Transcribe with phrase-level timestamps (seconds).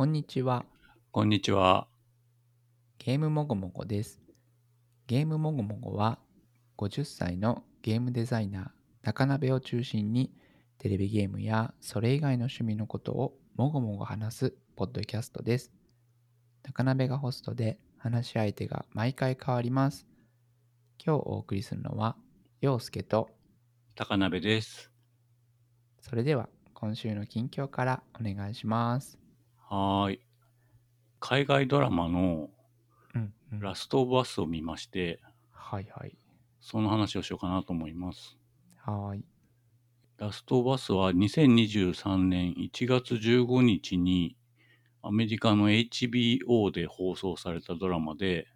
[0.00, 0.64] こんにちは。
[1.10, 1.86] こんにちは。
[2.98, 4.18] ゲームもごもごです。
[5.06, 6.18] ゲームもごもごは、
[6.78, 8.68] 50歳のゲームデザイナー、
[9.02, 10.32] 中鍋を中心に、
[10.78, 15.70] テレビゲームやそれ以外の趣味のことをもごもご話すポッドキャストです。
[16.62, 20.06] 中鍋がホストで、話し相手が毎回変わります。
[21.04, 22.16] 今日お送りするのは、
[22.62, 23.28] 陽介と、
[23.96, 24.90] 高鍋です。
[26.00, 29.19] それでは今週の近況からお願いします。
[29.70, 30.20] はーい。
[31.20, 32.50] 海外ドラマの
[33.14, 33.60] うん、うん。
[33.60, 35.20] ラストオブアスを見まして、
[35.52, 36.18] はいはい。
[36.60, 38.36] その話をしようかなと思います。
[38.78, 39.24] はーい。
[40.18, 44.36] ラストオブアスは2023年1月15日に
[45.02, 48.48] アメリカの HBO で放送されたドラマで、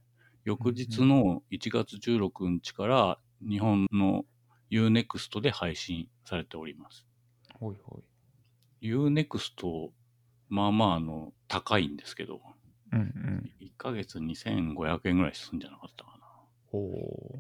[0.45, 4.25] 翌日の1月16日から日本の
[4.73, 7.07] UNEXT で配信されております。
[7.61, 8.01] ほいほ
[8.83, 8.89] い。
[8.89, 9.93] UNEXT、
[10.49, 12.41] まあまああの高いんですけど、
[12.93, 13.51] うんうん。
[13.61, 16.15] 1ヶ月2500円ぐらいするんじゃなかったかな。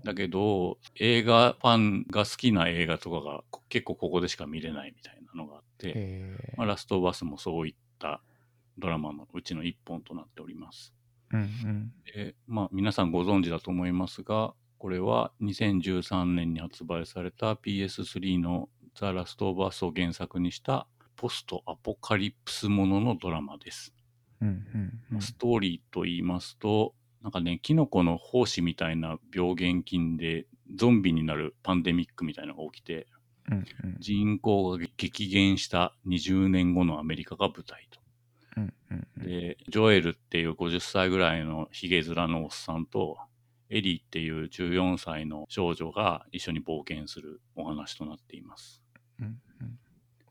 [0.05, 6.37] だけど、映画ファンが好きな映画とかがこ結構ここでしか見れないみたいなのがあって。
[6.57, 8.21] まあ、ラストバスもそういった
[8.79, 10.95] ドラマのうちの一本となっております。
[11.33, 11.93] うんうん。
[12.15, 23.95] でまあ、皆さんご存知だと思いますが、これは2013年に発売された PS3 のザ・ラスト・オブ・アスを原作にしたポストアポカリプスもののドラマです。
[25.21, 33.07] ストーリーと言いますと、なんかね、キノコの胞子みたいな病原菌でゾンビになるパンデミックみたいなのが起きて、
[33.47, 33.55] うん
[33.85, 33.97] うん。
[33.99, 38.01] 人口が激減した20年後のアメリカが舞台と。
[39.17, 43.19] で、ジョエルっていう50歳ぐらいのヒゲ面のおっさんと、
[43.71, 48.83] エリーっていう14歳の少女が一緒に冒険するお話となっています。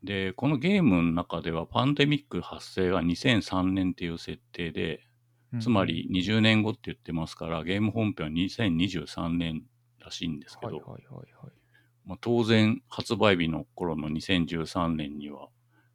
[0.04, 5.00] で、このゲームの中ではパンデミック発生が2003年っていう設定で、
[5.52, 9.62] うんつまり、20年後って言ってますから、ゲーム本編は2023年
[10.00, 10.80] らしいんですけど。
[12.04, 15.48] まあ、当然発売日の頃の2013年には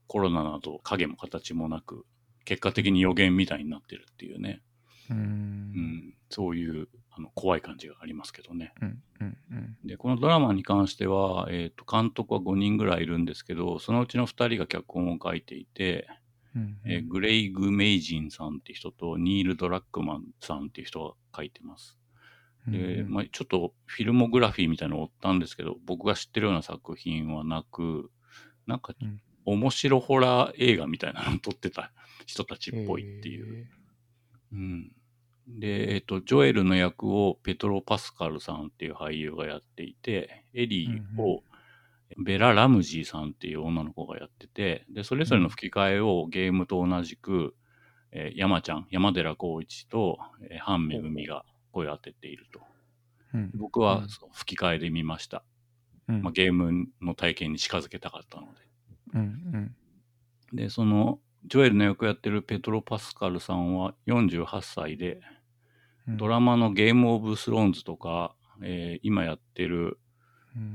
[0.07, 2.06] コロナなど影も形もなく、
[2.45, 4.62] 結果的に予言みたいになってるっていうね、
[5.09, 6.88] うん、そういう
[7.19, 8.74] あの怖い感じがありますけどね。
[8.81, 9.78] うんうんうん。
[9.84, 16.07] で、このドラマに関しては、えっ、と、監督は5人ぐらいいるんですけど、そのうちの2人が脚本を書いていて、
[16.56, 21.97] うんえーグレイグ・メイジンさんって人とニール・ドラッグマンさんっていう人が書いてます。
[22.68, 28.12] で、まあ、ちょっとフィルモグラフィーみたいなのを追ったんですけど、僕が知ってるような作品はなく、
[28.66, 31.91] なんかうん面白ホラー映画みたいなのを撮ってた
[32.28, 33.63] 人たちっぽいっていう。
[33.63, 33.68] へ
[34.51, 34.91] うん、
[35.57, 41.43] で、えっ、と、ジョエルの役をペトロ・パスカルさんっていう俳優がやっていて、エリーを
[42.17, 47.55] ベラ・ラムジーさんっていう女の子がやってて、で、それぞれの吹き替えをゲームと同じく、
[48.11, 52.59] えー山ちゃん、山寺宏一と、えー、ハンめぐみが声を当てていると。
[52.59, 52.63] ー
[53.35, 55.43] うん僕は吹き替えで見ました。
[56.07, 58.59] うんまあ、ゲームの体験に近づけたかったので。
[59.13, 59.75] うんうん
[60.51, 65.38] で、その、ジョエルの役をやってるペトロ・パスカルさんは48歳で、うん
[66.17, 69.99] ドラマのゲーム・オブ・スローンズとか、えー今やってる、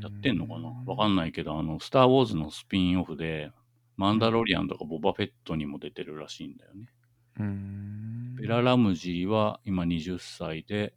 [0.01, 0.69] やってんのかな？
[0.87, 3.51] わかんないけど、あの、スター・ウォーズのスピンオフで、
[3.97, 6.89] マンダロリアンとかボバフェットにも出てるらしいんだよね。
[8.41, 10.95] ベラ・ラムジーは今20歳で、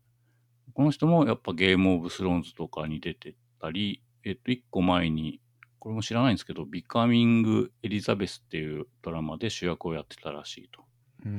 [0.73, 5.41] この人もやっぱゲーム・オブ・スローンズとかに出てたり、えっと、一個前に、
[5.79, 10.83] これも知らないんですけど、ビカミング・エリザベスっていうドラマで主役をやってたらしいと。
[11.25, 11.37] うーんう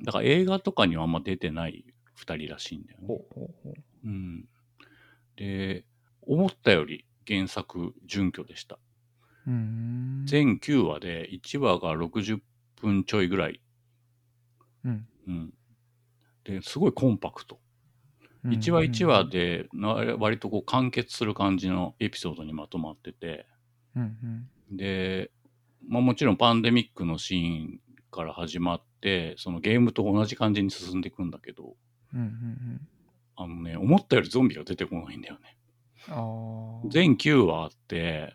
[0.00, 1.84] んだから映画とかにはあんま出てない
[2.14, 3.06] 二人らしいんだよね。
[3.08, 4.44] ほうほうほううん。
[5.36, 5.84] で、
[6.22, 8.78] 思ったより原作準拠でした。
[9.46, 12.40] うーん全9話で1話が60
[12.80, 13.60] 分ちょいぐらい。
[14.84, 15.54] うんうん。
[16.44, 17.58] で、すごいコンパクト。
[18.44, 23.46] 1話1話でな割とこう完結する感じのエピソードにまとまってて、
[23.96, 25.30] うんうんで、
[25.88, 27.80] まあもちろんパンデミックのシーン
[28.16, 31.76] から始まって、そのゲームと同じ感じに進んでいくんだけど、
[32.12, 32.88] うんうんうん
[33.38, 35.56] あのね、思ったよりゾンビが出てこないんだよね。
[36.88, 38.34] 全9話あって、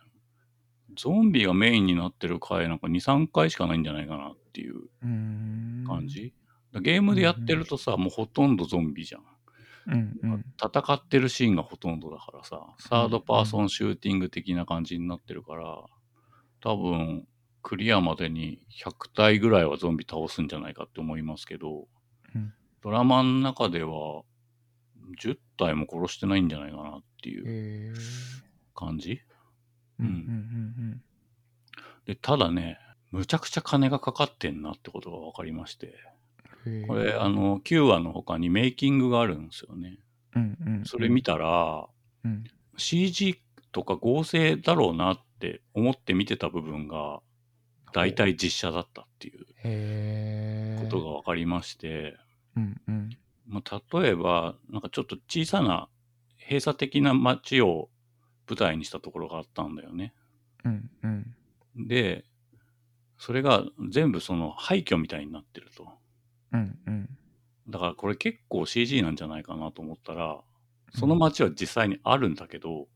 [0.95, 4.75] ゾンビがメインになってる回なんか2、3回しかないんじゃないかなっていう
[5.87, 6.33] 感じ。
[6.81, 9.21] ゲームでやってるとさ、もうほとんどゾンビじゃん。
[9.87, 15.85] うんうん戦ってるシーンがほとんどだからさ、サードパーソンシューティング的な感じになってるから、
[16.61, 17.27] 多分、
[17.61, 21.87] クリアまでに100体ぐらいはゾンビ倒すんじゃないかって思いますけど、
[22.35, 22.53] うん
[22.83, 24.23] ドラマの中では
[25.21, 27.93] 10体も殺してないんじゃないかなっていう
[28.73, 29.21] 感じ？
[29.99, 31.01] うんうんうん
[32.05, 32.79] で、ただね、
[33.11, 35.93] むちゃくちゃ金がかかってんなってことが分かりまして。
[36.87, 39.99] これ、あ、の、9話の他にメイキングがあるんですよね。
[40.35, 40.85] うんうん。
[40.85, 41.87] それ見たら、
[42.23, 42.43] うん。
[42.77, 43.41] CG
[43.71, 47.21] とか合成だろうなって思って見てた部分が、
[47.93, 49.45] 大体実写だったっていう。
[50.83, 52.17] ことが分かりまして、
[52.55, 53.09] うんうん。
[53.47, 55.89] まあ、例えば、なんかちょっと小さな
[56.39, 57.89] 閉鎖的な街を
[58.49, 60.13] 舞台にしたところがあったんだよね。
[60.65, 61.35] うんうん。
[61.87, 62.25] で、
[63.17, 65.87] それが全部その廃墟みたいになってると。
[66.53, 67.09] うんうん。
[67.69, 70.41] だからこれ結構 CG なんじゃないかなと思ったら、
[70.93, 72.87] その街は実際にあるんだけど、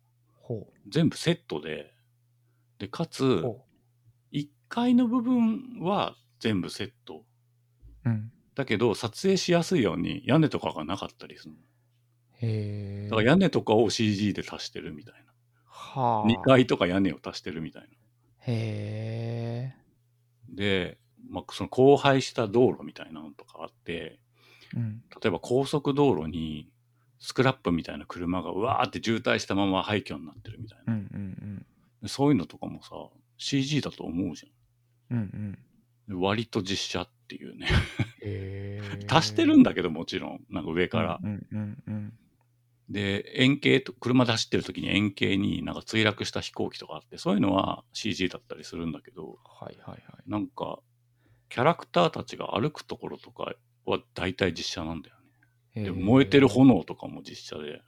[0.42, 1.94] ほ全部セットで、
[2.80, 3.08] で、かう。
[3.08, 3.44] つ、
[4.76, 7.24] ほ1階の部分は全部セット。
[8.06, 8.10] う。
[8.10, 8.32] うん。
[8.56, 11.58] だけど、撮影しやすいように屋根とかがなかったりするの。
[12.42, 13.10] へえ。
[13.10, 15.14] だから屋根とかを CG で足してるみたい
[15.66, 16.28] はあ。
[16.28, 16.34] な。
[16.34, 16.42] 2。
[16.44, 17.88] 階とか屋根を足してるみたいな。
[18.48, 19.76] へえ。
[20.50, 20.98] で、
[21.30, 24.20] まあ、その荒廃した道路みたいなのとかあって、
[24.76, 25.04] うん。
[25.22, 26.70] 例えば高速道路に
[27.20, 30.94] スクラップみたいな車がうわーって渋滞したまま廃墟になってるみたいな。
[30.94, 31.66] うんうん
[32.02, 32.90] でそういうのとかもさ、
[33.38, 34.52] CG だと思うじ
[35.12, 35.18] うん。
[35.18, 35.60] うん
[36.08, 37.68] 割と実写っていうね。
[38.22, 39.06] へえ。
[39.10, 41.20] 足してるんだけどもちろん、なんか上から。
[41.24, 42.14] うんうんうん
[42.88, 50.30] で、円形と、車で走ってる時に円形になんか墜落した飛行機とかあって、そういうのは CG だったりするんだけど、はいはいはい。
[50.30, 50.80] なんか、
[51.50, 53.54] キャラクターたちが歩くところとか
[53.86, 55.16] は大体実写なんだよ
[55.76, 55.84] ね。
[55.86, 57.82] で燃えてる炎とかも実写で、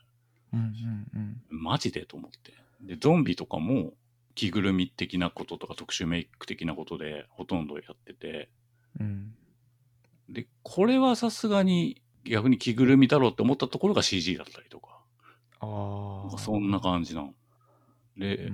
[0.52, 1.42] うんうんうん。
[1.48, 2.52] マジでと思って。
[2.80, 3.92] で、ゾンビとかも
[4.38, 8.48] 着ぐるみ的なこととか特殊メイク的なことでほとんどやってて、
[9.00, 9.34] うん。
[10.28, 15.00] で、これはさすがに逆に着ぐるみだろうって思ったところが CG だったりとか、
[15.60, 16.38] ああ。
[16.38, 17.34] そんな感じなの。
[18.16, 18.50] で、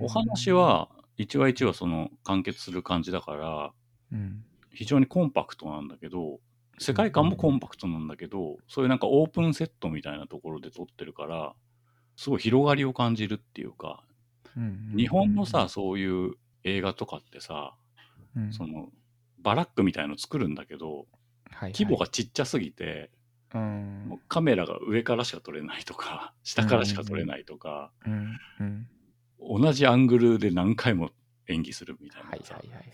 [0.00, 3.72] お話、は一話一話その完結する感じだから、
[4.12, 4.44] うん。
[4.70, 6.40] 非常にコンパクトなんだけど、
[6.78, 11.54] 世界観もコンパクトなんだけど、そういうなんかオープンセットみたいなところで撮ってるから、
[12.16, 14.11] すごい広がりを感じるっていうか、うんうんうん
[14.96, 16.34] 日本のさ、、そういう
[16.64, 17.74] 映画とかってさ、
[18.36, 18.90] うんその、
[19.38, 21.04] バラックみたいの作るんだけど、はい
[21.54, 23.10] はい規模がちっちゃすぎて、
[23.54, 28.88] うんカメラが上からしか撮れないとか、 下からしか撮れないとか、うんうん。
[29.60, 31.10] 同じアングルで何回も
[31.48, 32.90] 演技するみたいなはいさはいはいはい。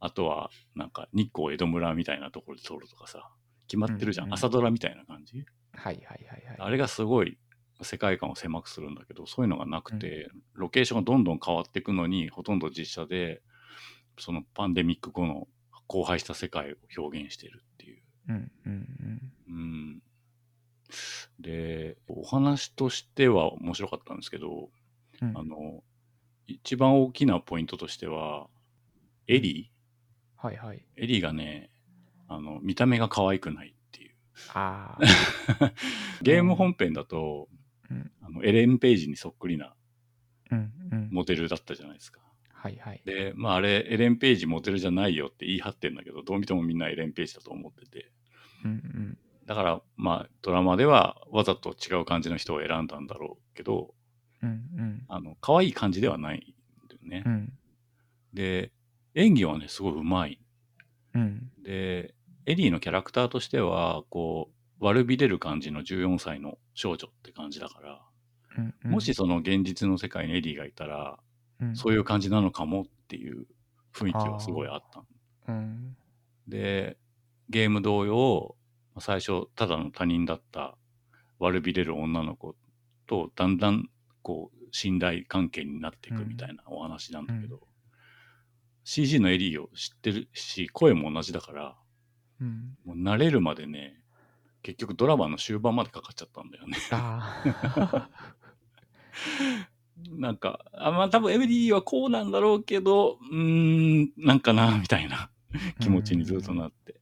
[0.00, 3.30] あとは、なんか、日光江戸村みたいなところで撮るとかさ、
[3.66, 4.26] 決まってるじゃん。
[4.26, 5.46] うんうん朝ドラみたいな感じ。
[5.72, 6.56] はいはいはいはい。
[6.58, 7.38] あれがすごい
[7.82, 13.42] 世界観を狭くするんだけど、そういうのがなくて、ロケーションがどんどん変わっていくのに、ほとんど実写で、
[14.18, 15.48] そのパンデミック後の
[15.88, 18.02] 荒廃した世界を表現しているっていう。
[18.28, 20.02] うんうんうん。
[21.40, 24.70] で、お話としては面白かったんですけど、
[25.20, 25.38] うんうん。
[25.38, 25.82] あの、
[26.46, 28.48] 一番大きなポイントとしては、
[29.26, 29.70] エリ
[30.36, 30.78] はいはい。
[30.78, 31.70] ーエリーがね、
[32.28, 34.14] あの、見た目が可愛くないっていう。
[34.54, 34.98] あ
[36.22, 37.63] ゲーム本編だと、うん
[38.22, 39.74] あのエレン・ページにそっくりな。
[41.10, 42.20] モデルだったじゃないですか。
[42.52, 43.02] はいはい。
[43.04, 48.10] で、まああれ、エレン・ページモデルじゃないよって言い張ってんだけど、どう見てもみんなエレン・ページだと思ってて。
[48.64, 49.18] うんうん。
[49.46, 53.94] だから、まあドラマではわざと違う感じの人を選んだんだろうけど、
[54.42, 55.04] うんうん。
[55.08, 57.22] あの、可愛い感じではないんだよね。
[57.26, 57.52] うん
[58.34, 58.72] で、
[59.14, 60.38] 演技はね、すごい上手い。
[61.14, 61.52] うん。
[61.62, 62.14] で、
[62.46, 68.02] エリーのキャラクターとしては、こう、悪びれる感じの14歳の少女って感じだから、
[68.58, 68.90] うんうん。
[68.90, 71.18] もしその現実の世界にエリーがいたら、
[71.58, 73.46] うん、そういう感じなのかもっていう
[73.94, 75.06] 雰囲気はすごいあったの。
[75.48, 75.96] うん。
[76.48, 76.98] で、
[77.48, 78.56] ゲーム同様、
[78.98, 80.76] 最初、ただの他人だった
[81.38, 82.54] 悪びれる女の子
[83.06, 83.88] と、だんだん、
[84.20, 87.60] こう、信頼関係になっていくみたいなお話なんだけど、
[88.84, 91.76] CG のエリーを知ってるし、声も同じだから、
[92.42, 92.76] うん。
[92.84, 94.03] もう慣れるまでね、
[94.64, 96.78] 結局ドラマの終盤までかかっちゃったんだよね。
[96.90, 98.08] ああ。
[100.10, 105.30] なんか、あまあ多分エリーはこうなんだろうけど、うーん、なんかな、みたいな
[105.80, 107.00] 気持ちにずっとなって。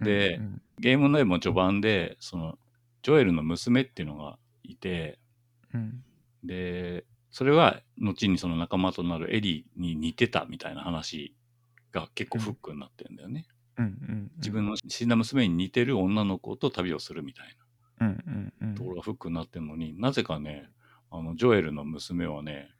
[0.00, 2.58] でうんゲームの絵も序盤で、その、
[3.02, 5.20] ジョエルの娘っていうのがいて、
[5.72, 6.02] うん。
[6.42, 11.34] で、それは後にその仲間となるエリーに似てたみたいな話
[11.92, 13.46] が結構フックになってるんだよね。
[13.78, 14.30] うんうん。
[14.36, 17.56] 自分の死んだ娘に似てる女の子と旅をするみたい
[18.00, 18.64] うんうんう。
[18.64, 20.68] なんところがフックになってるのに、なぜかね、
[21.10, 22.70] あの、ジョエルの娘はね、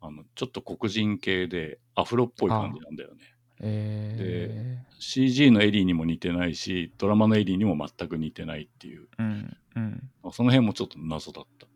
[0.00, 3.32] あの、ちょっと黒人系でアフロっぽい感じなんだよね。
[3.64, 9.22] え CG のエリーにも似てないし、ドラマのエリーにも全く似てないっていう、ー。
[9.22, 10.10] うんうん。
[10.32, 11.66] その辺もちょっと謎だった。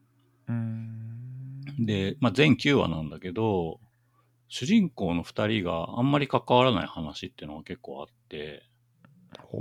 [0.49, 1.63] うん。
[1.79, 3.81] で、まあ、全9話なんだけど、
[4.49, 8.63] 主人公の2人があんまり関わらない話っていうのが結構あって、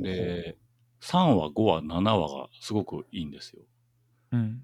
[0.01, 0.57] で、
[1.01, 3.63] 3話、5話、7話がすごくいいんですよ。
[4.31, 4.63] うん。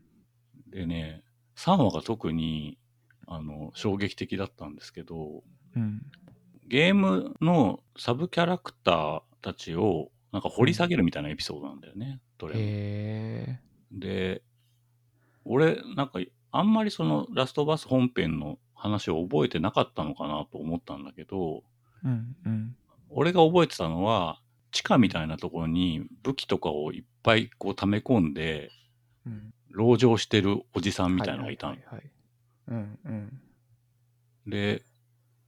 [0.68, 1.24] でね、
[1.56, 2.78] 3話が特に、
[3.28, 5.44] あの、衝撃的だったんですけど、
[5.76, 6.02] うん。
[6.68, 12.60] ゲームのサブキャラクターたちをなんか掘り下げるみたいなエピソードなんだよね、どれも。
[13.92, 14.44] で、
[15.44, 16.20] 俺、なんか、
[16.52, 21.64] あんまりそのラストバス本編の話を覚えてなかったのかなと思ったんだけど、
[22.04, 22.76] うんうん。
[23.14, 24.42] 俺が覚えてたのは、
[24.72, 28.72] 地下みたいなところに武器とかをいっぱいこう溜め込んで、
[29.26, 29.54] うん。
[29.74, 31.76] 籠城してるおじさんみたいなのがいたの。
[34.48, 34.84] で、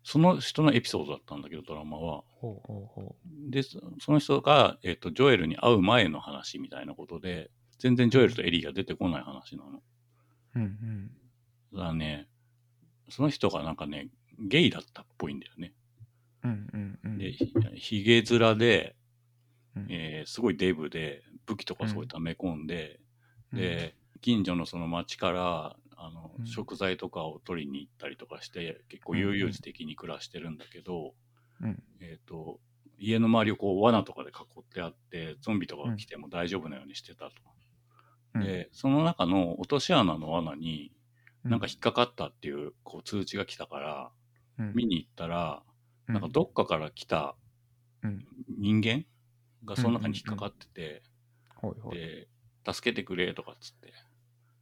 [0.04, 2.24] その人のエピソードだったんだけど、ドラマは。
[2.28, 3.16] ほうほうほ
[3.50, 9.82] で、そその人が、えっ、と、ジョエルに会う前の話みたいなことで、全然ジョエルとエリーが出てこない話なの。
[10.56, 10.60] う。
[10.60, 11.12] うん
[11.74, 12.28] だからね、
[13.10, 15.74] その人がなんかね、ゲイだったっぽいんだよね。
[16.44, 16.68] うん。
[16.74, 17.12] うんうん。
[17.12, 17.18] うん。
[17.18, 18.96] で、ひひげ面で、
[19.76, 19.88] うん。
[19.90, 23.00] えーすごいデブで、武器とかすごい溜め込んで、
[23.52, 26.46] うん、で、近所のその町から、あの、うん。
[26.46, 31.14] 食材とかを取りに行ったりとかして、結構悠々自適に暮らしてるんだけど、
[31.62, 31.84] うん。
[32.02, 32.60] えっ、と、
[32.98, 37.32] 家の周りをこう罠とかで囲ってあって、ゾンビとかが来ても大丈夫なようにしてたと。
[38.36, 40.92] うん、で、その中の落とし穴の罠に、
[41.46, 44.12] うなんか引っかかったっていうこう通知が来たから、
[44.60, 45.73] うん、見に行ったら、うん
[46.08, 47.36] なんかどっかから来た
[48.04, 48.26] うん
[48.58, 49.06] 人間
[49.66, 51.04] がその中に引っかかってて。
[51.92, 52.28] で、
[52.70, 53.94] 助けてくれとかっつって、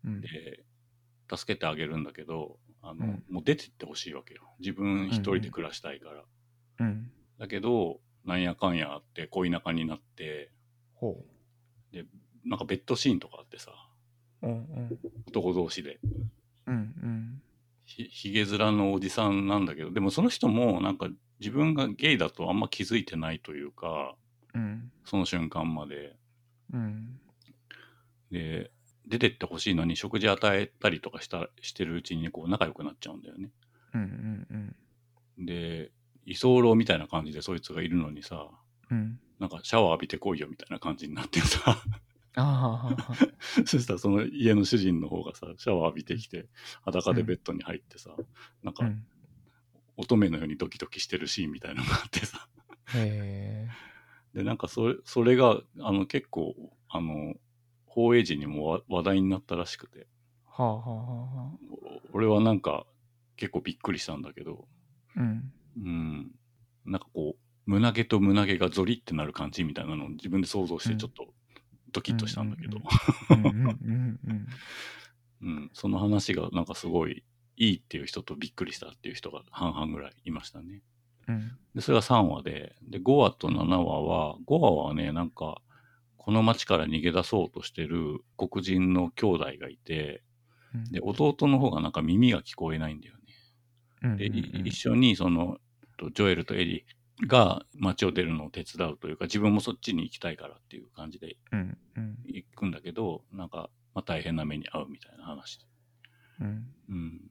[0.05, 0.63] うんで、
[1.35, 4.43] 助けてあげるんだけど、あの、うんもう出てってほしいわけよ。
[4.59, 6.23] 自分一人で暮らしたいから。
[6.79, 7.11] うん。
[7.39, 10.51] だけど、なんやかんやあって恋仲になって、
[10.93, 11.25] ほ
[12.45, 13.71] なんかベッドシーンとかあってさ。
[15.27, 15.99] 男同士で。
[17.85, 21.07] ひひげ面のおじさんなんだけど、でもその人もなんか
[21.41, 24.15] 自分がゲイだとあんま気づいてないというか、
[24.53, 24.91] うん。
[25.03, 26.15] その瞬間まで。
[26.71, 27.19] うん。
[28.31, 28.71] で、
[29.07, 33.49] 出てってほしいのに食事与えたりとかしたしてるうちにこう仲良くなっちゃうんだよね。
[33.95, 34.05] うんう
[34.55, 34.75] ん
[35.39, 35.45] うん。
[35.45, 35.91] で、
[36.25, 38.47] 居候みたいな感じでそいつがいるのにさ、
[38.91, 39.19] うん。
[39.39, 41.81] なんかシャワー浴びてこいよみたいな感じになってさ。
[43.65, 46.47] そしたらその家の主人の方がさ、シャワー浴びてきて、
[46.83, 48.15] 裸でベッドに入ってさ、
[48.63, 49.05] なんかうん。
[50.01, 52.47] 乙女のようにドキドキしてるシーンみたいなのがあってさ、
[52.95, 53.67] へ
[54.33, 54.37] え。
[54.37, 56.55] で、なんかそれ、それが、あの、結構、
[56.89, 57.35] あの、
[57.85, 60.07] 放映時にもわ話題になったらしくて、
[60.45, 61.71] はあはあはあ
[62.13, 62.85] 俺はなんか
[63.35, 64.67] 結構びっくりしたんだけど、
[65.17, 65.21] あ。
[65.21, 65.51] うん。
[65.77, 66.31] うん、
[66.85, 71.27] なんかこう、胸毛と胸毛がゾリってなる感じみたいなのを自分で想像してちょっと
[71.91, 72.79] ドキッとしたんだけど、
[73.29, 74.47] うんうんうんうん。
[75.43, 77.23] うん、その話がなんかすごい
[77.61, 80.81] いいっていう人とびっくりしたっていう人が半々ぐらいいましたね。
[81.27, 81.51] うん。
[81.75, 85.61] で、それが3話で、で、5話と7話は、5話はね、なんか、
[86.17, 90.23] この町から逃げ出そうとしてる黒人の兄弟がいて、
[90.73, 93.21] うんで、弟の方がなんか耳が聞こえないんだよね。
[94.03, 95.59] うんで、い一緒にその、
[95.97, 96.85] とジョエルとエリ
[97.27, 105.59] が街を出るのを手伝うというか、自分もそっちに行きたいからっていう感じでうんうん行くんだけど、なんか、まあ、大変な目に遭うみたいな話。
[106.39, 107.21] うんうん。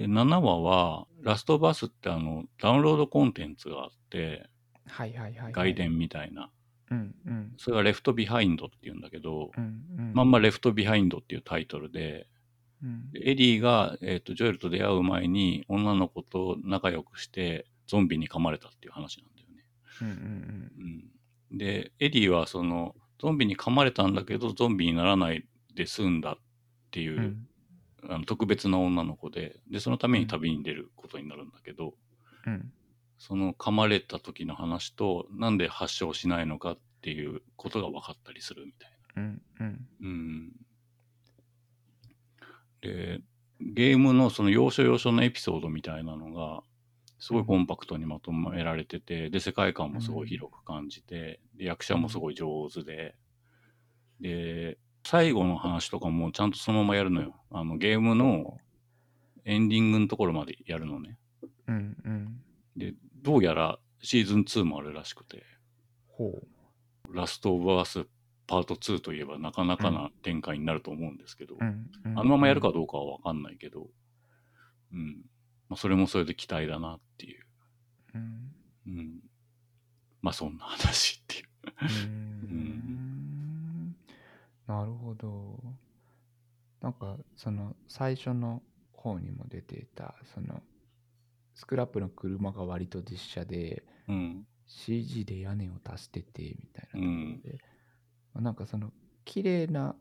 [0.00, 4.48] で、7話は、ラストバスってあの、ダウンロードコンテンツがあって、
[4.86, 5.52] はいはいはいはい。
[5.52, 6.50] 外伝みたいな。
[6.90, 10.12] うんうんそれが Left Behind っていうんだけど、うんうん。
[10.14, 12.26] まんま Left Behind っていうタイトルで、
[12.82, 19.64] うんでエリーが、えーとジョエルと出会う前に女の子と仲良くしてゾンビに噛まれたっていう話なんだよね。
[20.00, 21.06] うんうん
[21.50, 26.38] うん、で、エリーはそのゾンビに噛まれたんだけどゾンビにならないで済んだっ
[26.90, 27.46] ていう、うんうん
[28.08, 31.94] あの特別な女の子で、で、そのために旅に出ることになるんだけど、
[32.46, 32.72] うん
[33.20, 39.22] その噛まれた時の話と、なんで発症しないのかっていうことが分かったりするみたいな。
[39.22, 40.52] うんうんうん。
[42.80, 43.20] で、
[43.60, 46.62] ゲームのその要所要所のエピソードみたいなのが、
[47.18, 53.16] すごいコンパクトにまとめられてて、で、世界観もすごい広く感じて、で、役者もすごい上手で、
[54.18, 57.34] で、最後の話とかもちゃんとそのままやるのよ。
[57.50, 58.58] あの、ゲームの
[59.44, 61.18] エンディングのところまでやるのね。
[61.66, 62.40] うんうん
[62.76, 65.42] で、どうやらシーズン2もあるらしくて、
[66.08, 66.40] ほ
[67.08, 68.06] うラストオブアース
[68.46, 73.88] パート2といえばなかなかな展開になると思うんですけど、うんうんあのままやるかどうかはわかんないけど、
[74.92, 75.22] うん。
[75.68, 77.44] まあ、それもそれで期待だなっていう。
[78.14, 78.52] うん
[78.86, 79.20] うん。
[80.20, 81.44] まあ、そんな話っていう。
[81.82, 82.99] うーん
[84.72, 85.58] なるほど
[86.80, 88.62] なんかその最初の
[88.92, 90.62] 方にも出ていたその
[91.54, 94.46] スクラップの車が割と実写でうん。
[94.70, 97.58] CG で屋根を足しててみたいなところで、
[98.32, 98.92] まあなんかその
[99.24, 99.96] 綺麗な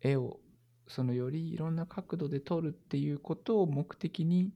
[0.00, 0.38] 絵を
[0.86, 4.52] そのよりいろんな角度で撮るっていうことを目的に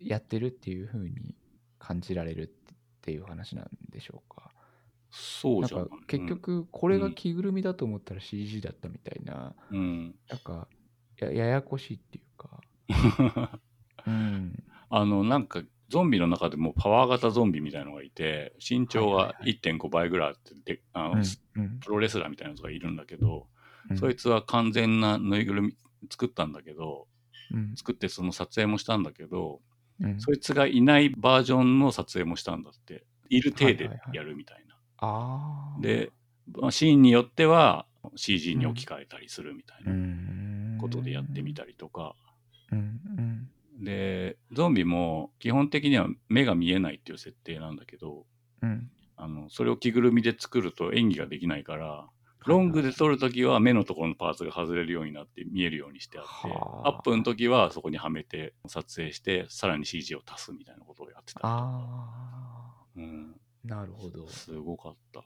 [0.00, 1.36] やってるっていう風に
[1.78, 2.70] 感じられるっ
[3.02, 4.49] ていう話なんでしょうか。
[5.10, 10.14] なんそうじゃないか結、局これが着ぐるみだと思ったら CG だったみたいな、うん。
[10.28, 10.68] なんか
[11.18, 12.60] やややこしいっていうか。
[14.06, 14.64] うん。
[14.88, 21.18] あの、なんか、ゾンビの中でもパワー型ゾンビみたいのがいて、身長がはいはいは1.5倍ぐらいあって、であの、うん
[21.56, 23.48] うんプロレスラーみたいなやつがいるんだけど、
[23.90, 25.76] うんそいつは完全なぬいぐるみ
[26.08, 27.08] 作ったんだけど、
[27.50, 29.60] うん作ってその撮影もしたんだけど、
[30.00, 33.04] うんそいつがいないバージョンの撮影もしたんだって。
[33.28, 34.69] いる体ではいはいはいやるみたいな。
[35.00, 35.80] ああ。
[35.80, 36.12] で、
[36.52, 40.78] まあシーンによっては CG に置き換えたりするみたいなうん。
[40.80, 42.14] ことでやってみたりとか。
[42.72, 43.00] うん
[43.78, 43.84] うん。
[43.84, 48.26] で、ゾンビも基本的には目が見えないっていう設定なんだけど、
[48.62, 48.90] うん。
[49.16, 52.08] あの、それを着ぐるみで作ると演技ができないから、
[52.46, 56.88] ロングで撮るときは目のところのパーツが外れるようになって見えるようにしてあって、はあ。
[56.88, 61.48] アップの時はそこにはめて撮影して、さらに CG を足すみたいなことをやってたりとか。
[61.48, 64.26] あうん、あなるほど。
[64.28, 65.20] すごかった。
[65.20, 65.24] へ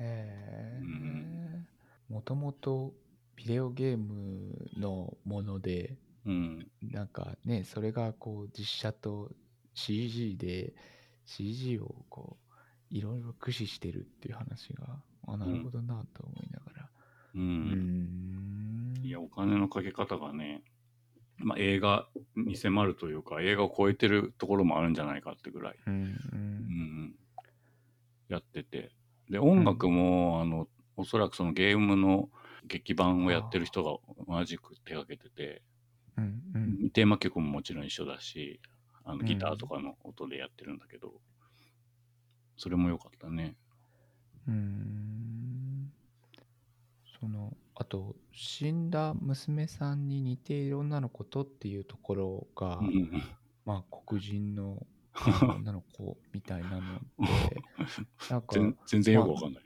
[0.00, 1.66] えうん。
[2.08, 2.92] もともと
[3.36, 6.66] ビデオゲームのものでうん。
[6.82, 9.30] なんかねそれがこう実写と
[9.74, 10.72] CG で
[11.26, 12.36] CG をこ
[12.92, 14.86] ういろいろ駆使してるっていう話が
[15.26, 16.88] あなるほどなと思いながら。
[17.34, 17.38] う。
[17.38, 18.94] うん。
[18.94, 19.04] ん。
[19.04, 20.62] いや、お金のかけ方がね、
[21.38, 27.14] まあ、映画に迫るというか、映画を超えてるところもあるんじゃないかってぐらい、うんううんん、
[28.34, 28.90] やってて。
[29.30, 32.28] で、音楽も、あの、おそらくそのゲームの
[32.66, 35.62] 劇版をやってる人が同じく手がけてて、
[36.16, 36.90] うんうん。
[36.90, 38.60] テーマ曲ももちろん一緒だし、
[39.04, 41.12] あのギターとかの音でやってるんだけど、
[42.56, 43.56] それも良かったね。
[44.46, 45.92] うーん。
[47.20, 52.80] そのあと死んだ娘さんに似ている女の子とっていうところが、
[53.64, 54.86] まあ黒人の
[55.60, 57.62] 女の子みたいなので
[58.30, 59.62] なんか全全然よくわかんない。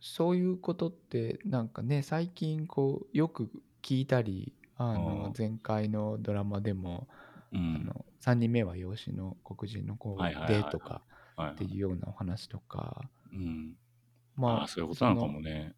[0.00, 3.50] そういうことってなんかね最近こうよく
[3.82, 7.08] 聞いたりああのー前回のドラマでも、
[7.52, 7.84] あうん。
[7.84, 10.16] の3人目は養子の黒人の子
[10.48, 11.02] でとか
[11.36, 13.76] はいっていうようなお話とかうん、
[14.36, 15.74] まあああ、そういうことなのかもね。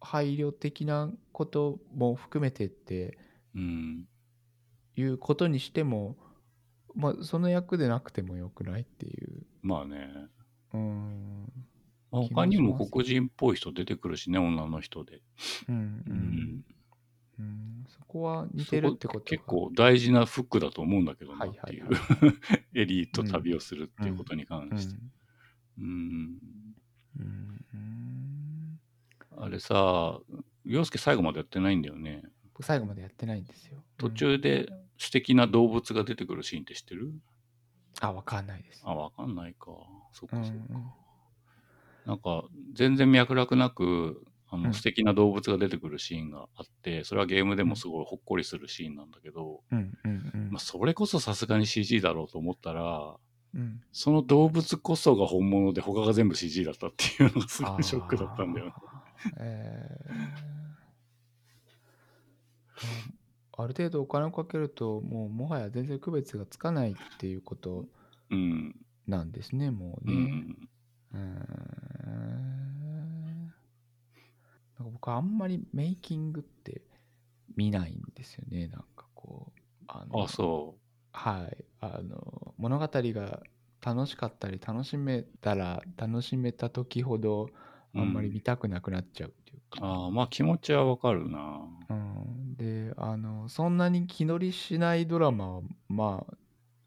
[0.00, 3.18] 配慮的なことも含めてって
[3.54, 4.08] うん。
[4.96, 6.16] いうことにしても、
[6.94, 9.46] まあ、その役でなくてもよくないっていう。
[9.62, 10.10] まあね。
[10.72, 11.52] うーん。
[12.10, 15.22] まあ他にも黒人っぽい人出てくるしね、女の人で。
[15.68, 15.78] うんう
[16.10, 16.64] うんん。
[17.38, 22.34] うん、そこは似てるってことが結構大事なフックだと思うんだけどなはいっていう、はいは
[22.74, 25.00] エリート旅をするっていうことに関うんして。
[25.78, 25.86] うん。
[27.18, 28.80] うんうん
[29.36, 30.20] あれさ、
[30.66, 32.22] 洋介最後までやってないんだよね。
[32.60, 33.82] 僕最後までやってないんですよ。
[33.96, 34.68] 途中で
[34.98, 37.06] 素敵な動物が出てくるシーンって知ってる？
[37.06, 37.22] うん
[38.02, 38.82] あ、わかんないです。
[38.84, 39.66] あ、わかんないか。
[40.12, 40.52] そっかそっか。
[40.70, 40.84] うんうん
[42.06, 53.16] なんか、全然脈絡なく、あの、うん素敵な動物が出てくるシーンがあって、それはゲームでもすごいほっこりするシーンなんだけど、うんうんうんまあ、それこそさすがに CG だろうと思ったら、
[53.54, 58.72] うんその動物こそが本物で他が全部 CG だったっていうのがすごいショックだったんだよね。
[59.38, 60.59] えー
[63.56, 67.86] ある程度お金をかけるともうもはや全然区別がつかないっていうこと
[68.30, 68.76] うん。
[69.06, 70.16] なんですねもううね。
[70.20, 70.68] ん。
[71.12, 73.52] うーん
[74.78, 76.82] なんか僕あんまりメイキングって
[77.56, 80.76] 見ないんですよねなんかこうあのあ、そ
[81.12, 83.40] はいあの物語が
[83.82, 87.48] 楽しかったり楽しめたら楽しめた時ほど
[87.94, 89.80] あんまり見たくなくなっちゃうっていうう。
[89.80, 91.60] か、ああ、まあ気持ちはわかるな。
[91.88, 96.34] うん、であのそんなに気乗りしないドラマはまあ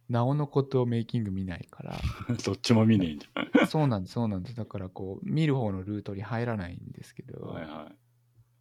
[0.07, 1.99] なおのことメイキング見ないから
[2.45, 3.27] どっちも見ねえんじ
[3.67, 7.23] そうなんですそうなんですだからこう見る方のルートに入らないんですけ。
[7.23, 7.95] ど、はいはい。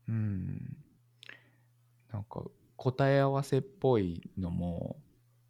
[0.09, 0.77] うん
[2.13, 2.45] なんか
[2.77, 4.97] 答え合わせっぽいのも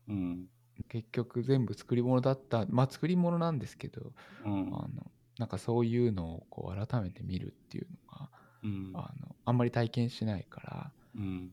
[0.09, 0.49] うん。
[0.89, 4.13] 結局全部作り物だったまあ作り物なんですけど
[4.45, 4.67] うん。
[4.75, 5.12] あの
[5.43, 8.29] なんかそういうのをこう改めて見るっていうのが
[8.63, 8.93] うん。
[8.95, 11.51] あのあんまり体験しないからうん。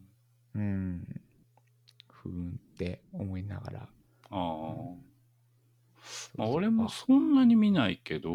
[0.53, 1.21] うん
[2.07, 3.87] ふーんって思いながらあ
[4.29, 4.35] あ。
[6.35, 8.33] まあそう俺もそんなに見ないけど、う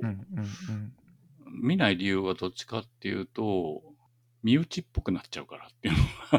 [0.00, 0.92] うんうん
[1.52, 3.82] 見ない理由はどっちかっていうと、
[4.44, 5.94] 身内っぽくなっちゃうからっていう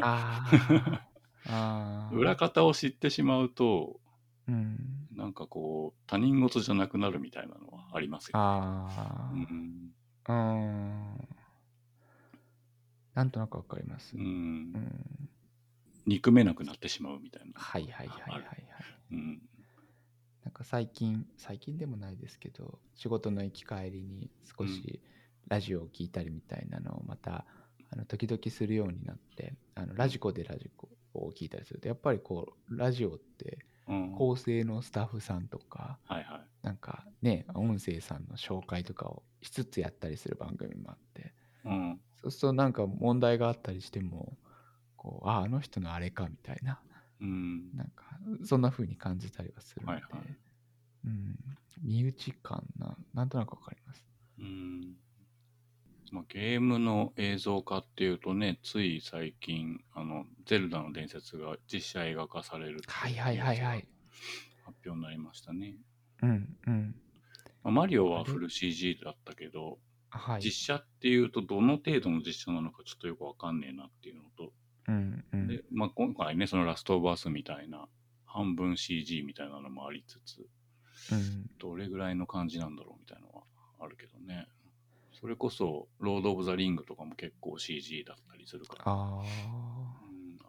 [1.44, 4.00] ー 裏方を知ってしまうと、
[4.48, 5.08] うん。
[5.14, 8.44] なんかこう、他人事じゃなくなるみたいなのはありますよね。
[8.44, 9.92] あうん。
[10.24, 10.32] あ。
[10.32, 11.28] うん。
[13.14, 14.16] なんとなくわかります。
[14.16, 14.18] う。
[14.18, 14.26] うん
[14.72, 15.28] ん。
[16.06, 17.52] 憎めなくなってしまうみたいな。
[17.54, 18.64] はいはいはいはいはい。
[19.12, 19.42] うん。
[20.44, 25.00] なんか最近、最近でもないですけど、仕事の行き帰りに少し
[25.48, 27.44] ラジオを聞いたりみたいなのをまた、
[27.90, 33.71] あの時々するようになって、あのラジコでラジコを聞いたりすると、やっぱりこう、ラジオってうん。
[33.86, 36.66] 構成のスタッフさんとか、はいはい。
[36.66, 42.00] なんかね、音声さんの紹介とかをしつつやったりする番組もあって、うん。
[42.20, 44.36] そうするとなんか問題があったりしても、
[44.96, 46.80] こう、あ、あの人のあれかみたいな、
[47.20, 47.76] うん。
[47.76, 48.04] なんか、
[48.44, 50.36] そんな風に感じたりはするので、はいはい
[51.04, 51.36] うん、
[51.82, 54.04] 身内感な、なんとなくわかります。
[54.38, 54.96] うん。
[56.12, 63.88] まあ、ゲームの映像化っていうとね、つい最近、あの、ゼルダの伝説が実写映画化されるってはいはいはいはい。
[64.62, 65.74] 発表になりましたね。
[66.22, 66.94] うんうん。
[67.64, 69.78] まあマリオはフル CG だったけど、
[70.10, 70.42] はい。
[70.42, 74.52] 実写っていうとどの程度の実写なのかちょっとよくわかんねえなっていうのと、
[74.88, 75.48] うんうん。
[75.48, 77.88] で、まあ、今回ね、そのラストオブアスみたいな
[78.26, 80.40] 半分 CG みたいなのもありつつ、
[81.10, 83.44] うんどれぐらいの感じなんだろうみたいなのは
[83.80, 84.46] あるけどね。
[85.22, 89.22] それこそ、ロード・オブ・ザ・リングとかも結構 CG だったりするから、ああ。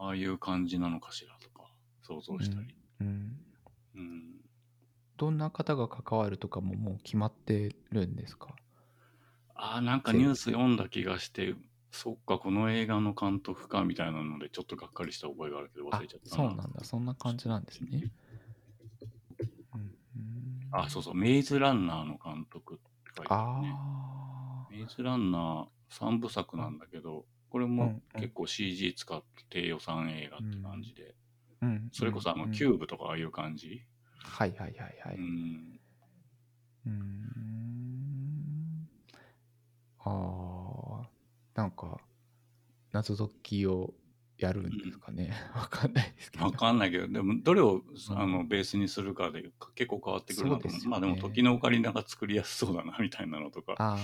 [0.02, 2.76] うん、ああいう感じなのかしらとか想像したり。
[3.00, 3.08] うん。
[3.96, 4.24] うん
[5.16, 8.56] どんな方が関わるとかももう決まってるんですか？
[9.54, 11.54] ああ、なんかニュース読んだ気がして、
[11.92, 16.84] そっか、この映画の監督かみたいなので、ちょっとがっかりした覚えがあるけど忘あれちゃったそうなんだ。
[16.84, 18.12] そんな感じなんですね。
[19.76, 22.84] うんうんあ、そうそう、メイズランナーの監督って
[23.16, 23.76] 書いてあるあね。
[23.78, 24.33] あ。
[24.84, 31.16] メイズランナー3部作なんだけど、これも結構 CG 使って低予算映画って感じで、
[31.62, 31.90] うん。
[31.92, 33.86] それこそあのうんキューブとかああいう感じ、
[34.18, 34.74] はいはいはい
[35.06, 35.16] はい。
[35.18, 35.80] うん。
[40.00, 41.10] ああ。
[41.56, 42.00] なんか、
[42.92, 43.94] 謎解きを
[44.44, 45.32] やるんですかね。
[45.56, 46.46] わかんないですけど。
[46.46, 50.80] わかんないけど、でもどれをうんあのベースにするかで結構変わってくるなと思う。
[50.80, 53.98] そうねまあでも時のオカリナが作りやすそうだなみたいなのとか。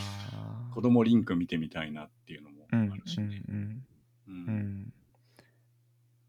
[0.73, 3.43] 子供リンク見てみたいなっていうのもあうんるしね。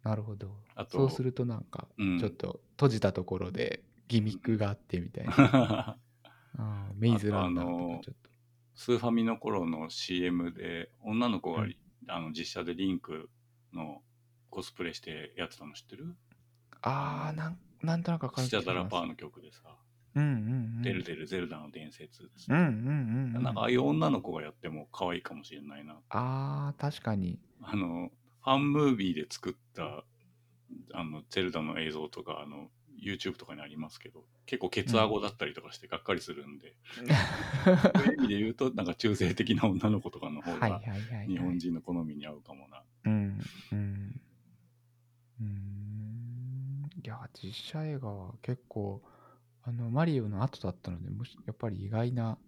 [0.03, 0.57] なるほど。
[0.75, 5.33] あとそうするとなんか、うんちょっと閉じたところでギミックがあってみたいな。
[6.59, 8.31] あーメイズランナーちょっと。
[8.75, 11.77] スーファミの頃の CM で女の子が、うん
[12.09, 13.31] あの実写でリンク
[13.75, 14.03] の
[14.51, 16.17] コスプレしてやってたの知ってる？
[16.83, 19.07] ああ、なんなんとなくわかるスチャダラパーの。
[19.09, 19.61] の曲でさ
[20.17, 20.35] うんうんう
[20.81, 20.83] ん。
[20.83, 23.43] デルデルゼルダの伝説」うんうんうんうん。
[23.43, 27.39] なんかああいう女の子がやっても可愛いかもしれないなああ、確かに。
[27.63, 28.11] あの
[28.43, 30.05] ファンムービーで作った
[30.95, 32.71] あのゼルダの映像とかあの
[33.03, 37.03] YouTube とかにありますけど結構ケツアゴだったりとかしてがっかりするんで、そ
[38.03, 40.81] ういう意味で言うとなんか中性的な女の子とかの方が。
[41.27, 43.39] 日本人の好みに合うかもな、うん
[43.73, 44.21] うん。
[45.41, 46.91] うーん。
[47.03, 49.03] いや、実写映画は結構、
[49.63, 52.39] あの、マリオの後だったので、むしやっぱり意外な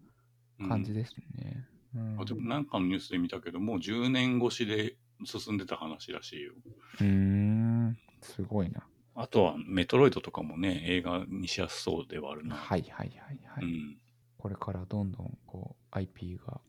[0.59, 1.67] うん感じですね。
[1.95, 2.21] うん。
[2.21, 6.53] あでもなんかのニュースで見たけどもう10年越しで進んでた話らしいよ
[7.01, 7.99] うーん。
[8.21, 8.87] すごいな。
[9.15, 13.65] あとはメトロイドとかもね映画にしやすそうではあるな、はいはいはいはい。
[13.65, 13.99] うん
[14.39, 16.61] これからどんどんこう IP が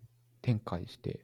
[0.44, 1.22] 展開して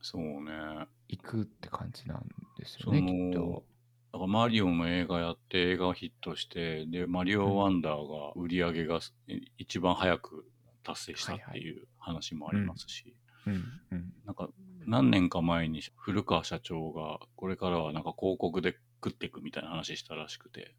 [0.00, 2.26] そうねいくって感じなん
[2.58, 3.64] ですよそね、きっのと。
[4.12, 9.00] だからマリオの映画やって映画ヒットしてでマリオワンダーが売り上げが
[9.58, 10.46] 一番早く
[10.84, 14.12] 達成したっていう話もありますし、うんうん。
[14.24, 14.48] なんか
[14.86, 20.74] 何年か前に古川社長がこれからはなんか広告で食っていくみたいな話したらしくて、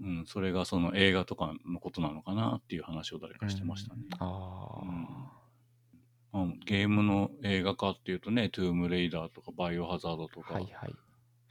[0.00, 0.18] うん。
[0.18, 4.02] うん、それがその映画とかのことなのかなっていう話を誰かしてましたね。
[4.10, 5.41] うんああ、
[6.32, 10.94] まあゲームの映画化っていうとね、トゥームレイダーとかバイオハザードとか、はいはい。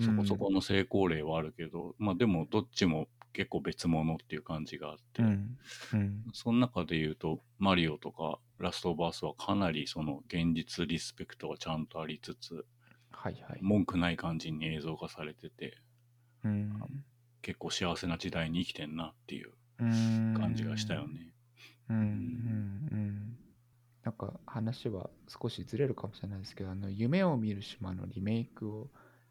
[0.03, 5.57] そこそこの成功例はあるけど、まあでもどっちも結構別物っていう感じがあって、うん。
[5.93, 6.23] うん。
[6.33, 12.65] その中で言うと、マリオとかラストオブアースはかなりその現実リスペクトがちゃんとありつつ、
[13.11, 13.59] はいはい。
[13.61, 15.77] 文句ない感じに映像化されてて、
[16.43, 16.73] うん。
[17.43, 21.07] 結構幸せな時代に生きてんなっていううん感じがしたよ。
[21.07, 21.33] ね。
[21.89, 23.37] うんうんうん。
[24.03, 28.89] なんか話は少しずれるかもしれないですけど、あの、夢を見る島のリメイクを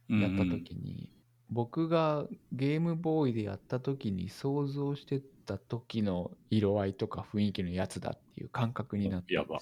[0.09, 1.11] やった時に、
[1.51, 9.59] 僕がゲームボーイでやった時に想像してた時の色合いとか雰囲気のやつだっていう感覚になったんですよ、ね。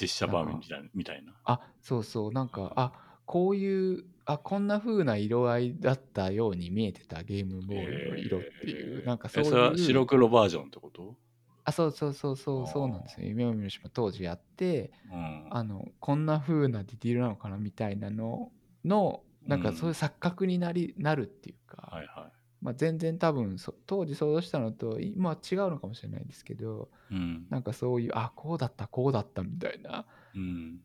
[0.00, 1.32] 実写版みたいなみたいな。
[1.44, 2.32] あそうそう。
[2.32, 2.92] なんかあ
[3.26, 9.06] こういうあこんな風な色合いだったように見えてたゲームボーイの色っていう、えー。
[9.06, 11.16] なんかそういえそれは白う黒バージョンってこと？
[11.64, 15.46] あそうそうそうそうそうなんですよ夢見の島当時やってうん。
[15.50, 18.50] あのこんな風なディティールなのかなみたいなの
[18.84, 22.30] のなんかそういう錯覚になり、なるっていうか、はいは
[22.62, 27.14] まあ、全然多分そ当時想像したのと今は違うのかもしれないんですけどい。
[27.14, 27.46] うん。
[27.50, 30.80] なんかそういうあこうだったこうだったみたいな、うん。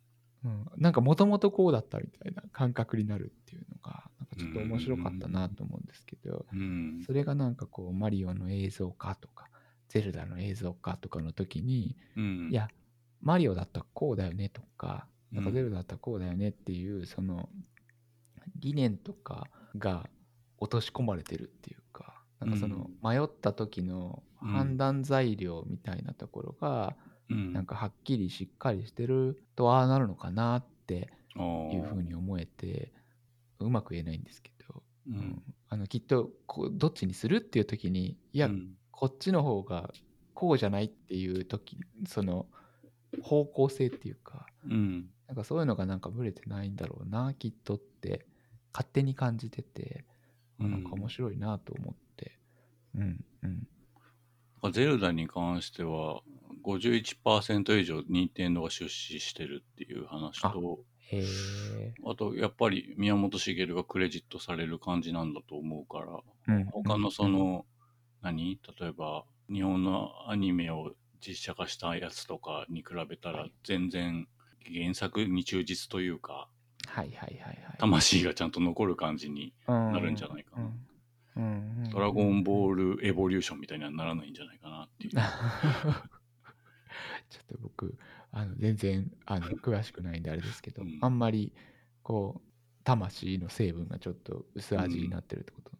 [0.45, 7.01] うん、なんかもともとこうだったみたいな感覚になるっていうのがなんかちょっと面白かったなと思うんですけど、うん。
[7.05, 9.48] それがなんかこうマリオの映像化とか
[9.89, 12.49] ゼルダの映像化とかの時に、うん。
[12.51, 12.69] いや
[13.21, 17.49] マリオだったらこうだよねとかなんかうんゼルダだったらこうだよねっていうその
[18.55, 19.47] 理念とか
[19.77, 20.09] が
[20.57, 26.95] 落とし込まれてるっていうかなんかその迷った時の判断材料みたいなところが
[27.29, 27.53] うん。
[27.53, 32.91] なんかはっきりしっかりしてるとああなるのかなっていうふうに思えて
[33.59, 35.43] うまく言えないんですけど、ううんん。
[35.67, 39.93] あのきっとこうどっちにするっていう時にいや、うんこっちの方が
[40.33, 42.47] こうじゃないっていう時その
[43.23, 45.05] 方向性っていうかうん。
[45.25, 48.25] なんかそういうのがなんかブレてないんだろうなきっとって
[48.73, 50.03] 勝手に感じてて、
[50.59, 52.37] あなんか面白いなと思って。
[52.93, 53.23] うん
[54.63, 54.71] うん。
[54.73, 56.21] ゼルダに関しては
[56.65, 60.83] 51%以上任天堂が出資してるっていう話と
[62.05, 65.99] あとやっぱり宮本茂がクレジットされる感じなんだと思うか
[66.47, 66.65] らうん。
[66.65, 67.65] 他のその、
[68.21, 68.59] 何？
[68.79, 70.93] 例えば日本のアニメを
[71.25, 74.27] 実写化したやつとかに比べたら全然
[74.65, 76.47] 原作に忠実というか
[76.89, 77.57] はいはいはいはい。
[77.77, 80.63] 魂がちゃんと残る感じにななるんじゃないかな。
[80.63, 80.79] うん
[81.35, 81.89] うんうん。
[81.91, 85.13] ドラゴンボールエボリューションみたいにはならないんじゃないかなっていう。
[87.29, 87.97] ちょっと僕
[88.31, 90.97] あの全然あの詳しくないんであれですけど、うん。
[91.01, 91.53] あんまり
[92.01, 92.49] こう
[92.83, 95.71] 魂の成分がちょっと薄味になってるってこと、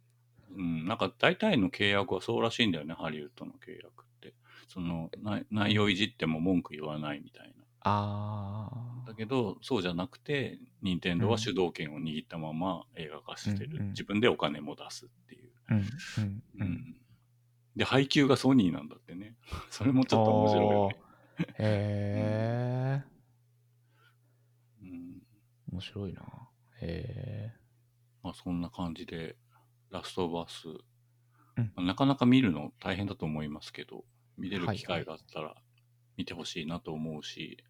[0.56, 4.34] うん、なんか大体の契約はそうらしいんだよね、ハリウッドの契約って。
[4.68, 7.64] その内内容いじっても文句言わないみたいな。
[7.82, 8.70] あ
[9.06, 13.78] あだけど、そうじゃなくて、任天堂は主導権を握ったまま映画化してる。
[13.78, 15.50] うんうん自分でお金も出すっていう。
[15.70, 15.86] うんうんう
[16.60, 16.96] うんん
[17.76, 19.36] で、配給がソニーなんだってね。
[19.72, 20.96] それもちょっと面白いよね。
[21.40, 23.04] へえ
[24.82, 25.22] うん、
[25.72, 26.22] 面白いな
[26.82, 27.60] へえ
[28.22, 29.38] まあそんな感じで、
[29.92, 30.68] ラストオブアス、
[31.78, 31.86] うん。
[31.86, 34.04] なかなか見るの大変だと思いますけど、
[34.38, 35.56] 見れるはい機会があったら
[36.18, 37.64] 見てほしいなと思うし、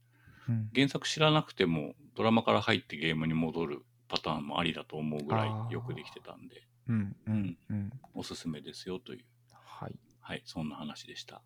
[0.47, 0.69] うん。
[0.73, 6.63] 原作知らなくてもドラマから入ってゲームに戻るパターンもありだと思うぐらいよくできてたんで。
[6.87, 7.91] うんうんうん。
[8.13, 9.25] おすすめですよという。
[9.53, 9.95] はい。
[10.21, 11.41] はいそんな話でした。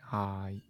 [0.00, 0.64] はーい。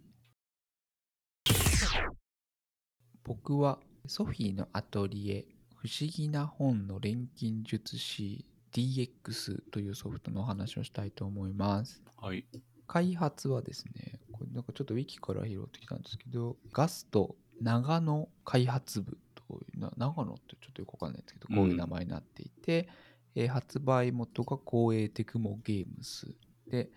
[3.23, 12.01] 僕はソフィーのアトリエ不思議な本の錬金術師 DX というソフトのお話をしたいと思います。
[12.17, 12.45] はい。
[12.87, 22.89] 開発はですねこれなんかちょっとウィキから拾ってきたんですけどガスト長野開発部というな長野ってちょっとよくわかんないんですけどこういう名前になっていて、
[23.35, 26.35] えー発売元が光栄テクモゲームス。
[26.69, 26.89] で、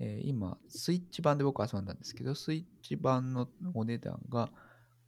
[0.00, 4.50] えー今スイッチ版で僕遊んだんですけどスイッチ版のお値段が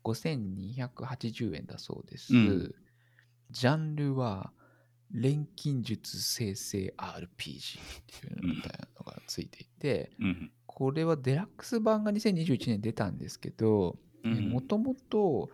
[0.04, 2.74] 5280円だそうです、うん。
[3.50, 4.52] ジャンルは
[5.10, 7.82] 錬金術生成 RPG っ
[8.20, 10.50] ていうのみたいなのがついていて、うん。
[10.66, 14.50] これはデラックス版が2021年出たんですけどうん。
[14.50, 15.50] もともと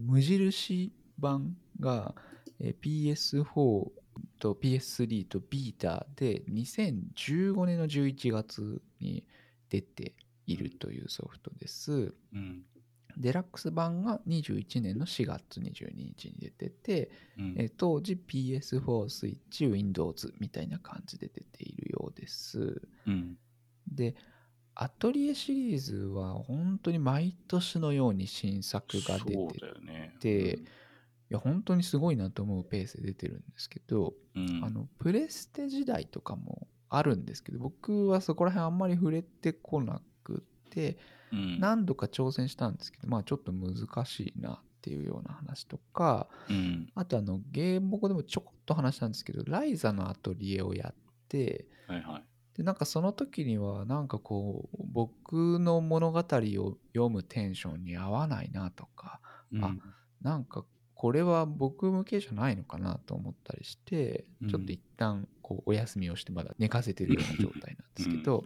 [0.00, 2.14] 無印版が
[2.60, 3.90] えー PS4
[4.38, 9.24] と PS3 とビータで2015年の11月に
[9.70, 10.14] 出て
[10.46, 12.14] いるというソフトです。
[12.32, 12.62] うん
[13.16, 17.54] デラックス版が21年の4月22日に出てて、うん。
[17.58, 22.82] えー当時 PS4 スイッチ Windows みたいな感じで出ているようです。
[23.06, 23.36] うん。
[23.90, 24.14] で
[24.76, 30.14] アトリエシリーズは本当に毎年のように新作が出てだよね。
[30.20, 30.64] てい
[31.30, 34.60] や本当にすごいなと思うペースで出てるんですけど、うん。
[34.64, 40.96] あのプレステ時代とかもあるんですけど僕はそこら辺あんまり触れてこなくてうん
[41.60, 46.88] 何度か挑戦したんですけどまあちょっと難しいなっていうような話とかうん。
[46.94, 50.94] あとあのゲームボでもちょこっと話したんですけどライザのアトリエをやっ
[51.28, 52.22] てはいはい。
[52.56, 59.20] でなんかその時にはなんかこう僕の物語を読むテンションに合わないなとか
[59.52, 59.64] うん。
[59.64, 59.74] あ
[60.22, 64.48] なんかこれは僕向けじゃないのかなと思ったりして、うん。
[64.48, 68.44] ちょっと一旦こうお休みをしてまだ寝かせてるような状態なんですけど、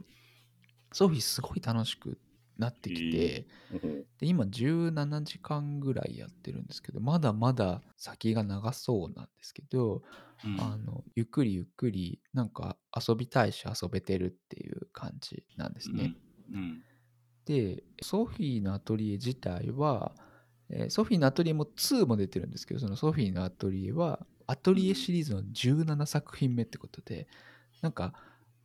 [0.93, 2.13] ソフィーすごい楽しくっ
[2.59, 4.05] なってきて、うん。
[4.19, 10.03] で今17時間ぐらいやってるんですけどまだまだ先が長そうなんですけど、
[10.45, 10.61] うん。
[10.61, 16.15] あのゆっくりゆっくりなんか遊びたいし遊べてるっていう感じなんですね。
[16.53, 16.83] うん。
[17.47, 20.13] でソフィーのアトリエ自体は、
[20.69, 27.27] えーソフィーのアトリエも2も出てるんですけどそのソフィーのアトリエはアトリエシリーズの17作品目ってことで
[27.81, 28.13] なんか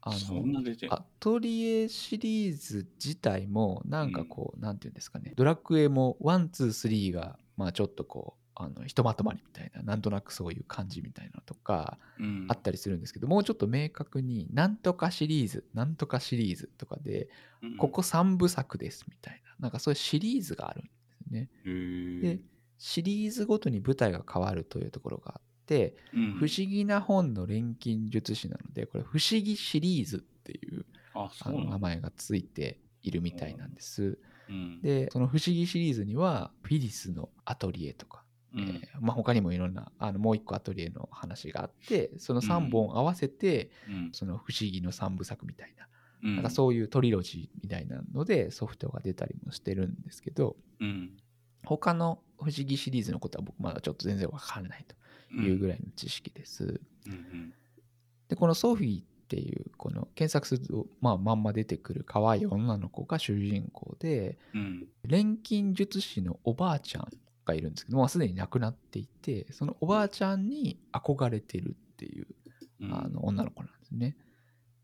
[0.06, 0.62] あその？
[0.90, 5.34] アトリエシリーズ自体もなんかこう、なんていうんですかね。
[5.36, 12.46] ドラクエも123がまあちょっとこうあのひとまとまりみたいななんとなくそういう感じみたいなのとかうん。
[12.50, 17.30] あったりするんですけどもうちょっと明確になんとかシリーズなんとかシリーズとかで
[17.62, 17.78] うん。
[17.78, 20.90] ここ3部作ですみたいななんかそういうシリーズがあるんで
[21.26, 21.50] すね。
[22.22, 22.40] で
[22.78, 25.53] シリーズごとに舞台が変わるというところがあって
[26.14, 26.34] うん。
[26.34, 34.18] 不思議な本の錬金術師なのでこれ不思議シリーズっていうあ名前がついているみたいなんです。
[34.50, 34.82] うん。
[34.82, 38.24] でその不思議シリーズにはフィリスのアトリエとか、
[38.54, 38.62] うん。
[38.62, 44.10] えーまあ、他にもいろんなあのもう一個アトリエの話があってその3本合わせて、うん。
[44.14, 45.88] その不思議の3部作みたいな,、
[46.24, 46.36] うん。
[46.36, 51.12] なんかそういうトリロジーみたいなのでソフトが出たりもしてるんですけどうん。
[51.66, 54.96] 他の不思議シリーズのことは僕まだちょっと全然わかんないと
[55.34, 56.82] いうぐらいの知識です。
[57.08, 57.54] うん
[58.30, 64.88] でこのソフィーっていうこの検索すると、まあ、まんま出てくる可愛い女の子が主人公でうん。
[65.04, 67.08] 錬金術師のおばあちゃん
[67.46, 72.28] がいるんですけどもうすでに亡くなっていてそのおばあちゃんに憧れてるっていう
[72.82, 72.94] うん。
[72.94, 74.16] あの女の子なんですね。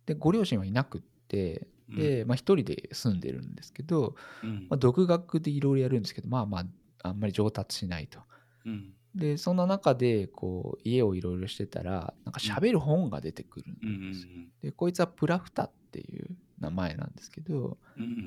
[0.05, 4.67] でご両親はいなくってで、まあ、一人で住んでるんですけど、うん。
[4.69, 6.65] まあ、独学でいろいろやるんですけどまあまあ
[7.01, 8.19] あんまり上達しないと。
[8.65, 14.31] うんでそんな中でこう家をいろいろしてたらなんか喋る本が出てくるんですよ。
[14.61, 16.27] でこいつはプラフタっていう
[16.59, 17.77] 名前なんですけど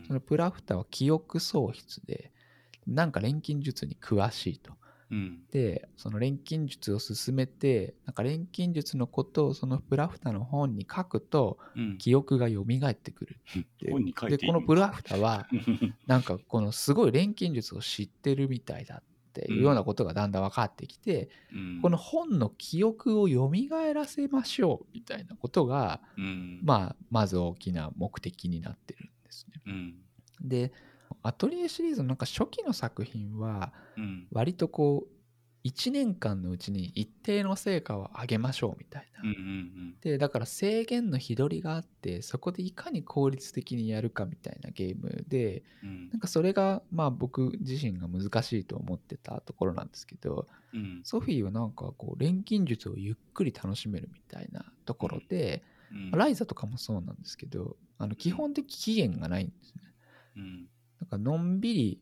[0.07, 2.33] そのプラフタは記憶喪失で
[2.87, 4.73] なんか錬金術に詳しいと。
[5.11, 5.41] うん。
[5.53, 11.99] でその錬金術を進めてなんか錬金術のことをそのプラフタの本に書くとうん。
[11.99, 13.87] 記憶が蘇ってくるって
[14.37, 15.47] でこのプラフタは
[16.09, 19.03] なんかこのすごい錬金術を知ってるみたいだ
[19.41, 21.81] っていうようなことがだんだん分かってきて、うん。
[21.81, 23.51] この本の記憶を蘇
[23.95, 26.61] らせましょうみたいなことが、うん。
[26.63, 29.63] まあ、まず大きな目的になってるんですね。
[29.67, 29.95] うん。
[30.43, 30.73] で
[31.23, 34.27] アトリエシリーズのなんか初期の作品はうん。
[34.33, 35.12] 割とこう
[35.65, 39.21] 1年間のうちに一定の成果を上げましょうみたいな。
[39.23, 46.11] うんうんでだから制限の日取りがあってそこでいかに効率的にやるかみたいなゲームでうん。
[46.11, 51.01] なんかそれがまあ僕自身が難しいと思ってたところなんですけどうん。
[51.05, 56.11] ソフィーはなんかこう錬金術をゆっくり楽しめるみたいなところで、うん。
[56.11, 59.83] ライザとかもそうなんですけどあの基本的期限がないんですね。
[60.37, 60.69] うん。
[61.01, 62.01] なんかのんびり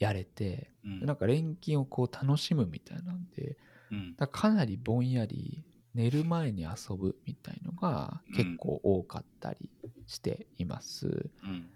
[0.00, 1.00] やれてうん。
[1.00, 3.56] でなんか錬金をこう楽しむみたいなんで
[3.92, 4.16] うん。
[4.16, 5.62] だかなりぼんやり
[5.94, 9.70] 寝る前に遊ぶみたいのが結構多かったり
[10.06, 11.30] しています。
[11.42, 11.68] うん。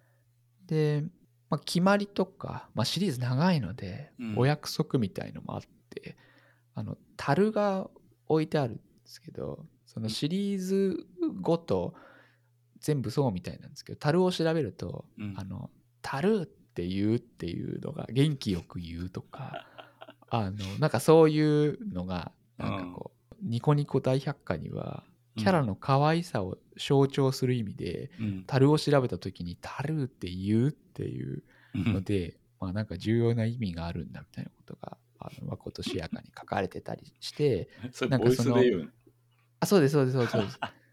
[0.66, 1.04] で、
[1.50, 4.38] まあ、決まりとか、まあ、シリーズ長いので、うん。
[4.38, 6.16] お約束みたいのもあって
[6.74, 7.88] あの樽が
[8.26, 11.06] 置いてあるんですけどそのシリーズ
[11.40, 11.94] ごと
[12.80, 15.34] 全部そうみたいなんですけど樽を調べると、うん。
[15.36, 15.70] あの
[16.02, 19.66] 樽って言うっていうのが元気よく言うとか
[20.30, 25.04] あのなんかそういうのがなんかこう、ニコニコ大百科には
[25.36, 28.44] キャラの可愛さを象徴する意味で、うん。
[28.46, 31.42] 樽を調べた時に樽って言うっていう
[31.74, 31.92] うん。
[31.94, 37.68] ので、まあなんか重要な意味があるんだみたいなことがあのまことしやかに書かれてたりして
[38.08, 38.56] なんかその
[39.64, 40.60] そうですそうですそうです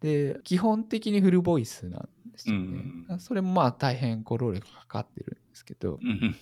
[0.00, 3.18] で基本的にフルボイスなんですよね、うん。
[3.20, 6.36] それもまあ大変こう労力がかかってるんですけどうん。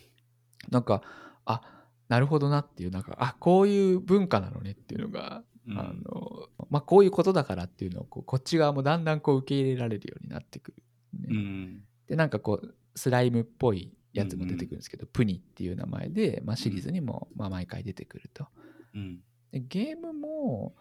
[0.70, 1.02] なんか
[1.44, 1.60] あ
[2.08, 5.78] なるほどなっていうなんかあこういう文化なのねっていうのが、うん。
[5.78, 10.82] あのまあこういうことだからっていうのをこうこっち側もだんだんこう受け入れられるようになってくる、
[11.20, 11.28] ね。
[11.30, 11.82] うん。
[12.08, 18.46] でなんかこうスライムっぽいやつも出てくるんですけど、プニっていう名前で、まあ、シリーズにもまあ毎回出てくると。
[18.94, 19.20] うん。
[19.52, 20.74] でゲームも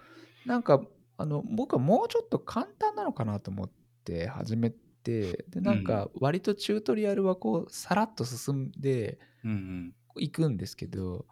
[0.46, 0.82] なんか
[1.18, 3.70] あの僕はもうちょっと簡単なのかなと思っ
[4.04, 11.26] て始めてでなんか割とチュートリアルはこうさらっと進んでうんいくんですけど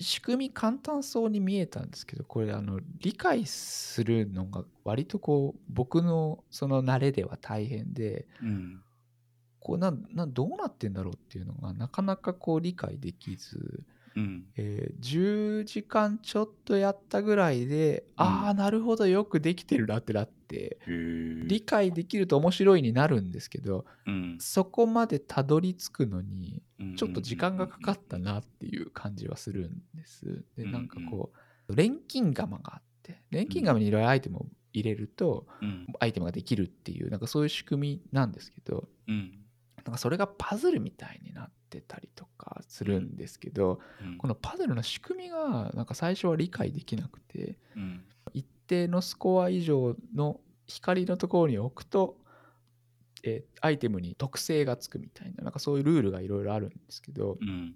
[0.00, 8.82] 仕組み簡単そうに見えたんですけどこれあの理解するのが割とこう僕のその慣れでは大変でうん。
[9.60, 9.92] こうな
[10.26, 13.84] どうなってんだろうっていうのがなかなかこう理解できず
[14.16, 14.44] うん。
[14.56, 20.78] えー10時間ちょっとやったぐらいで、ああなるほどよくできてるなってなって。
[21.46, 24.36] 理解できると面白いになるんですけどうん。
[24.40, 30.44] そこまでたどり着くのにうんちょっと時間がかかったなっていう感じはするんです。
[30.56, 31.30] でうんなんかこ
[31.68, 35.86] う錬金釜があって錬金釜にいろいろアイテムを入れるとうん。
[36.00, 39.32] アイテムができるっていうなんかそういう仕組みなんですけどうん。
[39.84, 44.18] なんかそれがパズルみたいになってたりとかするんですけど、うん。
[44.18, 48.04] このパズルの仕組みがなんか最初は理解できなくてうん。
[48.32, 52.16] 一定のスコア以上の光のところに置くと、
[53.24, 57.74] えーアイテムに特性がつくみたいななんかそういうルールがいろいろあるんですけどうん。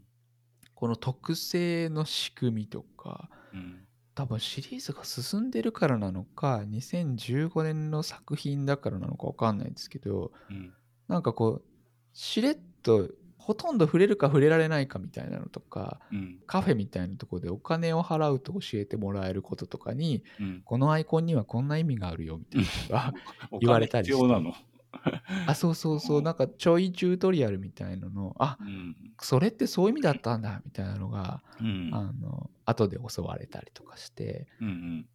[0.75, 3.87] この特性の仕組みとかうん。
[4.15, 10.73] 多分シリーズが進んでるからなのか2015年の作品だからなのか分かんないですけどうん。
[11.09, 11.74] なんかこう
[12.15, 16.39] しれっとほとんど触れるか触れられないかみたいなのとかうん。
[16.47, 20.63] カフェみたいなとこでお金を払うと教えてもらえることとかにうん。
[20.65, 23.15] このアイコンにはこんな意味があるよみたいなのが
[23.61, 24.65] 言われたりして。
[25.49, 28.97] あそうそうそうなんかちょいチュートリアルみたいなのあうん。
[29.21, 31.91] それってそういう意味だったんだみたいなのがうん。
[31.93, 35.07] あの後で教われたりとかしてうん。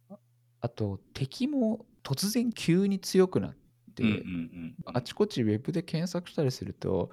[0.60, 3.59] あと敵も突然急に強くなって、
[4.04, 4.10] うん。
[4.10, 4.74] うん。
[4.86, 7.10] あちこちウェブで検索したりすると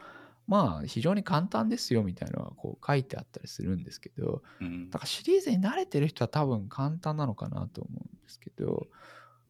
[0.48, 8.88] まあ非常に簡単ですよみたいなのがこう書いてあったりするんですけどうんだからシリーズに慣れてる人は多分簡単なのかなと思うんですけど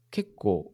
[0.09, 0.71] 結構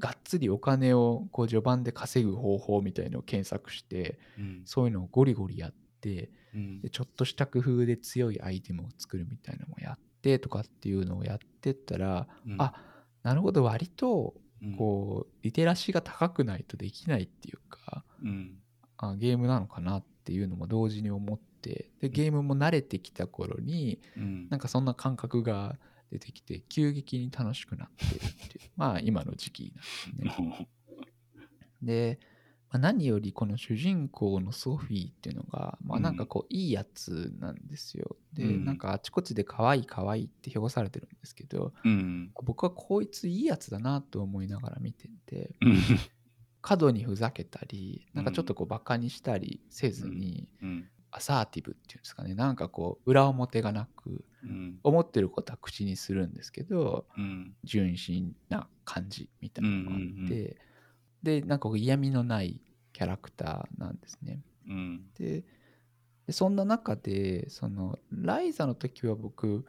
[0.00, 4.62] がっつりお金をこう序盤で稼ぐ方法みたいのを検索してうん。
[4.64, 12.72] そういうのをゴリゴリやってうんでちょっとした工夫で強いアイテムを作るみたいなのもやってとかっていうのをやってったら、うんあ
[13.22, 14.45] なるほど割とうん
[14.76, 18.58] こうリテラシーが高くないとできないっていうかうん。
[18.98, 24.48] あゲームなのかなっていうのも同時に思ってでゲームも慣れてきた頃にうん。
[24.48, 25.76] なんかそんな感覚が
[26.10, 29.74] 出てきて急激に楽しくなってるっていうまあ今の時期
[30.18, 30.68] なんですね。
[31.82, 32.35] で、まあ、
[32.78, 38.16] 何よりこの主人公のソフィーっていうのが、まあ、なんかこういいやつなんですよ。
[38.32, 42.30] で、うんなんかあちこちで可愛い可愛いって評されてるんですけどうん。
[42.42, 45.78] 僕はこいついいやつだなと思いながら見ててうん。
[46.62, 50.88] 過度にふざけたりなんかちょっとこうバカにしたりせずに、うん。
[51.12, 54.78] アサーティブっていうんですかねなんかこう裏表がなくうん。
[54.82, 57.54] 思ってることは口にするんですけどうん。
[57.64, 60.56] 純真な感じみたいなのがあって、
[61.22, 62.60] でなんか嫌味のない
[62.96, 64.40] キャラクターなんですね。
[64.66, 65.02] うん。
[65.18, 65.44] で
[66.26, 69.66] でそんな中でそのライザの時は僕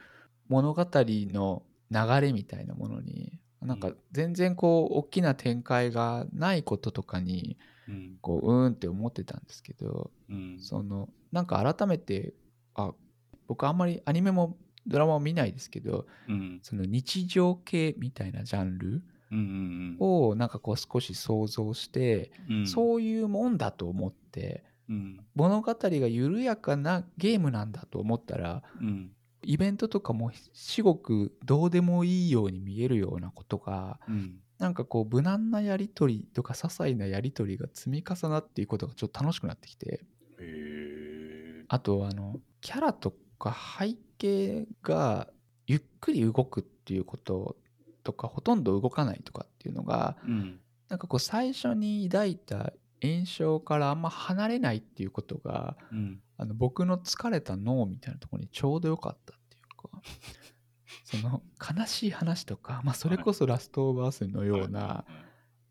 [0.47, 7.57] 物語の流れみたいなものになんか全然こう大きな展開がないこととかに
[7.89, 8.17] うん。
[8.21, 10.57] こううーんって思ってたんですけどうん。
[10.61, 12.33] そのなんか改めて
[12.75, 12.93] あ
[13.47, 14.55] 僕あんまりアニメも
[14.87, 16.59] ドラマも見ないですけどうん。
[16.63, 19.03] その日常系みたいなジャンルうん。
[19.99, 22.67] をなんかこう少し想像して、うん。
[22.67, 25.19] そういうもんだと思ってうん。
[25.35, 29.11] 物語が緩やかなゲームなんだと思ったらうん。
[29.43, 34.39] イベントとかも至極どうでもいいように見えるようなことがうん。
[34.59, 40.03] なんかこう無難なやり取りとか些細なやり取りが積み重なっていくことがちょっと楽しくなってきて。
[41.69, 45.27] あとあのキャラとか背景が
[45.67, 47.57] ゆっくり動くっていうこと
[48.07, 50.61] とかほとんど動かないとかっていうのがうん。
[50.87, 56.21] なんかこう最初に抱いた印象からあんま離れないっていうことがうん。
[56.37, 60.01] あの僕の疲れた脳みたいなところにちょうどよかったっていうか
[61.03, 61.43] その
[61.79, 65.03] 悲しい話とか、まあ、それこそラストオブアースのような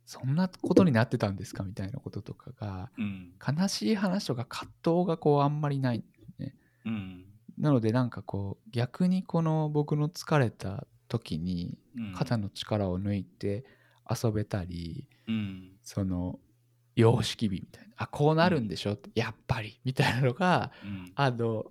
[0.04, 3.32] そんなことになってたんですかみたいなこととかがうん。
[3.40, 6.04] 悲しい話とか葛藤がこうあんまりない
[6.84, 7.24] うん。
[7.56, 12.12] なのでなんかこう逆にこの僕の疲れた時にうん。
[12.14, 13.64] 肩の力を抜いて
[14.08, 15.70] 遊べたり、うん。
[15.82, 16.38] その
[16.94, 21.12] 様式美みたいなあこうなるんでしょってやっぱりみたいなのがうん。
[21.14, 21.66] あの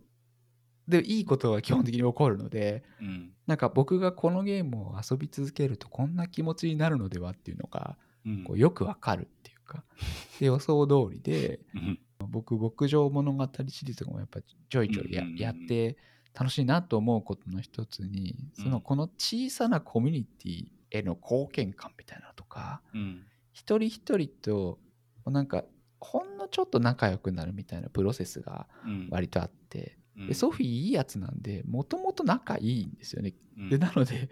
[0.87, 3.31] でいいことが基本的に起こるのでうん。
[3.47, 8.43] なんか僕がこのゲームを遊び続けるとこんな気持ちになるのではっていうのがうん。
[8.43, 9.83] こうよくわかるっていうか
[10.39, 11.99] で予想通りでうん。
[12.29, 15.97] 僕牧場物語シリーズとかもやっぱちょいちょいやって
[16.37, 23.23] 楽しいなと思うことの一つにそのうんこの小さなコミュニティへの貢献感みたいなのとかうん。
[23.53, 24.79] 一人一人と
[25.25, 25.63] なんか
[26.01, 29.07] ほんのちょっと仲良くなるみたいなプロセスがうん。
[29.09, 34.29] 割とあってうんでソフィーいいやつなんでもともと仲いいんですよねうんでなので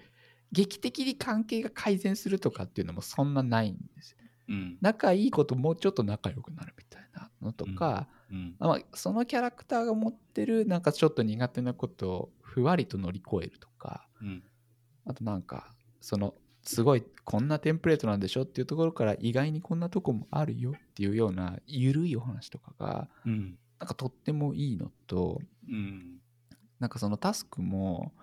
[0.51, 4.18] 劇的に関係が改善するとかっていうのもそんなないんですよ
[4.49, 4.78] うん。
[4.82, 6.93] 仲いいこともうちょっと仲良くなるみたいな
[7.41, 8.55] のとか、うんうん。
[8.59, 14.43] まあ、そのキャラクターが持ってるなんかちょっと苦手なことをふわりと乗り越えるとかうん。
[15.05, 16.34] あとなんかその
[16.64, 23.57] すごいこんなテンプレートなんでしょっていうところから意外にこんなとこもあるよっていうような緩いお話とかがうん。
[23.80, 26.20] なんかとってもいいのとうん。
[26.80, 28.14] なんかそのタスクも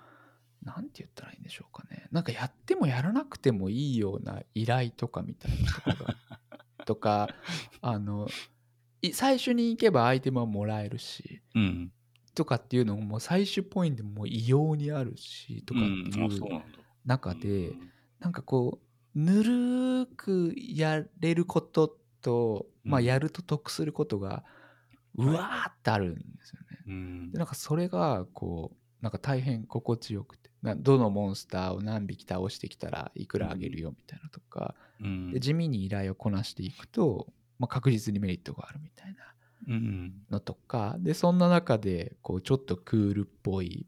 [0.62, 2.06] なんて言ったらいいんでしょうかね。
[2.12, 6.16] なんかやってもやらなくてもいいような依頼とかみたいなところが
[6.84, 7.28] とか
[7.80, 8.30] あのい
[9.12, 11.92] 最初に行けばアイテムはもらえるしうん。
[12.34, 16.62] とかっていうのももう最終ポイントも異様にあるしとかっていう
[17.04, 17.72] 中で
[18.20, 18.78] なんかこ
[19.14, 23.06] うぬるーくやれることと、まあ、うん。
[23.06, 24.44] やると得することが
[25.16, 26.78] うわーってあるんですよね。
[26.86, 27.32] うん。
[27.32, 35.32] でなんかそれがこうなんか大変心地よくてなどのモンスターを何匹倒してきたらいくらあげるよみたいなとか、うん。
[35.32, 37.26] で地味に依頼をこなしていくと、
[37.60, 39.34] まあ、確実にメリットがあるみたいな
[39.68, 40.96] うんのとか。
[40.98, 43.86] でそんな中でこうちょっとクールっぽい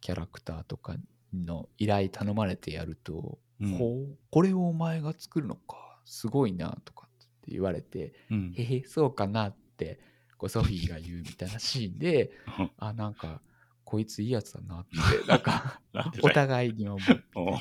[0.00, 0.96] キャラクターとか
[1.34, 3.76] の依頼頼まれてやると、うん。
[3.76, 7.10] ほうこれをお前が作るのかすごいなとかっ
[7.42, 8.54] て言われてうん。
[8.56, 10.00] へへそうかなって
[10.38, 12.30] こうソフィーが言うみたいなシーンで
[12.78, 13.42] あなんか
[13.84, 14.96] こいついいやつだなって
[15.28, 15.82] なんか
[16.22, 17.58] お互いに思うおう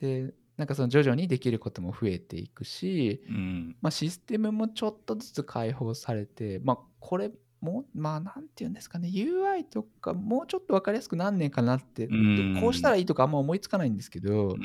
[0.00, 3.76] でなんかその徐々にできることも増えていくし、うん。
[3.80, 7.30] まあ、システムもちょっとずつ開放されて、まあ、これ
[7.60, 12.58] もまあなんて言うんですかね UI とかもうちょっと分かりやすくなんねえかなって、うん。
[12.60, 14.56] こうしたらいいとかあんま思いつかないんですけど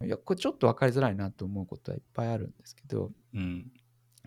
[0.00, 0.06] う、ん。
[0.06, 3.72] いやこれちょっと分かりづらいなと思うことはいっぱいあるんですけどうん。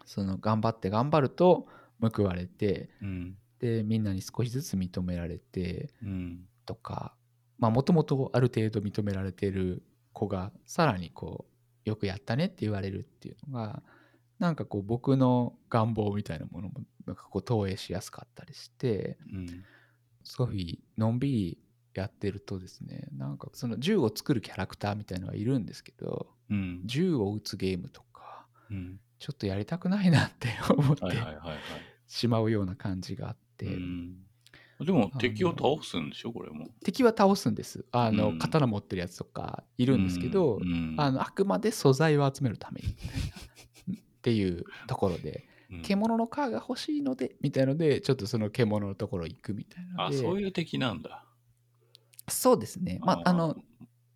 [0.05, 1.67] その頑張って頑張ると
[2.01, 3.37] 報われてうん。
[3.59, 6.39] でみんなに少しずつ認められてうん。
[6.65, 7.13] とか
[7.59, 9.83] まあもともとある程度認められてる
[10.15, 11.45] 子がさらにこ
[11.85, 13.83] うよくやったねって言われるっていうのが
[14.39, 19.63] なんかこう僕の願望みたいなものもなんかこう投影しやすかったりしてうん
[20.23, 21.57] ソフィーのんびり
[21.93, 26.81] やってるとですねなんかその銃を作るキャラクターみたいのはいるんですけどうん。
[26.85, 28.99] 銃を撃つゲームとかうん。
[29.19, 31.03] ちょっとやりたくないなって思って
[32.07, 34.24] しまうような感じがあって、うん
[34.79, 36.33] でも敵を倒すんでしょ？
[36.33, 36.67] これも。
[36.83, 37.85] 敵は倒すんです。
[37.91, 38.39] あの、うん。
[38.39, 42.81] 刀持ってるやつとかいるんですけど、うんあのあくまで素材を集めるため
[43.87, 45.81] にっていうところでうん。
[45.81, 51.23] 獣の皮が欲しいのでみたいのでちょっとその獣のところ行くみたいなあそういう敵なんだ。
[52.27, 52.99] そうですね。
[53.01, 53.55] まああの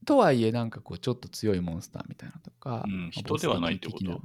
[0.05, 4.21] とはいえなんかこうちょっと強いモンスターみたいなのとか、人ではないってこと？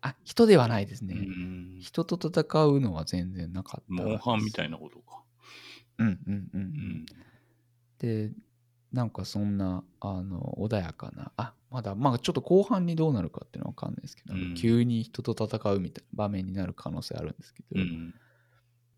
[0.00, 1.78] あ人ではないですね、うん。
[1.80, 5.22] 人と戦うのは全然なかったモンハンみたいいなことか
[5.98, 6.62] うんうんうん、う、うん。
[6.62, 7.06] ん
[7.98, 8.32] で
[8.92, 14.54] なんかそんなあの穏やかなあまだまあちょっと後半にどうなるかっていうのは分かんないですけど、うん。
[14.54, 18.14] 急に人と戦うみたいな場面になる可能性あるんですけど、うん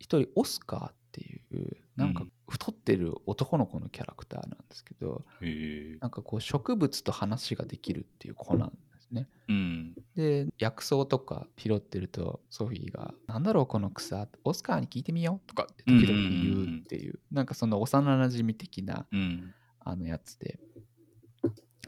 [0.00, 2.32] 一人オスカーっていうなんかうん。
[2.48, 8.72] 太ってる男の子のキャラクターなんですけど、へえなんかこう植物と話ができるっていう子なん
[9.10, 9.28] ね。
[9.48, 9.94] うん。
[10.14, 19.54] で薬草とか拾ってるとソフィーが「なんだろうこの草オスカーに聞いてみよう」とかって時々言うっていうなんかその幼なじみ的なうん。
[19.80, 20.58] あのやつで。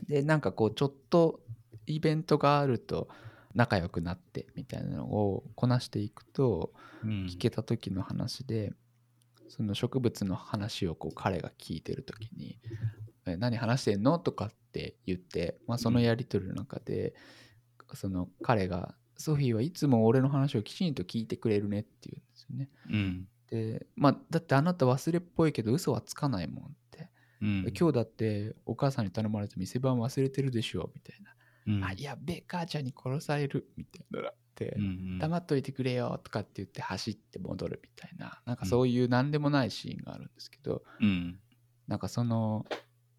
[0.08, 1.40] でなんかこうちょっと
[1.86, 3.08] イベントがあると
[3.54, 6.72] 仲良くなってみたいなのをこなしていくと
[7.04, 7.10] うん。
[7.26, 8.72] 聞けた時の話で
[9.48, 12.58] その植物の話をこう彼が聞いてる時に
[13.26, 17.14] 「え何話してんの?」とかって言って、まあ、そのやり取りの中で、
[17.94, 22.70] その彼が「ソフィーはいつも俺の話をきちんと聞いてくれるね」って言うんですよね。
[22.88, 23.28] うん。
[23.48, 27.10] でまあだってあなた忘れっぽいけど嘘はつかないもんって、
[27.40, 27.72] うん。
[27.76, 31.34] 今日だってお母さんに頼まれた店番忘れてるでしょみたいな。
[31.66, 31.84] うん。
[31.84, 34.30] あ、やべえ、母ちゃんに殺される、みたいな。
[34.30, 35.18] って、うん。
[35.18, 41.38] 黙っといてくれよ、とかって言って走って戻るみたいな、なんかそういう何でもないシーンがあるんですけど、うん。
[41.86, 42.64] なんかその、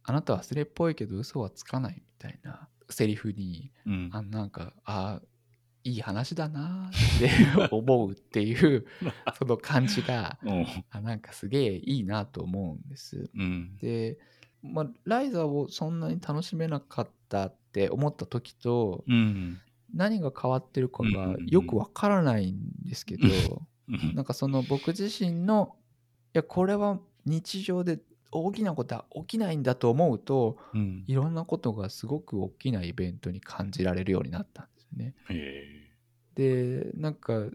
[0.04, 4.10] あなた忘れっぽいけど嘘はつかないみたいなセリフに、うん。
[4.14, 5.22] あなんか、あ
[5.84, 8.86] いい話だなーって 思うっていう、
[9.38, 10.38] その感じが、
[10.91, 13.30] あなんかすげえいいなと思うんです。
[13.34, 13.78] うん。
[13.78, 14.20] で、
[14.62, 19.60] まあ、ライザーをそんなに楽しめなかったって思った時と、うん。
[19.93, 21.47] 何が変わってるかがうんうんうん。
[21.47, 23.28] よくわからないんですけど、
[23.89, 24.16] うん。
[24.16, 25.76] なんかその僕自身の
[26.34, 27.99] いやこれは日常で
[28.32, 31.03] 大きなことは起きないんだと思うとうん。
[31.07, 35.15] いろんなことがすごく大きなイベントに感じられるようになったんですよね。
[35.29, 35.82] へ
[36.36, 37.45] でなんか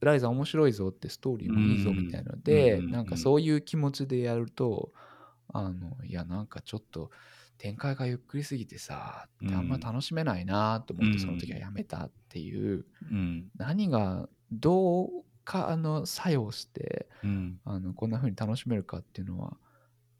[0.00, 4.92] ライザー面白いぞってストーリーもいいぞみたいので、うんなんかそういう気持ちでやると
[5.52, 7.10] あのいやなんかちょっと
[7.58, 11.20] 展開がゆっくりすぎてさあんま楽しめないなと思ってうん。
[11.20, 13.44] その時はやめたっていう、えうん。
[13.56, 15.08] 何がどう
[15.44, 17.60] かあの作用してうん。
[17.64, 19.56] あのこんな風に楽しめるかっていうのは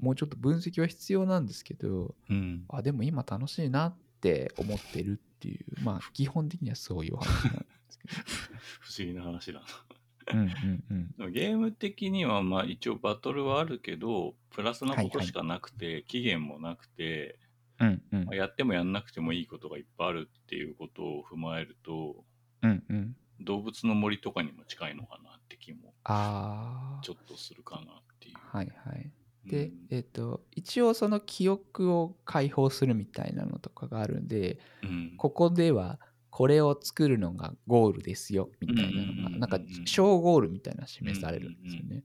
[0.02, 2.64] もうちょっと分析は必要なんですけどうん。
[2.68, 8.08] あでも今楽しいなって思ってるっていうまあ基本的にはそういうお話なんですけ
[8.80, 9.66] 不思議な話だな。
[9.66, 11.32] どうんうんうん。
[11.32, 17.38] ゲーム的にはまあ一応バトルはあるけど、プラスなことしかなくて、期限もなくて、
[17.80, 18.24] うんうん。
[18.24, 22.24] まあやってもやんなくてもいいことがいっぱいあるっていうことを踏まえると、
[22.62, 23.16] うんうん。
[23.40, 28.34] 動物の森とかにも近いのかなって気もああちょっとするかなっていう。
[28.36, 29.10] はいはい
[29.46, 29.72] で、うん。
[29.90, 35.98] えっ、と一応その記憶を解放するみたいなのとかがあるんでうん、ここでは
[36.30, 42.04] これを作るのがゴールですよみたいなのうんうんうんうんがなんか小ゴールみたいなの示されるんですよね。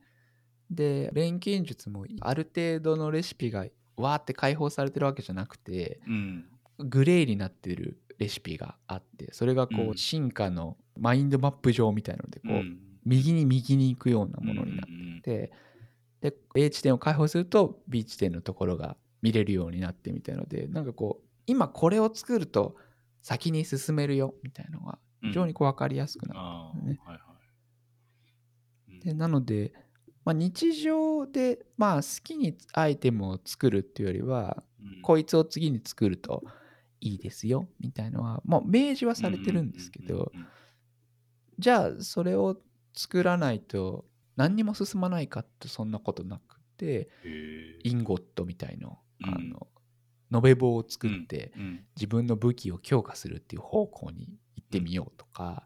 [0.70, 3.66] で錬金術もある程度のレシピが
[3.96, 6.46] わーって解放されてるわけじゃなくてうん。
[6.80, 9.90] グレーになってるレシピがあってそれがこうん。
[9.92, 12.64] う進化のマインドマップ上みたいなのでこう
[13.06, 15.52] 右に右に行くようなものになって
[16.32, 22.76] で A 地点を解放すると B 地点のところが見れるようになってみたいのでなんかこう今これを作ると
[23.22, 27.22] 先に進めるよみたいなのが非常にこう分かりやすくなる、ああ、ねはいはい。
[28.90, 29.00] うん。
[29.00, 29.74] でなので、
[30.24, 35.02] まあ、日常でまあ好きにアイテムを作るっていうよりはうん。
[35.02, 36.44] こいつを次に作ると
[37.02, 40.32] いいですよみたいのはもう明示はされてるんですけど
[41.60, 42.58] じゃあそれを
[42.94, 44.06] 作らないと
[44.38, 47.10] 何にも進まないかってそんなことなくて
[47.84, 49.34] インゴットみたいのうん。
[49.34, 49.68] あの
[50.30, 55.66] 延べ棒を作ってうん自分の武器を強化するっていう方向に行ってみようとか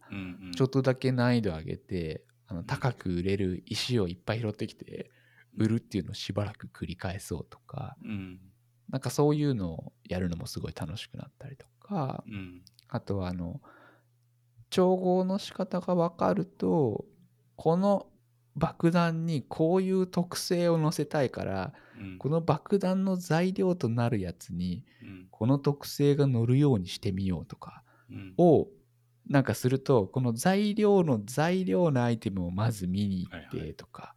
[0.55, 5.09] ちょっとだけ難易度上げてあの高く売れる石をいっぱい拾ってきて
[5.57, 8.39] 売るっていうのをしばらく繰り返そうとかうん。
[8.89, 12.61] なんかそういうのをやるのもすごい楽しくなったりとかうん。
[12.87, 13.61] あとはあの
[14.69, 17.05] 調合の仕方が分かると
[17.55, 18.10] この
[18.55, 22.17] 爆弾にこういう特性を載せたいからうん。
[22.17, 25.27] この爆弾の材料となるやつにうん。
[25.31, 28.35] この特性が乗るようにしてみようとかうん。
[28.37, 28.67] を
[29.29, 33.69] なんかするとこの材料の材料のアイテムをまず見に行っはいはい。
[33.69, 34.15] てとか、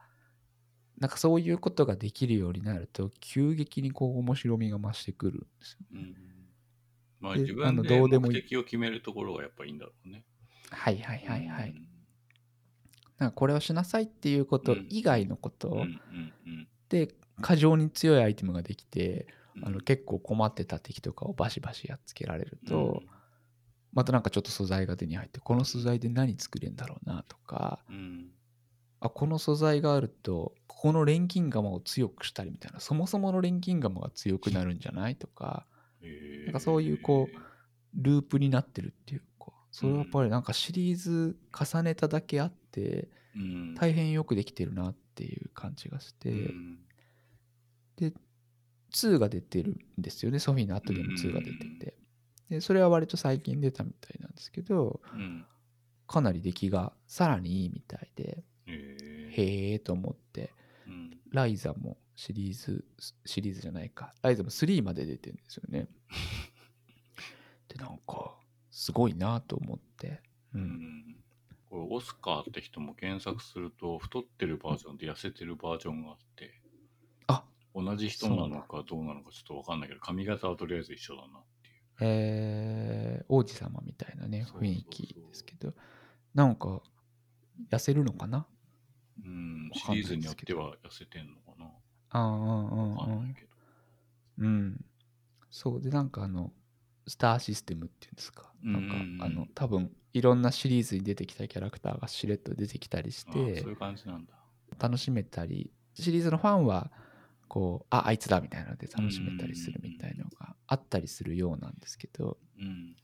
[0.99, 5.87] なんかそういうことができるようになると急激にこう面白みが増してくるんですよ。
[5.93, 6.15] うん。
[7.21, 8.39] まあ自分でどうでもいい。
[8.39, 10.25] 目的を決めるところがやっぱいいんだろうね。
[10.71, 11.71] はいはいはいはい。
[11.71, 11.94] うん
[13.19, 14.87] なんかこれをしなさいっていうことうん。
[14.91, 15.85] 以外のこと
[16.89, 19.67] で過剰に強いアイテムができてうん。
[19.67, 23.07] あの結構困ってた敵とかをバシバシやっつけられると、うん。
[23.93, 28.27] またなんかちょっと素材が手に入ってこの素材で何作れんだろうなとかうん。
[29.01, 35.67] あこの素材があるとここの錬金釜を強くしたりみたいなそもそもの錬金釜が強くなるんじゃないとか
[36.47, 37.29] なんかそういうこ
[37.95, 39.25] ループになってるっていうか
[39.75, 43.75] それはやっぱりなんかシリーズ重ねただけあってうん。
[43.75, 46.79] 大変よくできてるなっていう感じがして、うん。
[47.97, 48.13] で
[48.93, 50.39] 2が出てるんですよね。
[50.39, 51.95] ソフィーの後でも2が出てうんて。
[52.51, 55.45] でそれは割と最近出たみたいなんですけどうん。
[56.07, 59.79] かなり出来がさらにいいみたいでへえ。
[59.81, 60.53] と思って。
[60.87, 61.19] うん。
[61.33, 62.85] ライザもシリーズ
[63.25, 64.15] シリーズじゃないか。
[64.23, 65.89] ライザも3まで出てるんですよね。
[67.67, 68.39] でなんか
[68.77, 70.21] すごいなと思って。
[70.53, 70.65] ううん。
[70.65, 71.17] ん
[71.71, 76.61] これオスカーって人も検索すると太ってるバージョンと痩せてるバージョンがあって
[77.29, 77.45] あ
[77.75, 81.75] 同じ人なのかどうなのかちょっと分かんないけど髪型はとりあえず一緒だなっていう。
[82.01, 85.73] えー王子様みたいなね雰囲気ですけど。
[86.35, 86.83] なんか
[87.71, 88.47] 痩せるのかな？
[89.25, 91.67] うんわかんないシリーズによっては痩せてんのかな？
[92.11, 93.49] ああうんうん分かうんんないけど。
[94.39, 94.85] うん。
[95.51, 96.53] そうでなんかあの
[97.07, 98.53] スターシステムっていうんですか？
[98.63, 99.15] なんかうんうん。
[99.15, 104.33] うんあの多分いろんなシリーズに出てきたキャラクターがしれっと出てきたりしてそういう感じなんだ。
[104.79, 106.91] 楽しめたりシリーズのファンは
[107.49, 112.97] こうああいつだみたいなので楽しめたりするみたいのがあったりするようなんですけどうん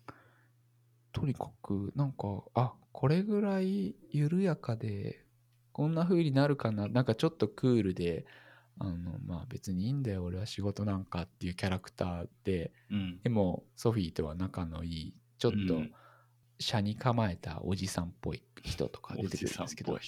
[1.12, 5.24] とにかくなんかあこれぐらい緩やかで
[5.72, 8.24] こんな風になるかななんかちょっとクールで
[8.78, 12.72] あのまあ別にいいんだよ俺は仕事なんかっていうキャラクターで。
[12.90, 13.20] うん。
[13.22, 15.92] でもソフィーとは仲のいいちょっとうん。
[16.60, 19.98] 車に構えたおじさんっぽい人とか出てくるんですけど。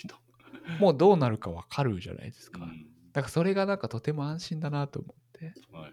[0.78, 2.86] もうどうなるかわかるじゃないですか、うん。
[3.12, 5.92] だからそれがなんかとても安心だなと思って、はいはい。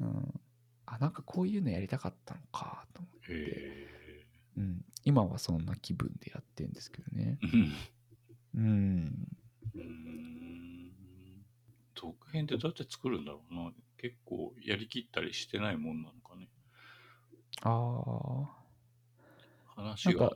[0.00, 0.40] うん、
[0.86, 3.86] あなんかこういうのやりたかったのかと思って、
[4.58, 7.38] うん、今はそんな気分でやってんですけどね。
[8.54, 8.62] うん。
[8.62, 9.28] うん
[12.00, 13.72] 続編ってどうやって作るんだろうな。
[13.98, 16.48] 結構やりきったりしてないもんなのかね。
[17.62, 18.60] ああ
[19.76, 20.30] 話が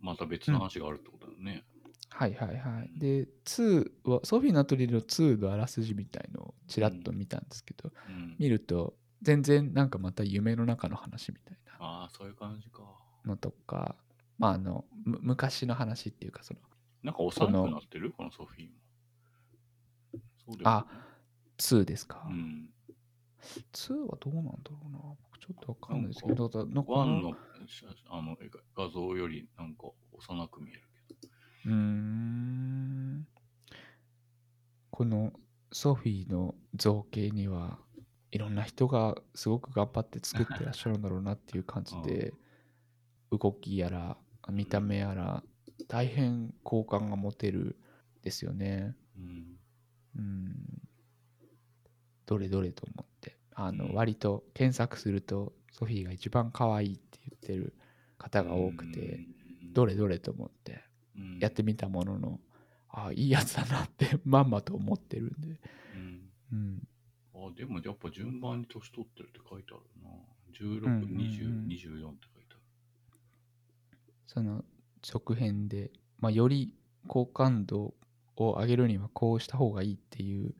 [0.00, 1.64] また別の話があるってことだよね、
[2.10, 2.98] はいはいはい。
[2.98, 8.36] で、2は、ソフィーのアトリエの2のあらすじみたいのをちらっと見たんですけど、うん。
[8.38, 11.72] 見ると、全然なんかまた夢の中の話みたいな。
[11.78, 12.82] ああ、そういう感じか。
[13.24, 13.96] のとか、
[14.38, 16.60] まああの、む昔の話っていうか、その、
[17.02, 18.12] なんか幼くなってる？
[18.12, 18.74] このソフィーも。
[20.64, 20.86] あ、
[21.58, 22.26] 2ですか？
[22.28, 22.70] うん。
[23.72, 24.98] 2はどうなんだろうな。
[24.98, 27.34] 僕ちょっとわかんないですけど、だなんかワンの
[27.66, 28.36] 写あの
[28.76, 31.32] 画像よりなんか幼く見えるけど。
[31.66, 33.26] うーん
[34.90, 35.32] この
[35.72, 37.78] ソフィーの造形には
[38.30, 42.32] いろんな人がすごく頑張って作ってらっしゃるんだろうなっていう感じで
[43.30, 44.16] 動きやら
[44.48, 45.42] 見た目やら
[45.88, 47.78] 大変好感が持てる
[48.22, 48.96] ですよね。
[49.16, 49.58] うん。
[50.16, 50.88] うん
[52.26, 57.74] どれどれと思ってあのうん割と検索するとソフィーが一番可愛いって言ってる
[58.18, 59.20] 方が多くて
[59.72, 60.84] どれどれと思って
[61.16, 62.40] うんやってみたものの、
[62.88, 65.60] ああ、いいやつだなって まんまと思ってるんで。
[65.94, 66.30] うん。
[66.52, 66.88] うん。
[67.34, 70.10] あ、でもやっぱ順番に年取ってるって書いてあるな。
[70.52, 72.60] 16、うんうんうん20、24って書いてある。
[74.26, 74.64] その
[75.02, 76.74] 続編で、まあ、より
[77.06, 77.94] 好感度
[78.36, 80.54] を上げるにはこうした方がいいっていう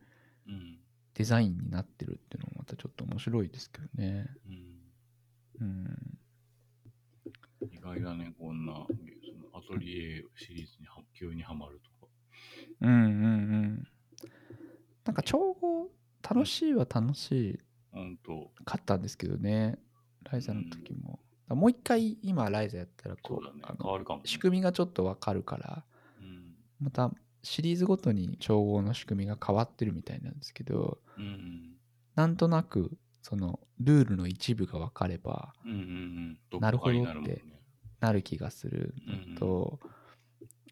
[0.47, 0.79] うん。
[1.17, 4.27] デザインになってるっていうのもまたちょっと面白いですけどね。
[5.59, 5.67] うん。
[5.67, 6.19] うん。
[7.71, 12.11] 意外だね、こんな、そのアトリエシリーズには急にはまるとか。
[12.81, 13.87] うんうんうん。
[15.05, 15.89] なんか調合
[16.21, 17.59] 楽しいは楽し
[17.91, 19.79] ほんと、かったんですけどね。
[20.31, 21.19] ライザの時も。
[21.47, 24.27] もう一回今ライザやったらこう。
[24.27, 25.83] 仕組みがちょっとわかるから
[26.21, 26.53] うん。
[26.79, 27.11] また
[27.47, 31.77] シリーズごとに調合の仕組みが変わってるみたいなんですけどうん。
[32.15, 32.91] なんとなく
[33.21, 36.59] そのルールの一部が分かればうんうんうん。
[36.59, 37.43] なるほどって
[37.99, 39.79] なる気がするのと、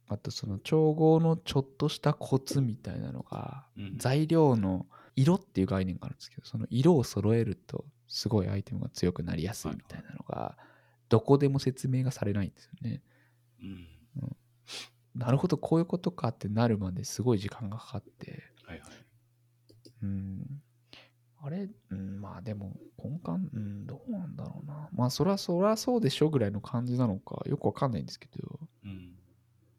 [0.08, 10.58] あとその調合のちょっとしたコツみたいなのが、うん材料の色っていう概念があるんですけどその色を揃えるとすごいアイテムが強くなりやすいみたいなのが
[11.08, 13.02] どこでも説明がされないんですよね。
[13.62, 14.36] うん。
[15.16, 18.90] なるほどこういうことかってなるまですごい時間がかかってはいはい。
[20.04, 20.62] うん。
[21.42, 24.90] あれ、うん、まあでも、根幹、うん、どうなんだろうな。
[24.94, 29.16] まあ、そらそらそうでしょぐらいの感じなのか、よくわかんないんですけど、うん。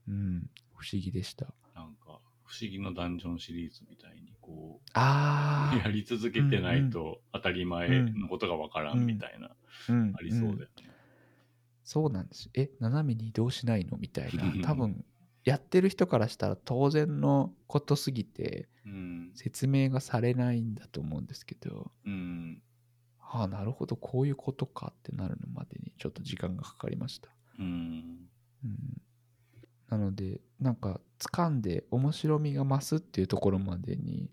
[0.08, 1.46] うん、不思議でした。
[1.74, 9.56] なんか、不思議のダンジョンシリーズみたいに、こう、あやり続けてないと当たり前のことがわからんみたいな、あ、
[9.88, 10.68] うん、ありそうだよんね。
[11.82, 12.48] そうなんです。
[12.54, 13.96] え、斜めに移動しないの？
[13.96, 14.62] みたいなうん。
[14.62, 15.04] 多分、
[15.46, 19.30] やってる人からしたら当然のことすぎてうん。
[19.34, 22.62] 説明がされないんだと思うんですけど、うん。
[23.20, 27.28] ああ、なるほど、こういうことかってなるのまでにちょっと時間がかかりました。
[27.58, 28.28] うん。
[28.64, 29.02] うん
[29.88, 34.32] なのでなんか掴んで面白みが増すっていうところまでに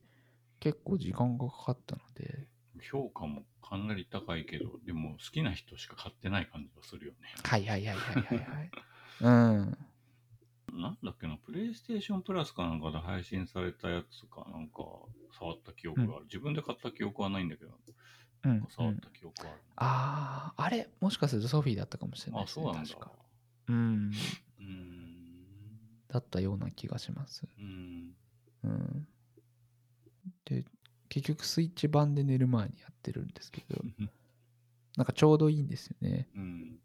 [0.59, 2.47] 結構時間がかかったので
[2.81, 7.17] 評価もかなり高いけど、でも好きな人しか買ってない感じがするよね。
[7.43, 8.71] はいはいはいはいはいはい
[9.21, 9.77] うん
[10.83, 10.89] な？
[10.89, 14.83] んだっけな、プレイステーションプラスかなんかで配信されたやつかなんか
[15.39, 16.25] 触った記憶がある。
[16.25, 17.71] 自分で買った記憶はないんだけど、
[18.43, 18.67] うん、うん。
[18.69, 19.61] 触った記憶はある。
[19.77, 20.89] あああれ？
[20.99, 22.89] もしかするとソフィーだったかもしれないあ、ですねそうなんだ。
[22.89, 23.01] 確。
[23.01, 23.11] か。
[23.69, 24.11] うん。
[24.59, 25.07] うん。
[26.09, 27.47] だったような気がします。
[27.57, 28.15] うん。
[28.63, 29.07] うん。
[30.45, 30.65] で
[31.09, 33.81] 結局スイッチ版で寝る前にやってるんですけど。
[34.95, 36.27] なんかちょうどいいんですよね。
[36.35, 36.79] うん。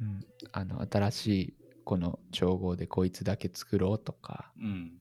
[0.00, 0.26] うん。
[0.50, 1.54] あの新しい
[1.84, 5.00] この調合でこいつだけ作ろうとかうん。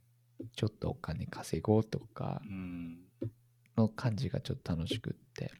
[0.56, 2.98] ちょっとお金稼ごうとかうん。
[3.78, 5.52] の感じがちょっと楽しくって。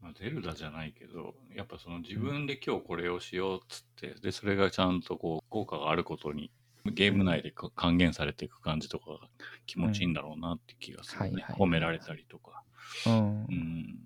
[0.00, 6.50] まあ、ゼルダじゃないけど、やっぱその自分で今日これをしようっつって、で、それがちゃんとこう、効果があることに、
[6.84, 9.18] ゲーム内でか還元されていく感じとかが
[9.64, 11.44] 気持ちいいんだろうなって気がするね。
[11.50, 12.62] 褒められたりとか。
[13.06, 13.52] うんう。
[13.52, 13.98] ん。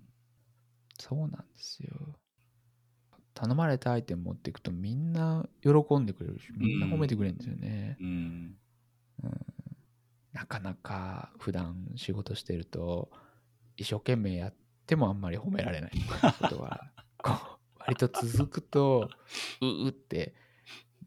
[0.97, 1.38] そうなん。
[3.39, 7.95] 頼まれたアイテム持っていくとみんな喜んでくれるし、みんな褒めてくれるんですよね。
[8.01, 8.57] うん。
[10.33, 13.09] なかなか普段仕事してると、
[13.77, 14.53] 一生懸命やっ
[14.85, 15.91] てもあんまり褒められない
[16.41, 16.91] ことは、
[17.23, 17.31] こ
[17.77, 19.09] う割と続くと、
[19.61, 20.35] ううって、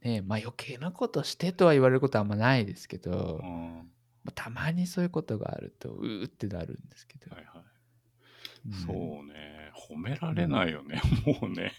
[0.02, 3.90] ねまあ余計なことしてとは言われることはあんまないですけど、うん。
[4.24, 7.34] まあたまにそういうことがあると、うーってなるんですけど。
[7.36, 7.64] はいはい。
[8.64, 9.72] うんそうね。
[9.74, 11.02] 褒められないよね。
[11.26, 11.72] もうね。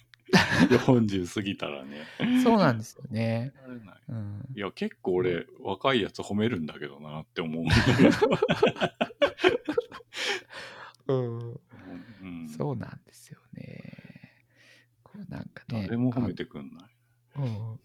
[0.69, 2.01] 40過ぎたらね。
[2.43, 3.53] そうなんですよね。
[4.09, 4.45] うん。
[4.55, 7.65] いや、結構俺、若いやつ褒めるんだけどなって思う。
[11.07, 11.59] うん、
[12.21, 13.91] うん、そうなんですよね。
[15.03, 15.83] こうなんかね。
[15.85, 16.89] 誰も褒めてくんない。
[17.35, 17.79] あうん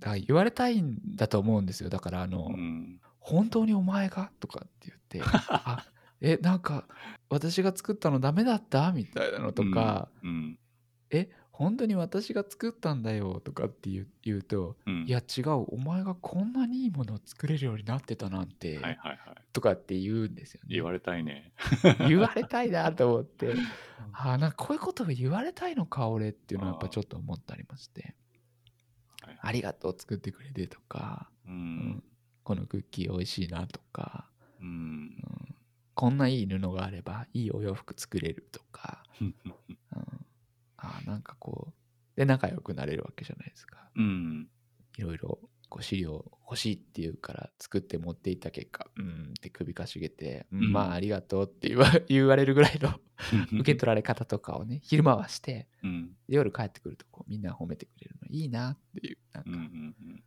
[0.00, 3.00] だから言われたいんだと思うんですよだからあの、うん。
[3.20, 5.86] 本当にお前がとかって言って あ
[6.20, 6.86] えなんか
[7.30, 8.92] 私が作ったのダメだった？
[8.92, 10.58] みたいなのとか、うん。
[11.10, 13.88] え本当に私が作ったんだよとかって
[14.24, 15.04] 言うと、うん。
[15.06, 19.18] いや違うお前がこんなにいいものを作れるようになってたなんて、はいはいはい。
[19.52, 21.52] とかって言うんですよね言われたいね。
[22.08, 23.54] 言われたいなと思って
[24.12, 28.16] あなんかこういうことを言われたいのか俺っていうのはやっぱちょっと思ったりまして
[29.22, 32.04] はいありがとう作ってくれてとか、ううんん。
[32.42, 34.28] このクッキー美味しいなとか、
[34.60, 34.70] うんう。
[34.70, 35.54] ん
[35.94, 39.04] こんないい布があればいいお洋服作れるとか、
[41.04, 43.90] なんかこうで仲良くなれるわけじゃないですか。
[43.96, 44.48] うん。
[44.96, 50.64] いろいろこう資料欲しいっていうから作って持っていった結果うんって首かしげて、うん。
[50.64, 53.00] うんまあありがとうって言わ 言われるぐらいの
[53.52, 56.16] 受け取られ方とかをね昼間はしてうん。
[56.28, 59.50] 夜帰ってくるとこうみんな褒めてくれるのいいなっていうなんか。
[59.50, 59.56] うん。
[59.56, 60.24] うん。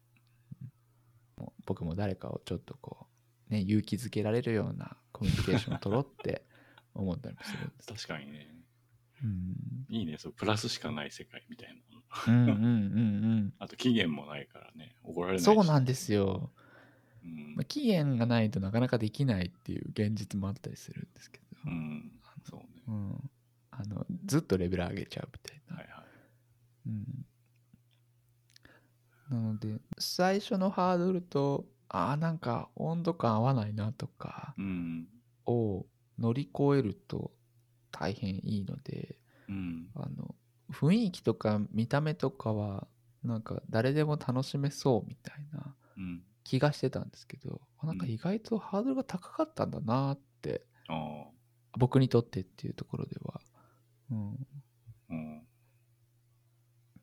[1.37, 3.07] もう僕も誰かをちょっとこ
[3.49, 6.45] うね勇気づけられるようなコミュニケーションを取ろうって
[6.93, 7.87] 思ったりもするんです。
[8.07, 8.56] 確かにね。
[9.97, 10.17] うんいいね。
[10.17, 11.81] そう、プラスしかない世界みたいな。
[12.27, 14.95] うんうんうん あと期限もないからね。
[15.03, 16.51] 怒らうんれないしそうなんですよ、
[17.23, 22.11] うんまあ、期限がないとなかなかできないっていう現実もあったりするんですけど、うん。
[22.49, 22.83] そうね。
[22.87, 23.29] うん、
[23.71, 26.05] あのずっとレベル上げちゃうみたいな、はいはい。
[26.87, 27.25] うん、
[29.29, 35.07] なので最初のハードルとああなんか温度感合わないなとかうん。
[35.45, 35.85] を
[36.19, 37.31] 乗り越えると
[37.91, 39.17] 大変いいので
[39.49, 39.89] うん。
[39.95, 40.35] あの
[40.71, 42.87] 雰囲気とか見た目とかは
[43.23, 46.23] なんか誰でも楽しめそうみたいなうん。
[46.43, 51.27] 気がしてたんですけどあなんか意外とハードルが高かったんだなってああ。
[51.77, 53.41] 僕にとってっていうところでは、
[54.11, 54.47] うん、
[55.09, 55.47] うん。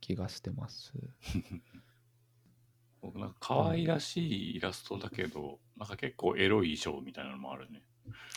[0.00, 0.92] 気がしてます。
[3.00, 7.82] 僕なんか可愛らしいイラストだけど、なんか結構エロい衣装みたいなのもあるね。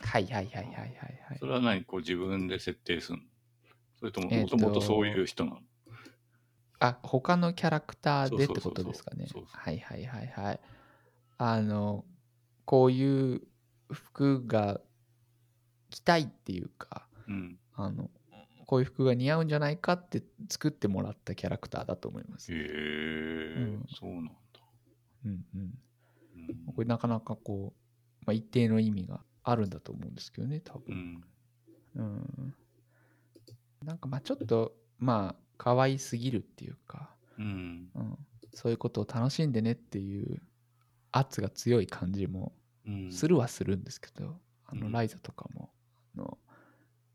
[0.04, 1.46] はいはいはいはいはいはいそ。
[1.46, 3.24] れは何こう自分で設定するの？
[4.00, 5.58] それとももともとそういう人なの、
[6.80, 9.28] あ他のキャラクターでってことですかね。
[9.52, 10.60] はいはいはいはい。
[11.40, 12.06] あの
[12.66, 13.42] こういう
[13.92, 14.80] 服が
[15.90, 17.60] 着たいっていうかうん。
[17.74, 18.10] あの
[18.66, 22.52] こういう服が似合うんじゃないかって作ってもらったキャラクターだと思います。
[22.52, 24.32] へえ、うんそうなんだ。
[25.26, 30.96] うんうん、うんこれなかなかこう、まあ、一定の意味があるんだと思うんですけどね多う分。
[30.96, 31.24] ん。
[31.96, 32.56] うん、
[33.84, 37.90] なんかまあちょっとまあ可愛すぎるっていうか、うん。
[37.96, 38.18] うん、
[38.54, 40.42] そういうことを楽しんでねっていう
[41.12, 42.54] 圧が強い感じも
[42.86, 43.12] うん。
[43.12, 45.70] するはするんですけど、あうんのライザとかも
[46.16, 46.38] あの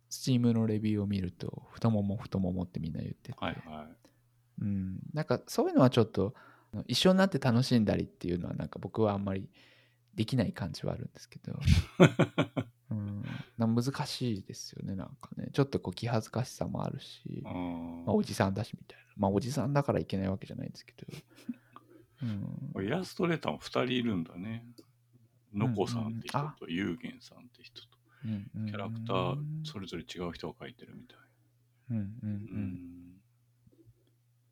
[0.09, 3.87] スチームのレビューを見ると太もも太ももってみんな言ってて、はいはい。
[4.61, 6.35] うん、なんかそういうのはちょっと
[6.87, 9.49] 一緒になって楽しんだりっていうのはなんか僕はあんまり
[10.15, 11.59] できない感じはあるんですけど、
[12.91, 13.25] うん、
[13.57, 15.49] 難しいですよねなんかね。
[15.53, 19.05] ちょっとこう気恥ずかしさもあるし、あまあ、ーおじさんだしみたいな。
[19.17, 21.07] まあおじさんだからいけないわけじゃないんですけど、
[22.77, 24.65] うん、イラストレーターも2人いるんだね。
[25.55, 27.89] のこさんって人と、ゆうげんさんって人と、
[28.25, 28.67] うんうん。
[28.67, 31.19] キャラクターそれぞれ違う人が描いてるみたい。
[31.91, 33.13] うんうんううんん。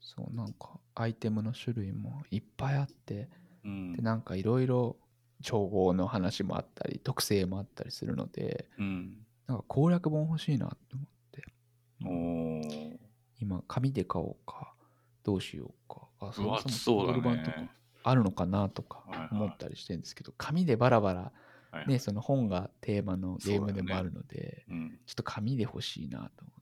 [0.01, 3.29] そうなんかアイテムの種類もいっぱいあって。
[3.65, 3.93] うん。
[3.95, 4.03] で。
[4.03, 4.97] なんかいろいろ
[5.43, 9.15] 調合の話もあったり特性もあったりするのでうん。
[9.47, 13.01] なんか攻略本欲しいなって思って。
[13.41, 14.75] 今紙で買おうか
[15.23, 17.71] どうしようかあ分厚もそうだ Kindle 版とかね。
[18.03, 21.33] あるのかなとか思ったりしてるんですけど紙でバラバラは
[21.73, 24.99] いはいねその本がテーマのゲームでもあるので、うん。
[25.07, 26.53] ちょっと紙で欲しいなと思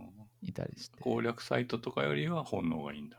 [0.00, 3.16] ってあいたりしてー攻略サイトとかよりは本の方がいいんだ。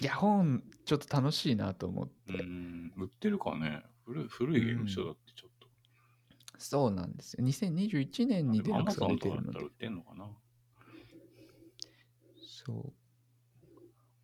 [0.00, 2.92] いや本ちょっと楽しいなと思って、うん。
[2.96, 5.68] 売ってるかね古い古いゲーム書だってちょっと。
[6.56, 7.44] そうなんですよ。
[7.44, 9.44] 2021年にデラック出てるので。
[9.44, 10.30] かだったら売ってんのかな。
[12.64, 12.92] そう。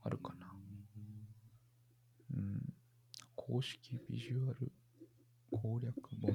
[0.03, 0.47] あるかな。
[2.35, 2.73] うん。
[3.37, 4.73] 公式ビジュアル
[5.51, 6.35] 攻略本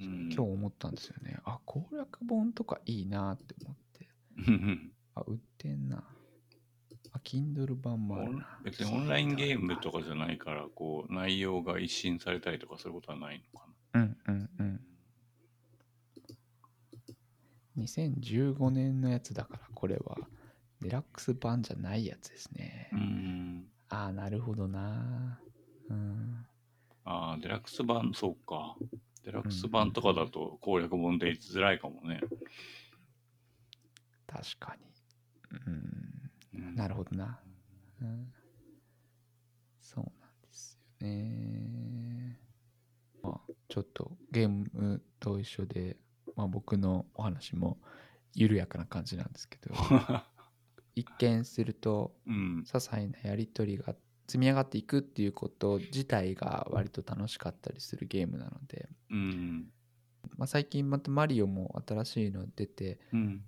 [0.00, 0.32] うん。
[0.32, 1.40] 今日思ったんですよね。
[1.44, 4.08] あ攻略本とかいいなって思って。
[4.46, 6.04] う んあ売ってんな
[7.12, 14.80] あ Kindle 版もあるな別にオンラインゲームとかじゃないから、こう、内容が一新されたりとかそういうことはないのかうんうんうん
[17.78, 20.18] 2015年のやつだからこれは
[20.80, 22.98] デラックス版じゃないやつですね、な。
[22.98, 23.64] うん。
[23.88, 25.40] ああなるほどな
[25.88, 26.46] うん
[27.04, 28.76] ああ、デラックス版、そうか。
[29.24, 32.20] デラックス版とかだと攻略本で言いづらいかもね。
[34.26, 34.86] 確かに
[35.66, 36.09] うんうん
[36.52, 37.40] なるほどな、
[38.02, 38.32] うん、
[39.80, 42.38] そうなんですよね。
[43.22, 45.96] まあ、ちょっとゲームと一緒で、
[46.36, 47.78] まあ、僕のお話も
[48.34, 49.74] 緩やかな感じなんですけど、
[50.96, 52.64] 一見するとうん。
[52.66, 53.94] 些細なやり取りが
[54.26, 59.70] 積み上がっていくっていうこと自体が割と楽しかったりするゲームなので、うん。
[60.36, 63.44] まあ、最近またマリオも新しいの出てうん。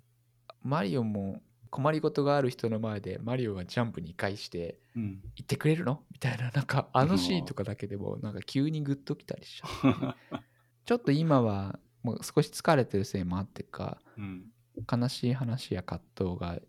[0.61, 1.41] マリオも
[1.73, 5.21] 困りごとがある人の前でマリオがジャンプ2回してうん。
[5.35, 6.03] 言ってくれるの？
[6.11, 10.37] みたいななんかあのシーンとかだけでもなんか急にグッときたりしちゃって
[10.85, 14.51] ちょっと今はもう少し疲れてるせいもあってかうん。
[14.91, 16.59] 悲しい話や葛藤が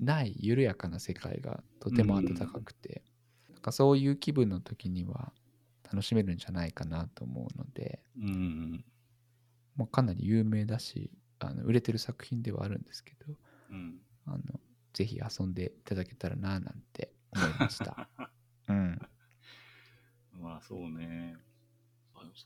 [0.00, 3.02] ない緩やかな世界がとても温かくて、
[3.50, 5.32] なんかそういう気分の時には
[5.84, 8.84] 楽しめるんじゃないかなと思うので、うん。
[9.76, 13.34] もうかなり有名だしあの売れてる作品ではあるんですけど
[13.70, 14.00] うん。
[14.26, 14.38] あの
[14.92, 18.08] ぜひ遊んでいただけたらななんて思いました。
[18.68, 19.00] うん、
[20.40, 21.36] まあそうね。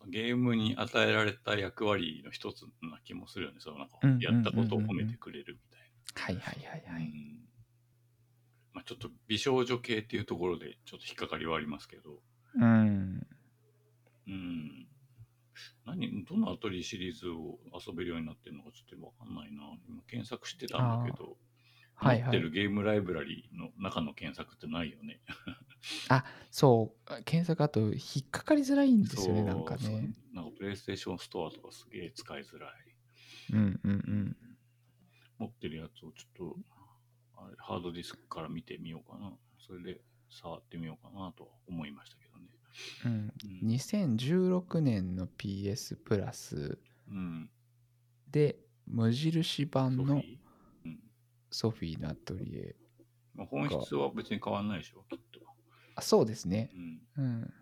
[0.09, 3.59] ゲームに与えられた役割の一つな気もするよね。
[3.61, 5.61] そのなんかうんやったことを褒めてくれるみ
[6.15, 6.93] たいはいはいはいな。
[6.93, 7.03] はい。
[7.03, 7.45] うん
[8.73, 12.21] まあちょっと美少女系っていうところでちょっと引っかかりはありますけど。
[12.57, 13.27] うん。
[14.27, 14.87] うん。
[15.87, 19.63] 何、どのアトリエシリーズを遊べるようになってるのかちょっとわかんないな。
[19.89, 21.37] 今検索してたんだけど。
[22.01, 25.21] 持ってるゲームライブラリーの中の検索ってないよね。
[26.51, 30.15] そう、検索あと引っかかりづらいんですよね、なんかね。
[30.33, 32.73] なんかプレイステーションストアとかすげえ使いづらい。
[33.53, 34.37] うんうんうん。
[35.39, 36.59] 持ってるやつをちょっと
[37.37, 39.37] あれハードディスクから見てみようかな。
[39.59, 42.49] それで触ってみようかなとは思いましたけどね。
[43.05, 43.33] うん、
[43.63, 43.69] うん。
[43.69, 46.79] 2016年の PS プラス
[47.09, 47.51] うん、
[48.31, 50.23] で無印版の
[51.55, 52.75] ソフィーのアトリエ。
[53.33, 55.41] まあ、本質は別に変わんないでしょ、きっと。
[55.95, 56.69] あ、そうですね。
[56.75, 57.01] うん。
[57.17, 57.55] うん。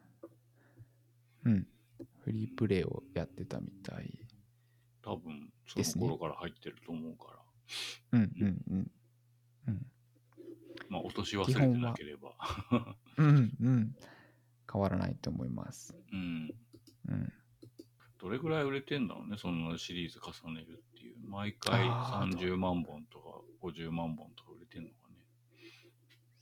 [1.44, 1.66] うん。
[2.24, 4.18] フリープレイをやってたみたい。
[5.02, 7.32] 多分、その頃から入ってると思うか
[8.12, 8.18] ら。
[8.18, 8.90] うんうんうん。
[9.68, 9.86] うん。
[10.88, 12.34] まあ、落とし忘れてなければ。
[13.18, 13.96] うんうん。
[14.72, 15.94] 変わらないと思います。
[16.10, 16.54] うん。
[17.08, 17.32] うん。
[18.18, 21.28] どれぐらい売れてんだろうね、そのシリーズ重ねるっていう。
[21.28, 25.16] 毎回あー30万本とか50万本とか売れてんのかね。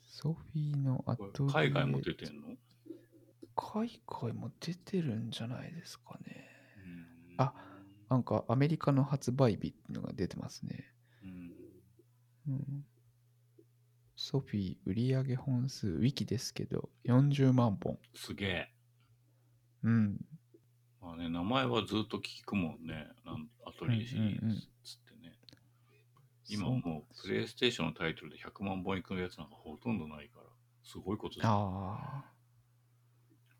[0.06, 2.56] ソフィーのアこト海外も出てんの？
[3.56, 6.46] 海外も出てるんじゃないですかね。
[6.84, 7.54] うんあ
[8.10, 10.92] なんかアメリカの発売日っていうのが出てますね。
[11.22, 11.52] うん。
[12.48, 12.84] うん、
[14.16, 17.98] ソフィー売上本数、ウィキですけど、40万本。
[18.16, 18.74] すげえ。
[19.84, 20.24] うん。
[21.10, 23.08] まあね、名前はずっと聞くもんね。
[23.24, 25.34] なんアトリエシリーズっつってね。
[26.48, 30.46] 今もうプレイステーションのタイトルで100万本いくやつなんかほとんどないから、
[30.84, 32.24] すごいことですよあ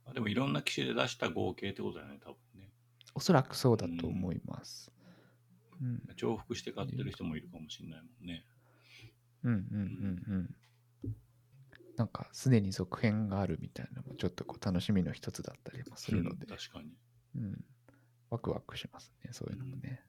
[0.07, 2.71] あ、あでもいろんな機種で出した合計ってことだよね、多分ね。
[3.15, 4.93] おそらくそうだと思います。
[5.81, 8.45] うん、重複して買ってる人もいるかもしれないもんね。
[9.43, 11.17] うん、うん、うん、うん。
[11.97, 16.95] なんか、すでに続編があるみたいなのも、ちょっとこう楽しみの一つだったりもするので、うん確かに。
[17.37, 17.65] うん、
[18.31, 20.03] ワクワクしますね、そういうのもね。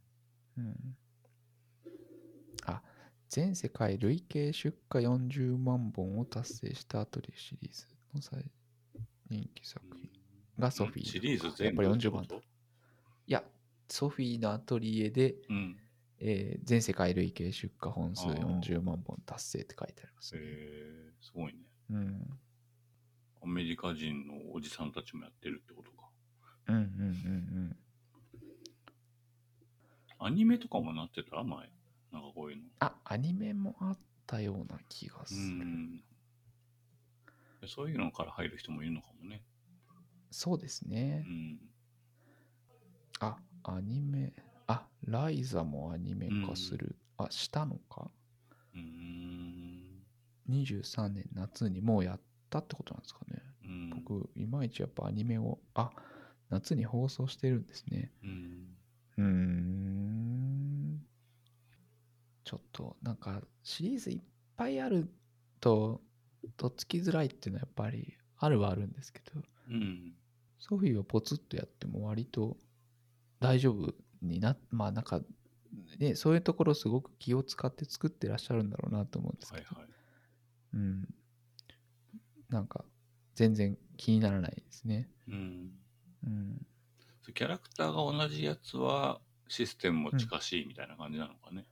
[0.58, 0.98] うん。
[2.66, 2.82] あ、
[3.30, 8.44] 全世界累計出荷40万本を達成したアトリエシリーズの最
[9.30, 10.10] 人気作品
[10.60, 11.06] がソフィー。
[11.06, 12.24] シリーズやっぱり全部って40万
[13.28, 13.44] いや、
[13.90, 15.78] ソフィーのアトリエで、うん。
[16.24, 20.46] えー全世界累計出荷本数あー40万本達成って書いてありますへね。
[20.46, 21.60] えすごいね。
[21.90, 22.40] うん。
[23.44, 26.01] アメリカ人のおじさんたちもやってるってことか。
[26.72, 26.84] うんうんう
[27.70, 27.78] ん
[30.24, 31.44] アニメとかもなってた？
[31.44, 31.72] 前。
[32.12, 32.64] なんかこういうの。
[32.80, 33.98] あ、アニメもあっ
[34.28, 35.66] たような気がすうる。
[35.66, 36.04] ん。
[37.68, 39.42] そういうのから入る人もいるのかもね。
[40.30, 41.26] そうですうね。
[41.28, 41.60] ん。
[43.20, 44.34] あ、アニメ。
[44.68, 46.96] あ、ライザもアニメ化する。
[47.18, 48.12] あ、したのか？
[48.76, 50.06] うーん。
[50.50, 53.42] ?23 年夏にもうやったってことなんですかね。
[53.66, 53.90] うん。
[53.90, 55.92] 僕、いまいちやっぱアニメを、あ、
[56.52, 58.12] 夏に放送してるんですね。
[58.24, 58.78] うん。
[59.18, 61.02] うーん。
[62.44, 64.22] ちょっと、なんか、シリーズいっ
[64.58, 65.10] ぱいある
[65.60, 66.02] と、
[66.58, 70.14] とっつきづらいっていうのはやっぱりあるはあるんですけど、うん。
[70.60, 72.58] ソフィーはポツッとやっても割と
[73.40, 75.22] 大丈夫にな、まあなんか、
[76.00, 79.90] ね、そういうところすごく気を使って作ってらっしゃるんだろうなと思うんですけど、はいはい。
[80.74, 81.16] うん。
[82.50, 82.84] なんか、
[83.36, 85.10] 全然気にならないですね。
[85.28, 85.72] うん。
[86.26, 86.66] うん。
[87.34, 91.66] キャラクターが同じやつはシステムも近しいみたいな感じなのかね。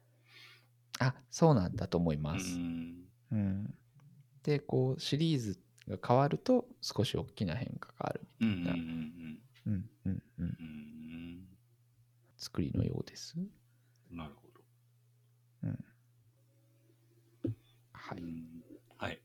[1.00, 2.58] あ、そうなんだと思いうます。
[2.58, 3.06] ん。
[3.32, 3.74] うん。
[4.44, 9.00] で、こう、シリーズが変わると少し大きな変化があるうんうんみたいな、うんうん
[9.66, 10.60] うんうんうんうん
[12.38, 13.36] 作りのようです。
[14.10, 14.64] なるほど。
[17.92, 18.22] はい。
[18.22, 18.64] うん
[18.98, 19.22] はい。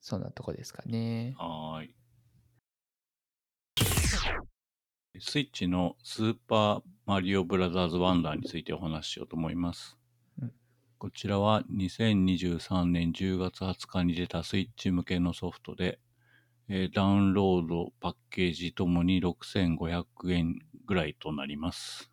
[0.00, 1.34] そんなとこですかね。
[1.36, 1.94] はーい。
[5.20, 9.96] スイッチのスーパーマリオブラザーズワンダーについてお話ししようと思います。
[10.40, 10.52] うん
[10.98, 15.98] こちらは2023年10月20日に出たスイッチ向けのソフトで、
[16.68, 22.10] えーダウンロードパッケージともに6500円ぐらいとなります。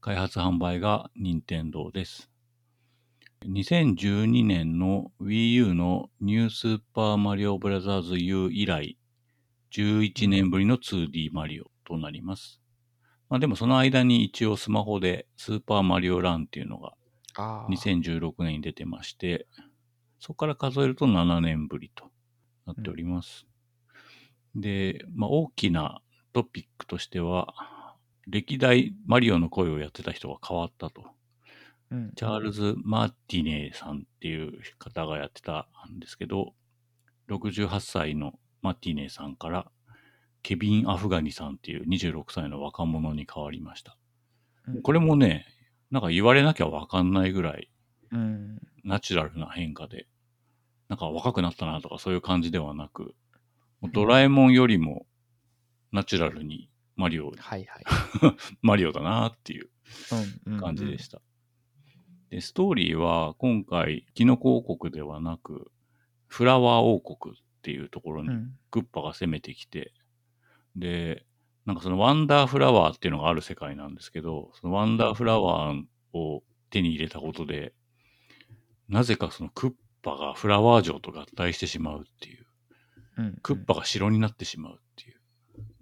[0.00, 2.30] 開発販売が任天堂です。
[3.44, 8.96] 2012年の Wii U のニュースーパーマリオブラザーズ U 以来、
[9.72, 12.60] 11年ぶりの 2D マリオとなります。
[13.28, 16.94] まあでもその間に一応スマホでスーパーマリオランっていうのが
[17.36, 17.70] ああ。
[17.70, 19.46] 2016年に出てまして、
[20.18, 22.10] そこから数えると7年ぶりと
[22.66, 23.46] なっております。
[24.54, 27.54] で、まあ大きなトピックとしては、
[28.26, 31.02] 歴代マリオの声をやってた人が変わったと。
[31.90, 36.54] うんチャールズ・マーティネーさんっていう方がやってたんですけど、
[37.28, 39.70] 68歳のマーティネーさんから、
[40.42, 43.96] ケビン・アフガニさんっていう26歳の若者に変わりました。
[44.66, 45.46] うんこれもね、
[45.90, 47.70] なんか言われなきゃわかんないぐらい
[48.12, 48.58] うん。
[48.84, 50.06] ナチュラルな変化で、
[50.88, 53.14] なんか若くなったなとかそういう感じではなく、
[53.92, 55.06] ドラえもんよりも
[55.92, 57.84] ナチュラルにマリオ、はいはい。
[58.62, 59.70] マリオだなっていう
[60.46, 61.20] うんうん感じでした。
[62.30, 65.72] で、ストーリーは今回、キノコ王国ではなく、
[66.28, 68.58] フラワー王国っていうところにうん。
[68.70, 69.92] クッパが攻めてきて、
[70.76, 71.24] で、
[71.66, 77.74] なんかそのワンダーフラワーっていうのがある世界なんですけど、そのワンダーフラワーを手に入れたことで、
[78.88, 82.46] なぜかそのクッパがフラワー城と合体してしまうっていう、
[83.18, 83.38] うん。
[83.42, 85.20] クッパが城になってしまうっていう。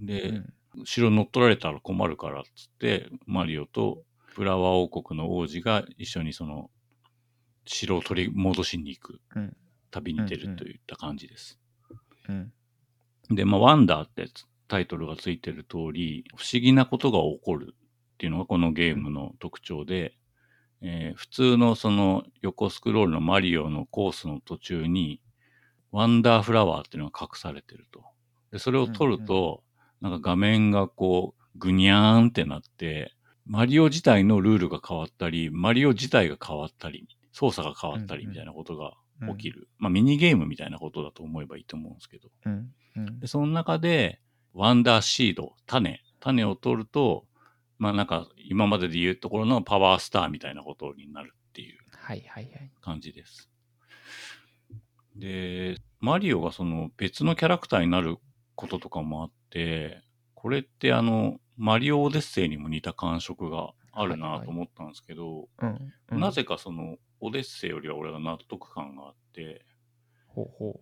[0.02, 0.54] うで、ん。
[0.84, 6.70] 城乗っ取られたら困るからっつって、マリオとフラワー王国の王子が一緒にその
[7.64, 9.56] 城を取り戻しに行くうん
[9.90, 11.58] 旅に出るといった感じです。
[12.28, 12.52] うん。
[13.30, 14.26] で、まあ、ワンダーって
[14.68, 20.14] タイトルがついてる通り、不思議なことが起こるっていうのがこのゲームの特徴で、
[20.80, 25.20] えー普通のその横スクロールのマリオのコースの途中に、
[25.90, 28.04] ワンダーフラワーっていうのが隠されてると。
[28.52, 29.64] で、それを取ると、
[30.00, 33.12] なんか画面がこう、ぐにゃーんってなって、
[33.46, 38.92] マリオ自体のルールが変わったり、マリオ自体が変わったり、操作が変わったりみたいなことが
[39.36, 39.68] 起きる。
[39.78, 42.28] まあミニゲームみたいなことだと思えばいいと思うんですけど。
[42.44, 42.72] うん。
[42.96, 43.26] うんで、。
[43.26, 44.20] その中で、
[44.54, 47.26] ワンダーシード、種、種を取ると、
[47.78, 52.72] まあなんか今までで言うところのパワースターみたいなことになるっていうはいはいはい。
[52.80, 53.48] 感じです。
[55.14, 58.16] で、マリオがその別のキャラクターになる
[58.54, 60.02] こととかもあって、
[60.34, 65.92] これってあの、マリオオデッセイにも似た感触があるはいはないと思ったんですけど、うん。
[66.12, 69.66] うんなぜかそのオデッセイよりは俺は納得感があって、
[70.26, 70.80] ほうほ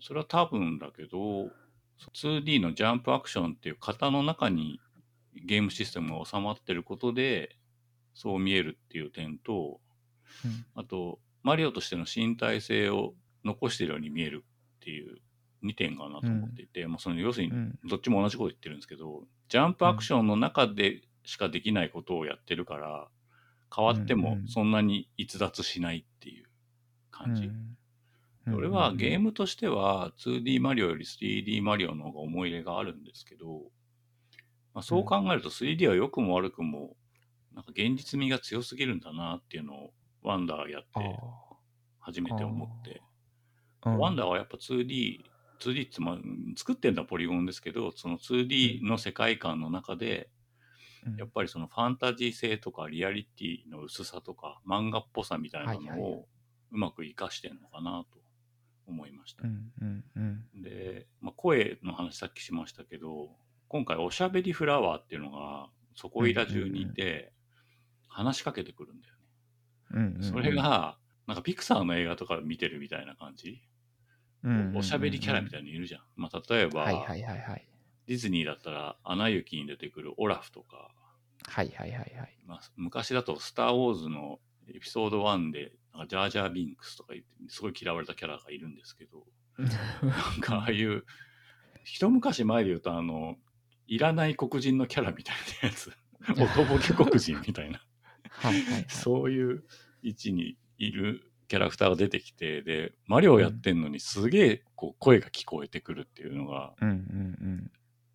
[0.00, 1.50] それは多分だけど、
[2.14, 4.80] 2D のジャンプアクションっていう型の中に
[5.34, 7.56] ゲームシステムが収まってることで、
[8.14, 9.80] そう見えるっていう点と、
[10.44, 10.48] う。
[10.48, 10.66] うん。
[10.74, 14.44] あと、マリオとしての身体性を残しているように見える
[14.76, 15.18] っていう
[15.64, 17.78] 2点かなと思っていて、まあその要するにうん。
[17.84, 23.08] どっちも同じこと言ってるんですけど、ジャンプアクションの中でしかできないことをやってるから、
[23.74, 26.46] 変わってもうんうんそんなに逸脱しないっていう
[27.10, 27.44] 感じ。
[27.44, 27.76] うん
[28.46, 33.62] 俺はゲームとしては 2D マリオより 3D マリオの方が思い入れがあるんですけど、
[34.74, 36.96] まあ、そう考えると 3D は良くも悪くも
[37.54, 39.90] なんか現実味が強すぎるんだなっていうのを
[40.22, 41.20] ワンダーやっあて
[41.98, 43.02] 初めて思って、
[43.82, 45.18] あ、ワンダーはやっぱ 2D、
[45.60, 46.18] 2D ってまあ
[46.56, 50.30] 作ってるのはポリゴンですけど、その 2D の世界観の中で、
[51.06, 51.16] うん。
[51.16, 56.26] やっぱりそのファンタジー性とかリアリティの薄さとか漫画っぽさみたいなのはいはいを
[56.72, 58.19] うまく活かしてるのかなと
[58.90, 59.46] 思いました。
[59.46, 60.20] うんうんう
[60.58, 60.62] ん。
[60.62, 63.30] で、まあ、声の話さっきしましたけど、
[63.68, 67.32] 今回おしゃべりフラワーっていうのがそこいら中にいて
[68.08, 69.20] 話しかけてくるんだよね。
[69.92, 73.62] うんうんそれが、なんかピクサーの映画とか見てるみたいな感じ、
[74.74, 76.02] おしゃべりキャラみたいなのいるじゃん。
[76.16, 77.66] まあ、例えば、はいはいはいはい。
[78.06, 80.90] ディズニーだったら、アナ雪に出てくるオラフとか、
[81.46, 82.38] はいはいはいはい。
[82.46, 89.26] まあ、昔だと、スター・ウォーズのエピソード1で、なんかジャージャー・ビンクスとか言って、すごい嫌われたキャラがいるんですけど、
[89.58, 91.04] なんかああいう、
[91.84, 93.38] 一昔前で言うと、あの、
[93.86, 95.92] いらない黒人のキャラみたいなやつ、
[96.30, 97.84] おとぼけ黒人みたいな、
[98.30, 98.86] はいはいはい。
[98.88, 99.64] そういう
[100.02, 107.70] 位置にいるキャラクターが出てきて、で、マリオやってんのにすげえこう声が聞こえてくるっていうのが、うんうん。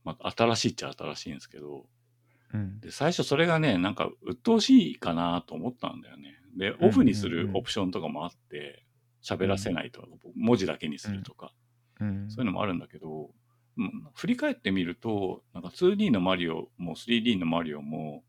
[0.05, 1.85] まあ、新しいっちゃ新しいんですけど、
[2.79, 6.35] で、最初それがね、なんか鬱陶しいかなと思ったんだよね。
[6.57, 8.85] で、オフにするオプションとかもあって、
[9.23, 11.51] 喋らせないとか、文字だけにするとか、
[11.99, 12.29] うん。
[12.29, 13.31] そういうのもあるんだけど、
[13.77, 18.23] うん振り返ってみると、なんか 2D のマリオも 3D のマリオも、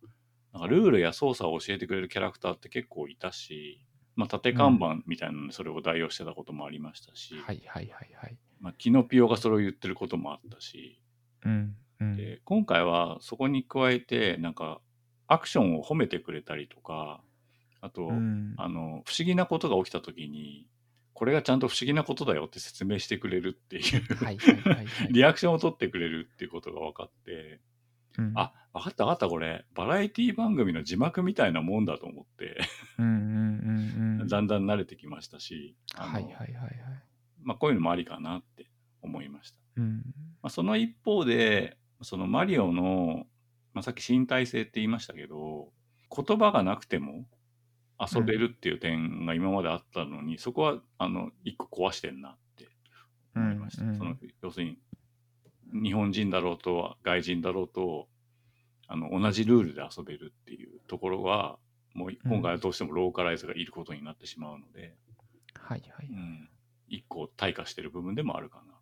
[0.52, 3.80] なんかルールや操作を教えてくれるキャラクターって結構いたし、
[4.16, 8.38] まあ、縦看板みたいなのでそれを代用してたこともありましたし、はいはいはいはい。
[8.60, 11.00] まあ、キノピオがそれを言ってることもあったし、
[11.44, 12.16] うんうん。
[12.16, 14.80] で今回はそこに加えてなんか
[15.26, 17.20] アクションを褒めてくれたりとか
[17.80, 18.54] あと、うん。
[18.56, 20.66] あの不思議なことが起きた時に
[21.14, 24.02] これがちゃんと不思議なことだよって説明してくれるっていう、
[25.10, 27.60] リアクションを取ってくれるっていうことが分かって
[28.18, 28.32] うん。
[28.34, 32.58] あ分かった分かったこれバラエティ番組の字幕みたいなもんだと思って
[34.26, 36.72] だんだん慣れてきましたしあのはいはいはいはい。
[37.42, 38.68] まあ、こういうのもありかなって
[39.02, 39.56] 思いました。
[39.76, 39.96] うん。
[40.42, 43.26] まあ、その一方でそのマリオの、
[43.72, 45.68] まあ、さっき身体性って言いましたけど
[46.14, 47.26] 言葉がなくても
[47.98, 52.68] 遊べるっていう点が今まであったのに、そこはあの一個壊してんなって
[53.34, 53.84] 思いました。
[53.84, 53.96] うんうん。
[53.96, 54.78] その要するに
[55.82, 58.08] 日本人だろうと外人だろうと
[58.86, 61.58] あの同じルールで遊べるっていうところは
[61.94, 64.94] もう今回はどうしてもローカライズがいることになってしまうので、
[65.58, 66.48] はいはいうん、
[66.88, 68.74] 一個退化してる部分でもあるかな。
[68.74, 68.75] と。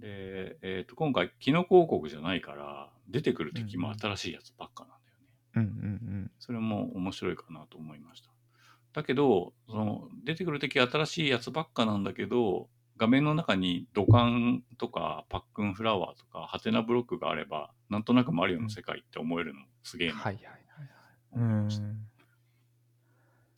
[0.00, 5.26] で、えっ、と、今回、キノ広告じゃないから、出てくる敵も新しいやつばっかなんだよね。
[5.54, 8.30] うんうんそれも面白いかなと思いました。
[8.92, 20.60] だけど、その、出てくる敵新しいやつばっかなんだけど、画面の中に土管とかパックンフラワーとかハテナブロックがあれば、なんとなくマリオの世界って思えるのすげえなうんはいはいはいはい
[21.32, 22.15] 思いました。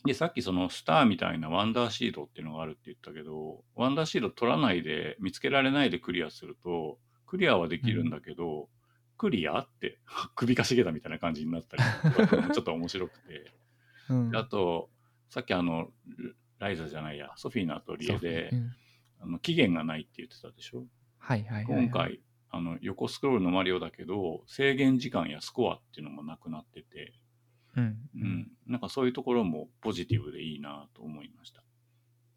[0.05, 8.69] で、さっきそのスターみたいなワンダーシードっていうのがあるって言ったけど、ワンダーシード取らないで、見つけられないでクリアすると、クリアはできるんだけど、
[9.17, 9.99] クリアって
[10.35, 11.83] 首かしげたみたいな感じになったり
[12.15, 13.51] とか、ちょっと面白くて。
[14.09, 14.31] うん。
[14.31, 14.89] であと、
[15.29, 15.91] さっきあの、
[16.59, 18.71] ライザじゃないや、ソフィーのアトリエでう、ん。
[19.21, 20.85] あの期限がないって言ってたでしょ？
[21.17, 21.83] はいはいはいはい。
[21.87, 22.21] 今回、
[22.51, 27.13] あの横スクロールのマリオだけど、制限時間やスコアっていうのもなくなってて、
[27.75, 28.09] うん。
[28.15, 28.27] ううん。
[28.27, 31.63] ん、なんかそういうところもポジティブでいいなと思いました。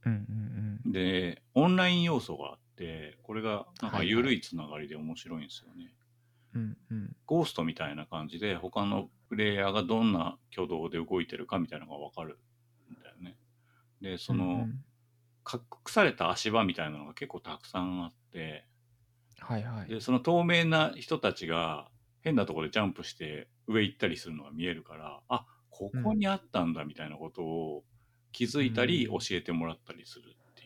[0.04, 0.16] うんう
[0.88, 5.94] んで、オンライン要素があって、これがなんか緩いつながりで面白いんですよね。
[6.54, 7.16] うんうん。
[7.26, 12.38] ゴーストみたいな感じで、他のプレイヤーがどんな挙動で動いてるかみたいなのがわかる
[12.90, 13.38] んだよね。
[14.00, 14.84] で、その、うんうん。
[15.52, 18.66] 隠された足場みたいなのが結構たくさんあって、
[19.40, 19.88] はいはい。
[19.88, 21.91] で、その透明な人たちが
[22.22, 27.84] 変なところでジャンプして上行ったりするのが見えるから、あ、ここにあったんだみたいなことを
[28.32, 29.18] 気づいたりうん。
[29.18, 30.62] 教えてもらったりするって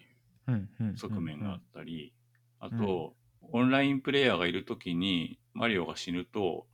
[0.53, 0.97] いう。
[0.97, 2.15] 側面があったり、
[2.61, 2.78] あうん。
[2.78, 3.15] と、
[3.53, 6.66] オンラインプレイヤーがいるときにマリオが死ぬと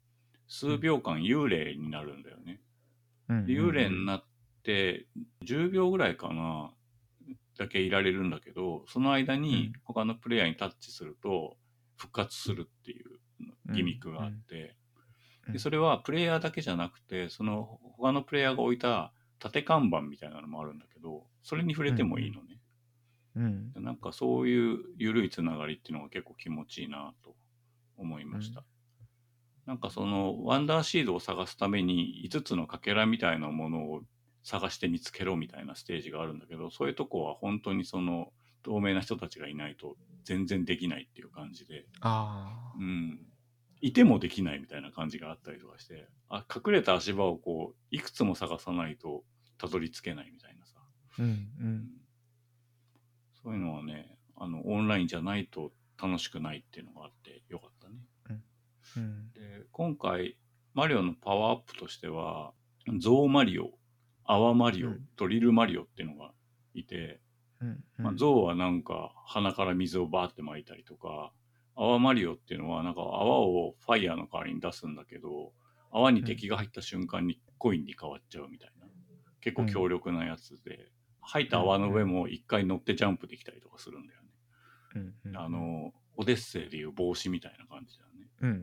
[0.48, 2.60] 数秒間幽霊になるんだよね。
[3.28, 4.24] 幽霊になっ
[4.62, 5.06] て
[5.44, 6.72] 10秒ぐらいかな
[7.58, 11.56] だけいられるんだけどその間に他のプレイヤーにタッチすると
[11.96, 13.21] 復活するっていう
[13.72, 14.76] ギミックがあって、
[15.46, 15.52] うん。
[15.54, 22.60] でそれはプレイヤーだけじゃなくてその他のプレイヤーが置いた縦看板みたいなのもあるんだけどそれに触れてもいいのね。
[23.36, 23.72] うん。
[23.72, 27.34] でなんかそういう緩いつながりっていうのが結構気持ちいいなと
[27.96, 28.64] 思いました。
[29.66, 34.02] なんかそのワンダーシードを探すために5つのかけらみたいなものを
[34.42, 38.32] 探して見つけろみたいなステージがあるんだけどそういうとこは本当にその
[38.64, 43.20] 透明な人たちがいないと全然できないっていう感じで、あうん、
[43.82, 49.24] いてもできないみたいな感じがあったりとかしてあ隠れた足場をこういくつも探さないと
[49.58, 50.82] たどり着けないみたいなさ、あ
[51.18, 51.26] うん。
[51.26, 51.88] うん。
[53.42, 57.94] そういうのはね、あの、オンラインじゃないと楽しくないっていうのがあってよかったね。
[58.96, 60.36] うんで、今回、
[60.74, 62.52] マリオのパワーアップとしては、
[62.98, 63.70] ゾウマリオ、
[64.24, 65.08] アワマリオ、うん。
[65.16, 66.32] ドリルマリオっていうのが
[66.74, 67.20] いて、
[67.60, 67.84] うん。
[67.98, 71.32] まあ、ゾウはなんか鼻から水をバーって撒いたりとか、
[71.76, 75.52] アワマリオっていうのはなんか泡をファイヤーの代わりに出すんだけど、
[75.90, 78.86] 泡に敵が入った瞬間にコインに変わっちゃうみたいな。
[79.40, 80.90] 結構強力なやつで、
[81.20, 84.28] 入った泡の上も一回乗ってジャンプできたりとかするんだよね。
[84.94, 85.14] うん。
[85.24, 85.36] うん。
[85.36, 88.30] あの、オデッセイでいう帽子みたいな感じだよね。
[88.40, 88.50] うん。
[88.50, 88.56] うん。
[88.56, 88.58] う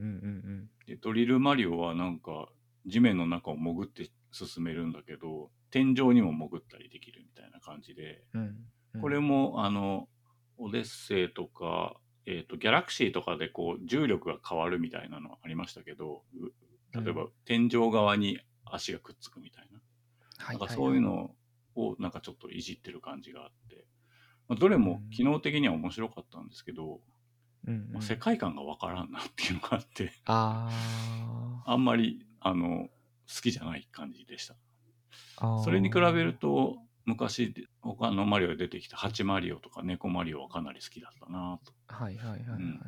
[0.66, 0.70] ん。
[0.86, 2.50] で、ドリルマリオはなんか
[2.86, 8.72] 地面の中を潜って進めるんだけど、天井にも潜ったりできるみたいな感じで、うん。
[8.96, 9.02] うん。
[9.02, 10.10] これもあの、
[10.58, 12.00] オデッセイとか、
[12.30, 19.80] えっ、と、ギャラクシーとかでこう重力が変わるみたいなのありましたけど、う例えば天井側に足がくっつくみたいな。
[20.38, 21.32] はいなんかそういうの
[21.76, 23.86] をなんかちょっといじってる感じがあって、
[24.48, 27.02] まあ、どれも機能的には面白かったんですけど、
[27.68, 30.70] うんう世界観がわからんなっていうのがあって、あ
[31.66, 32.90] あんまりあの
[33.28, 34.56] 好きじゃない感じでした。
[35.64, 36.78] それに比べると
[37.10, 41.74] 昔で他のマリオで出てきたハチマリオとか猫マリオはかなり好きだったなと。
[41.88, 42.80] はいはいはいはい、うん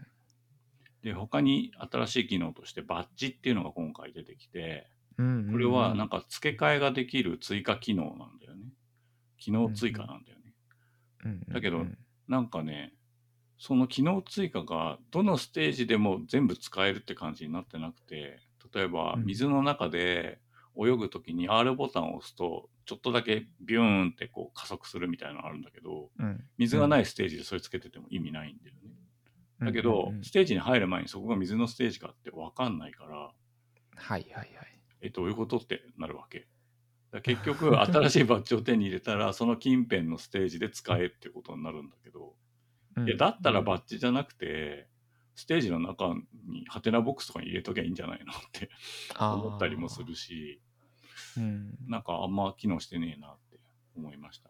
[1.03, 4.88] で他に新しい機能としてバッジっていうのが今回出てきて
[5.18, 8.72] うんうんうんこれはなんか付け替えができる追加機能なんだよね。
[9.39, 10.53] 機能追加なんだよね。
[11.26, 11.85] うんうんうんだけど
[12.27, 12.93] なんかね
[13.57, 18.39] その機能追加がどのステージでも全部使えるって感じになってなくて
[18.73, 20.39] 例えばうん水の中で
[20.77, 26.43] 泳ぐ時に R ボタンを押すとちょっとだけビューンってこう加速するみたいなのがあるんだけどうん。
[26.57, 28.91] 水がないステージでそれつけてても意味ないんだよね。
[29.60, 30.23] だけど、うんうんうん。
[30.23, 33.34] ステージに入る前にそこが水のステージかって分かんないからはい
[33.95, 34.48] はいはい。
[35.02, 36.48] えどういうことってなるわけ。
[37.23, 42.35] 結局 新しいバッジを手に入れたらその近辺のステージで使えってことになるんだけど、
[42.95, 43.07] うん。
[43.07, 44.88] いやだったらバッジじゃなくて
[45.36, 46.14] ステージの中
[46.48, 48.70] にハテナボックスとかに入れときゃいいんじゃないのって
[49.20, 50.60] 思ったりもするし
[51.38, 51.78] うん。
[51.88, 53.60] なんかあんま機能してねえなって
[53.95, 54.49] 思いました。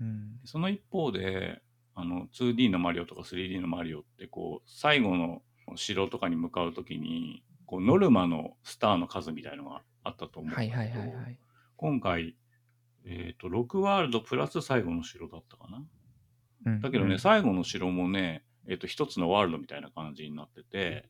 [0.00, 0.40] うん。
[0.44, 1.62] その一方で
[1.94, 5.42] あの 2D のマリオとか 3D のマリオってこう最後の
[5.76, 11.38] 城とかに向かう時にこうノルマのスターの数みたいのがあったと思うんだけど、はいはいはいはい。
[11.76, 12.36] 今回、
[13.06, 15.78] えー、と6ワールドプラス最後の城だったかな？
[16.66, 17.18] うんだけどね、うん。
[17.18, 21.08] 最後の城もね、えー、と一つのワールドみたいな感じになってて、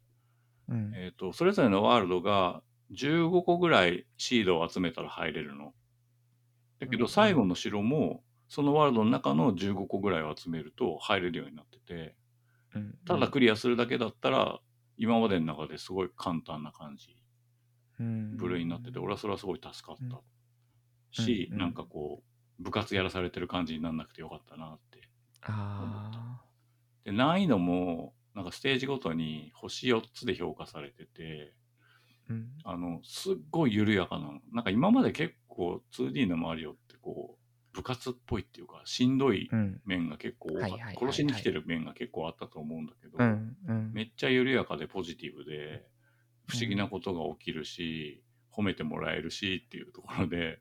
[0.69, 0.93] うん。
[0.95, 2.63] えー、とそれぞれのワールドが
[2.93, 5.73] 15個ぐらいシードを集めたら入れるの。
[6.81, 6.99] だけうん。
[6.99, 12.15] ど最後の城もそのワールドの中の15個ぐらいを集めると入れるようになってて
[12.75, 12.95] うん。
[13.07, 14.59] ただクリアするだけだったら
[14.97, 17.17] 今までの中ですごい簡単な感じ
[18.01, 18.37] うん。
[18.37, 20.21] 部類になってて俺はそれはすごい助かった
[21.23, 21.59] しうん。
[21.59, 25.09] なんかこう部活やらされてる感じになんなくてよかったなって。
[25.43, 26.41] あ
[27.05, 32.49] で難易度もなんかステージごとに星4つで評価されててーうん。
[32.65, 34.41] あのすっごい緩やかなの。
[34.53, 39.81] なんか今まで結構 2D のマリオってこう部活っぽいっていうかしんどいうん。
[39.85, 41.01] 面が結構多かった。
[41.01, 43.93] 殺しに来てる面が結構あったと思うんだけど、うんうん。
[43.93, 45.85] めっちゃ緩やかでポジティブで
[46.47, 48.23] 不思議なことが起きるし、
[48.53, 50.61] 褒めてもらえるしっていうところで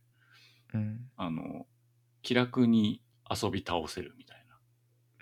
[0.74, 0.99] うん。
[1.15, 1.65] あの
[2.22, 4.23] 気楽に遊び倒せるみたいな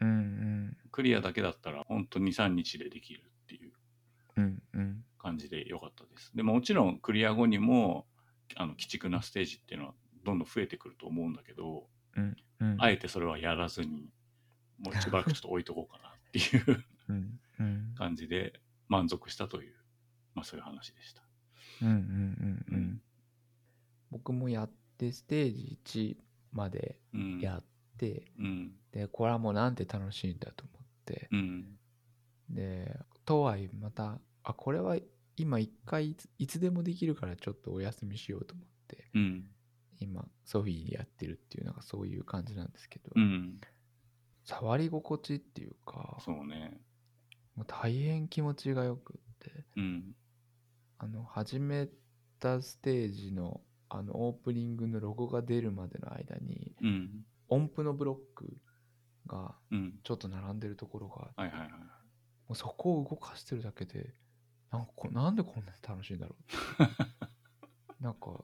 [0.01, 0.77] うんうん。
[0.91, 3.71] クリアだけだったら本当に23日でできるっていう。
[4.37, 5.03] うんうん。
[5.17, 6.35] 感じで良かったです。
[6.35, 8.07] でももちろんクリア後にも
[8.55, 9.93] あの鬼畜なステージっていうのは
[10.25, 11.87] どんどん増えてくると思うんだけど、
[12.17, 12.77] うんうん。
[12.79, 14.09] あえてそれはやらずに
[14.79, 17.95] もうしばらくちょっと置いとこうかなっていううんうん。
[17.95, 19.75] 感じで満足したという、
[20.33, 21.21] まあ、そういう話でした。
[21.83, 23.01] うんうんうんうん。
[24.09, 26.17] 僕もやってステージ1
[26.53, 27.70] までうん、やって、
[28.39, 28.71] うん。
[28.91, 31.27] でこれはもうなんて楽しいんだと思って。
[31.31, 31.65] うん。
[32.49, 34.97] でとはいえまたあこれは
[35.37, 39.45] 今一回いつでもできるからちょっとお休みしようと思ってうん。
[39.99, 43.59] 今ソフィーでやってるっていうのがそういう感じなんですけど、うん。
[44.43, 46.81] 触り心地っていうかそうね。
[47.55, 50.15] もう大変気持ちがよくってうん。
[50.97, 51.87] あの始め
[52.39, 58.57] たステージのあのオープニングのロゴが出るまでの間にうん音符のブロック
[59.27, 59.99] がうん。
[60.03, 61.69] ちょっと並んでるところがはいはいはい。
[61.69, 61.77] も
[62.49, 64.13] うそこを動かしてるだけで
[64.71, 66.35] なんかこなんでこんなに楽しいんだろ
[67.99, 68.03] う。
[68.03, 68.43] なんか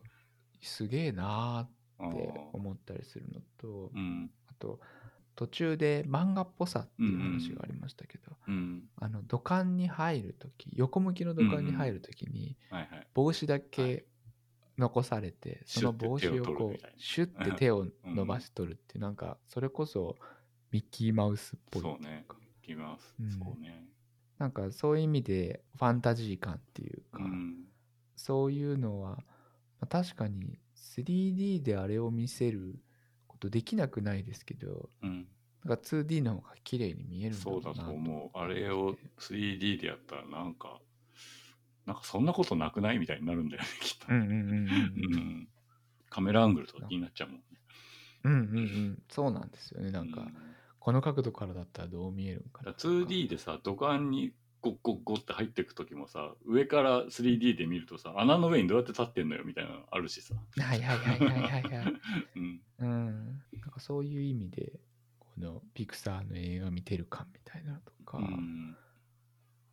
[0.61, 4.29] すげえなーって思ったりするのとうん。
[4.47, 4.79] あと
[5.35, 13.07] 途中で漫画っぽさっていう話がありましたけど、うんあの土管に入るとき横向きの土管に入るときにはいはい。
[13.13, 14.05] 帽子だけ
[14.77, 20.15] 残されて、その帽子をこうなシュッて手を伸ばし取るっていうなんかそれこそ
[20.71, 22.25] ミッキーマウスっぽいそうね。
[22.63, 23.15] いきます。
[23.19, 23.87] うんそうね。
[24.37, 27.63] なんかそういう意味でファンタジー感っていうか、うん
[28.19, 29.17] そういうのは、ま
[29.81, 32.79] あ確かに 3D であれを見せる
[33.27, 35.27] ことできなくないですけどうん
[35.63, 38.37] なんか 2D の方が綺麗に見えるんだろそううだなと思う。
[38.37, 40.79] あれを 3D でやったらなんか、
[41.87, 42.99] なんかそんなことなくない？
[42.99, 44.13] みたいになるんだよね、きっと。
[44.13, 45.15] うんうんうんうん。
[45.15, 45.47] うん。
[46.09, 47.43] カメラアングルとか気になっちゃうもんね。
[48.23, 49.03] うんうんうん。
[49.09, 50.33] そうなんですよねなんか、うん。
[50.79, 61.93] この角度からだったらどう見えるんかなだから 2D でさ土管にゴッゴッゴッって入っていく時もさ上から 3D で見るとさ穴の上にどうやって立ってんのよみたいなのあるしさ、はいはいはいはいはいはい。
[62.35, 63.41] うん、うん。
[63.61, 64.79] なんかそういう意味で
[65.19, 68.75] このピクサーの映画見てる感みたいなのとか、うん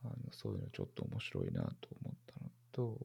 [0.04, 2.98] あのそういうのちょっと面白いなと思ったのと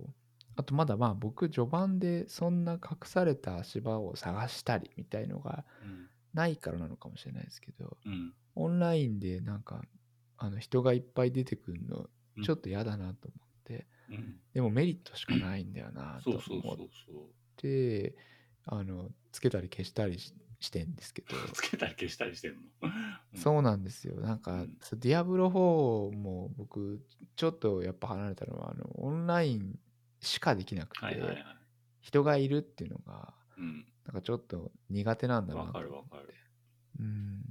[0.55, 6.07] あとまだまあ僕序盤でそんな隠された足場を探したりみたいのがうん。
[6.31, 8.33] ないからなのかもしれないですけどうん。
[8.55, 9.81] オンラインでなんか
[10.37, 12.43] あの人がいっぱい出てくるのうん。
[12.43, 14.35] ちょっと嫌だなと思って、うん。
[14.53, 16.77] でもメリットしかないんだよなと思っ
[17.55, 18.15] て
[18.65, 21.35] あのつけたり消したりししてんですけど。
[21.53, 22.59] つけたり消したりしてんの、
[23.35, 24.19] そうなんですよ。
[24.19, 24.77] なんか、うん。
[24.99, 27.01] ディアブロ4も僕
[27.35, 29.79] ちょっとやっぱ離れたのはあのオンライン
[30.19, 31.45] しかできなくて、はいはいはい。
[32.01, 33.85] 人がいるっていうのがうん。
[34.05, 36.33] なんかちょっと苦手なんだなわかるわかる。
[36.99, 37.41] うん。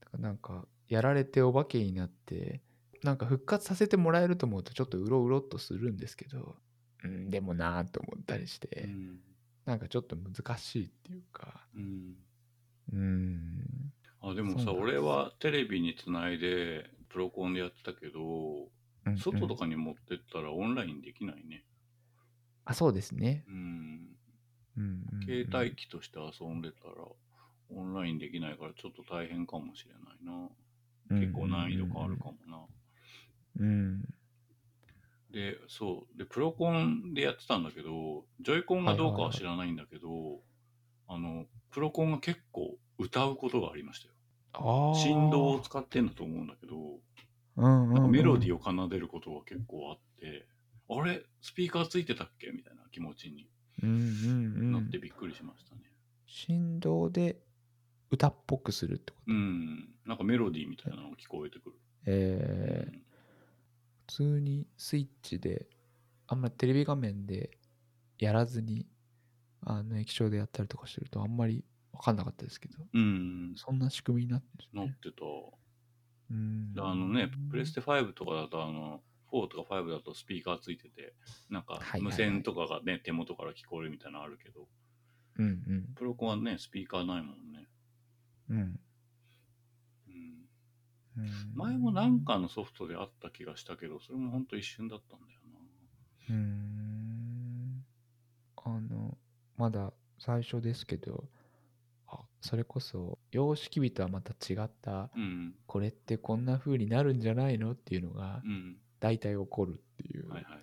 [0.00, 2.60] だからなんかやられてお化けになって
[3.02, 6.56] なんか復活させてもらえると思うとちょっとうろうろっとするんですけど、
[7.04, 9.20] うん、でもなーと思ったりして、うん
[9.64, 11.66] なんかちょっと難しいっていうか。
[11.74, 12.16] うん。
[12.92, 13.92] うん。
[14.20, 18.68] あでもさ俺はテレビにつないでプロコンでやってたけど
[19.06, 21.64] うん外とうんかに持ってったらオンラインできないね。
[22.64, 23.54] あそうですね、うん。
[24.76, 25.22] うんうんうん。
[25.26, 26.94] 携帯機として遊んでたら
[27.70, 30.48] オンラインできないからちょっと大変かもしれないな
[31.20, 32.58] 結構難易度変わるかもな
[33.60, 34.04] うん
[35.34, 36.18] でそう。
[36.18, 40.40] でプロコンでやってたんだけどジョイコンがどうかは知らないんだけど、
[41.08, 44.14] あのプロコンが結構歌うことがありましたよ。
[44.52, 46.76] ああ振動を使ってんだと思うんだけど
[47.56, 50.46] うんうんなんかメロディーーを奏でることが結構あって、
[50.88, 51.22] あれ？
[51.42, 52.52] スピーカーついてたっけ？
[52.52, 53.48] みたいな気持ちに
[53.82, 53.98] うんうんう
[54.62, 54.72] ん。
[54.72, 55.82] なってびっくりしましたね。
[56.26, 57.40] 振動で
[58.10, 61.76] 歌っぽくするってこと、うん、なんかメロディーみたいなのが聞こえてくる。
[62.06, 62.96] えー。
[62.96, 63.03] うん
[64.06, 65.66] 普通にスイッチで
[66.26, 67.50] あんまりテレビ画面で
[68.18, 68.86] やらずに
[69.64, 74.86] あの液晶でやったりとかしてるとあんまり分かんなかったですけどうん、そんな仕組みになってるね。
[74.86, 75.24] なってた。
[76.30, 76.74] うん。
[76.74, 79.00] であのね、プレステ5とかだと、あの、
[79.32, 81.14] 4とか5だとスピーカーついてて、
[81.50, 82.02] なんかはいはいはい。
[82.02, 84.66] 無線とかがね、手元から聞こえるみたいなのあるけど、
[85.38, 85.94] うんうん。
[85.94, 87.68] プロコンはね、スピーカーないもんね。
[88.50, 88.80] うん
[91.54, 95.40] 前もなんかのソフトであった気がしたけど、それもほんと一瞬だったんだよ
[96.30, 97.84] うーん
[98.64, 99.16] あの
[99.56, 101.24] まだ最初ですけど
[102.08, 105.10] あそれこそ様式美とはまた違ったな。
[105.16, 105.54] うん。
[105.66, 108.76] これってこんな風になるんじゃないのっていうのがうん。
[109.00, 110.62] 大体起こるっていう、はいはいはい。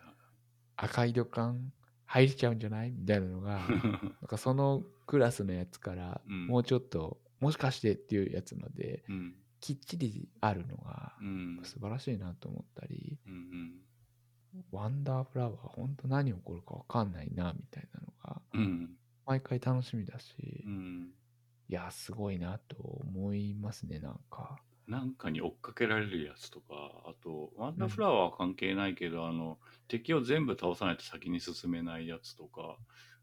[0.78, 1.72] 赤い土管
[2.06, 9.36] 入れちゃうんじゃないみたいなのが なんかそのクラスのやつからうんもうちょっと、もしかしてっていうやつまでうん。
[9.62, 11.60] きっちりあるのがうん。
[11.64, 13.74] 素晴らしいなと思ったり、うん。
[14.72, 18.90] ワンダーフラワー本当何起こるか分かんないなみたいなのがうん。
[19.26, 21.12] 毎回楽しみだし、うん。
[21.70, 26.66] いやすごいなと思いますねなんかなんかに追っかけられるやつとか、
[27.06, 29.58] あと、ワンダーフラワーは関係ないけど、あの、
[29.88, 32.78] 敵を全部倒さないと先に進めないやつとか、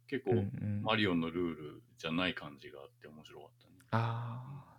[0.07, 3.75] 結構、うんうんマリオンのルールじゃない感じがあって面白かったね。
[3.91, 4.78] あだから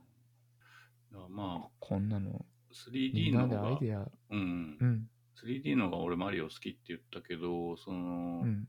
[1.30, 2.76] まあ、こんなのみ
[3.14, 4.08] 3D んなでの方が、アイデア。
[4.32, 4.78] うん。
[4.80, 5.10] う、ん。
[5.44, 8.68] 3D の方が俺マリオ好きって言ったけど、その、うん。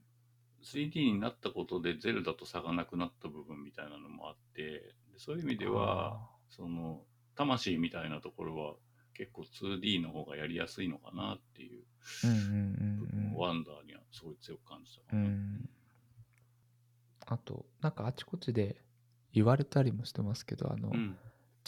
[0.62, 4.62] 3D になったことでゼルダと差がなくなった部分みたいなのもあって、
[5.12, 7.04] でそういう意味では、その、
[7.34, 8.74] 魂みたいなところは
[9.14, 11.84] 結構 2D の方がやりやすいのかなっていう
[12.98, 15.22] 部分をワンダーにはすごい強く感じたかな。
[15.22, 15.24] う。
[15.24, 15.70] んうん。
[17.26, 18.82] あとなんかあちこちで
[19.32, 21.16] 言われたりもしてますけどあの、うん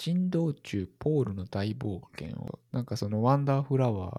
[0.03, 4.11] 珍道中ポールの大冒険をなんかそのワンダーフラワ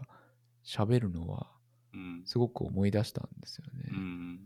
[0.65, 1.51] ー喋るのは
[1.93, 2.21] うん。
[2.23, 4.39] すごく思い出したんですよね、うん。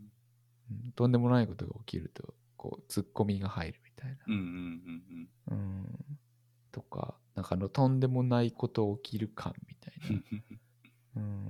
[0.68, 0.92] うん。
[0.96, 4.16] とんでもないことが起きるとこうツッコミが入るみたいな。
[6.72, 10.24] とかなんかあのとんでもないこと起きる感みたいうん。
[11.14, 11.44] なうん。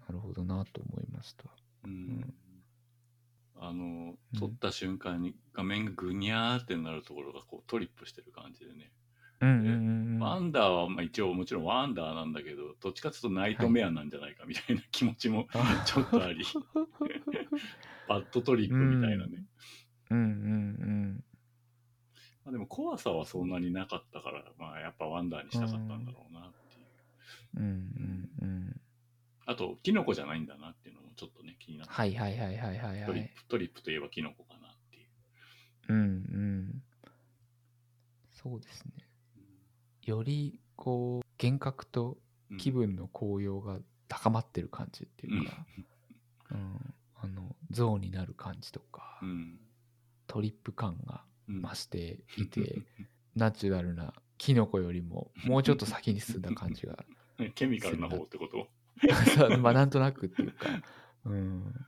[0.00, 1.44] なるほどなと思いました。
[1.84, 2.34] うん
[3.60, 4.38] あのうん。
[4.38, 8.92] 撮った瞬間に画面がぐにゃーってなるところがこうトリップしてる感じでね、
[9.40, 10.18] うんうんうんうん。
[10.20, 16.44] ワンダーはまあ一応もちろんワンダーなんだけどどっちかというとナイトメアなんじゃないかみたいな気持ちもあちょっとあり。
[18.08, 19.44] バッドトリップみたいなね、
[20.10, 21.24] うんうん
[22.44, 26.86] まあ、でも怖さはそんなになかったからまあやっぱワンダーにしたかったんだろうなっていう。
[27.56, 28.80] うんうんうんうん。
[29.44, 35.06] あとキノコじゃないんだなっていうのもちょっとね気になって、はいはいはいはいはいはトリッいプトリップといえばキノコかなっていう。
[35.88, 36.82] うんうん。
[38.32, 38.92] そうですね。
[40.04, 42.16] よりこう幻覚と
[42.50, 45.66] うん気分の高揚が高まってる感じっていうか、
[46.52, 49.58] うん、あの象になる感じとか、うん。
[50.28, 51.62] トリップ感がうん。
[51.62, 52.82] 増していて、
[53.34, 57.04] ナチュラルなキノコよりももうちょっと先に進んだ感じが
[57.56, 58.68] ケミカルな方ってこと？
[59.36, 60.66] そうまあなんとなくっていうか
[61.24, 61.32] うん。
[61.32, 61.86] うん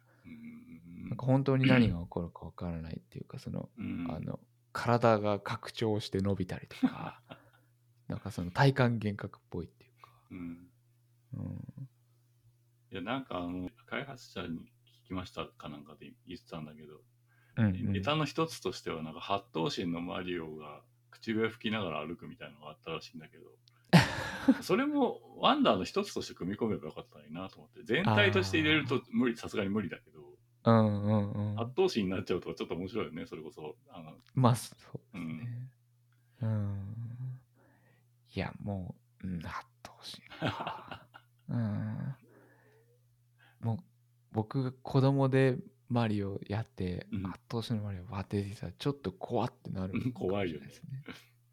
[1.11, 4.39] なんか本当に何が起こるかわからないっていうか、その、うんあの、
[4.73, 7.21] 体が拡張して伸びたりとか、
[8.07, 10.09] なんかその体感幻覚っぽいっていうか。
[10.31, 10.71] うん
[11.35, 11.89] うん。
[12.93, 17.01] いや、なんかあの、開発者に聞きましたかなんかで言ってたんだけど、
[17.57, 23.51] うんうんネタの一つとしては、なんか八頭身のマリオが口笛吹きながら歩くみたいなのがあったらしいんだけど、
[24.63, 30.21] それもワンダーの一つとして組み込めばよかったのになと思って、全体として入れると無理、さすがに無理だけど、
[30.65, 31.57] うんうんうん。
[31.57, 33.77] 八頭身になっちゃうとちょっと面白いよね、それこそ。
[33.91, 34.75] あのまあ、そ
[35.15, 35.71] ううんですね。
[36.43, 37.41] うん。
[38.35, 41.07] いや、もう、うん、八頭身か。
[41.49, 42.15] うん。
[43.61, 43.79] もう、
[44.33, 45.59] 僕が子供で
[45.89, 50.69] マリオやって、うん八頭身のマリオバーって出てきたら、ちょっと怖ってなるうん 怖いよね。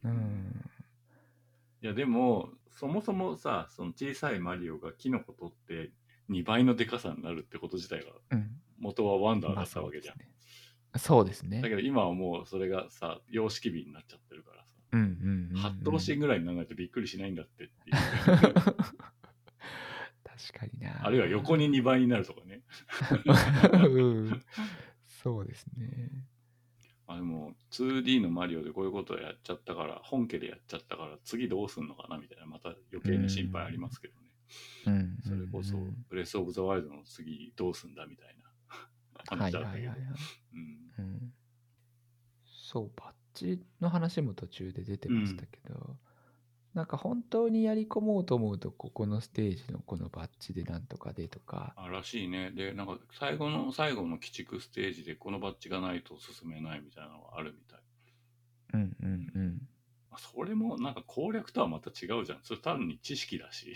[0.04, 0.70] うん。
[1.82, 5.90] いやでもそもそもさその小さいマリオがキノコ取って
[6.30, 8.52] 2倍のでかさになるってこと自体がうん。
[8.80, 10.18] 元はワンダーだまあったわけじゃん、
[11.00, 11.62] そうですね。
[11.62, 15.58] だけど今はもうそれがさ様式美になっちゃってるからさうんうんうん、うん。
[15.60, 17.96] 八頭身ぐらいにならないとびっくりしないんだってっていう
[18.54, 18.64] 確
[20.60, 21.04] かにな。
[21.04, 22.62] あるいは横に2倍になるとかね
[23.90, 24.44] うん。
[25.08, 26.12] そうですね。
[27.08, 34.28] あでも 2D のマリオでこういうことをやっちゃったから本家でやっちゃったから次どうすんのかなみたいなまた余計に心配ありますけどね。
[34.88, 35.18] うん。
[35.24, 38.48] それこそうんブレス・オブ・ザ・ワイルドの次どうすんだみたいな
[39.26, 39.94] 話だったけど。
[42.68, 45.98] そう、バッジの話も途中で出てましたけど、
[46.78, 52.52] なんか本当にやり込もうと思うと、ここのステージのこのバッジでなんとかでとか、あらしいね。
[52.52, 57.80] で、なんか最後の最後の鬼畜ステージでこのバッジがないと進めないみたいなのがあるみたい。
[58.76, 59.62] うんうんうん。
[60.12, 62.40] まあそれもなんか攻略とはまた違うじゃん。
[62.44, 63.74] それ単に知識だし、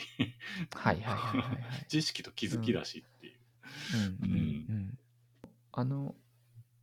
[0.72, 1.86] はいはいはいはいはい。
[1.88, 3.40] 知識と気づきだしっていう。
[4.22, 5.00] うんうんうん。
[5.72, 6.14] あの、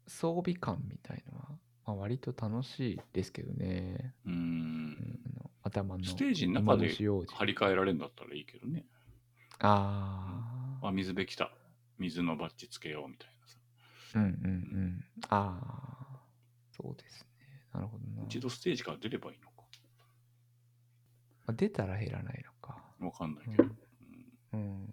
[0.08, 1.46] 装備感みたいのは、
[1.88, 4.12] まあ、割と楽しいですけどね。
[4.26, 5.18] うん
[5.62, 8.84] 頭のステージの中馬で張り替えられるんだったらいいけどね。
[9.60, 10.88] ああ。
[10.88, 11.50] あ、水辺来た。
[11.98, 13.58] 水のバッジつけようみたいなさ。
[14.16, 14.28] うんうんう
[14.86, 15.04] ん。
[15.30, 16.20] ああ。
[16.76, 17.62] そうですね。
[17.72, 18.26] なるほどな。
[18.26, 19.52] 一度ステージから出ればいいのか。
[19.56, 19.64] ま
[21.46, 22.84] あ出たら減らないのか。
[23.00, 23.64] わかんないけど。
[24.52, 24.88] うんうん。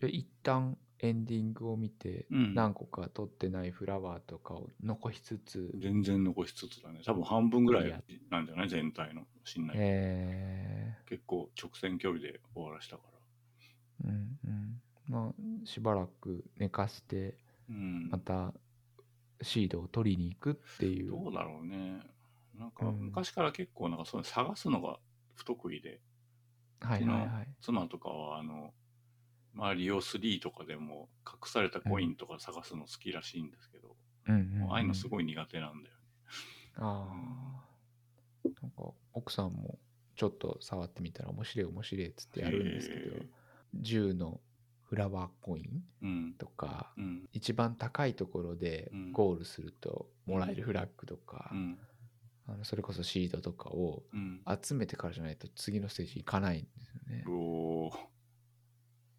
[0.00, 7.00] じゃあ一旦エンディングを見て、うん何個か取ってないフラワーとかを残しつつ、全然残しつつだね。
[7.04, 7.90] 多分半分ぐらい
[8.30, 8.68] なんじゃない？
[8.68, 9.26] 全体の。
[9.44, 9.76] しんない。
[9.80, 13.02] え結構直線距離で終わらしたか
[14.04, 14.10] ら。
[14.10, 14.80] ー、うんうん。
[15.08, 17.36] まあ、しばらく寝かして、
[17.68, 18.08] うん。
[18.08, 18.54] また
[19.42, 21.10] シードを取りに行くっていう。
[21.10, 22.00] どうだろうね。
[22.56, 25.00] なんかうん昔から結構なんかそういうの探すのが
[25.34, 26.00] 不得意で、
[26.80, 27.48] はいはいはい。
[27.60, 28.72] 妻とかはあの、
[29.54, 33.96] まあリオ3とかでも隠されたコインとか探すの好きらしいんですけど、
[34.28, 36.00] うんうんうんああいうのすごい苦手なんだよね。
[36.76, 38.48] ああ。
[38.62, 39.78] なんか、奥さんも
[40.16, 43.26] ちょっと触ってみたら面白い面白いっつってやるんですけどへ、
[43.80, 44.40] 10の
[44.84, 46.34] フラワーコインうん。
[46.38, 47.28] とか、うん。
[47.32, 51.78] 一番高いところでうんゴールするともらえるフラッグとか、うん。
[52.46, 54.40] あのそれこそシードとかをうん。
[54.62, 57.24] 集めてからじゃないと次のステージ行かないんですよね。
[57.26, 58.11] おー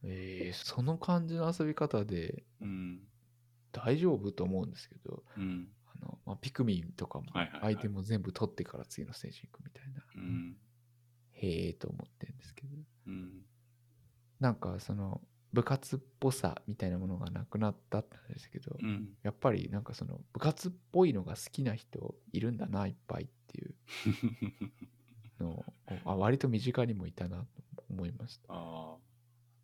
[0.03, 2.99] えー、その感じの遊び方でうん。
[3.73, 5.67] 大丈夫と思うんですけど、うん。
[5.87, 10.55] あのまあ、ピクミンとかもはいはいはいアイテムを全部取ってから次のステージ行くみたいな、うん。
[11.33, 12.69] へえと思ってるんですけど、
[13.07, 13.31] うん。
[14.39, 15.21] なんかその
[15.51, 19.09] 部活っぽさみたいなものがなくなったって話ですけど、うん。
[19.23, 23.73] やっぱりなんかその部活っぽいのが好きな人いるんだないっぱいっていう
[25.39, 25.65] のを
[26.05, 28.53] あ割と身近にもいたなと思いました。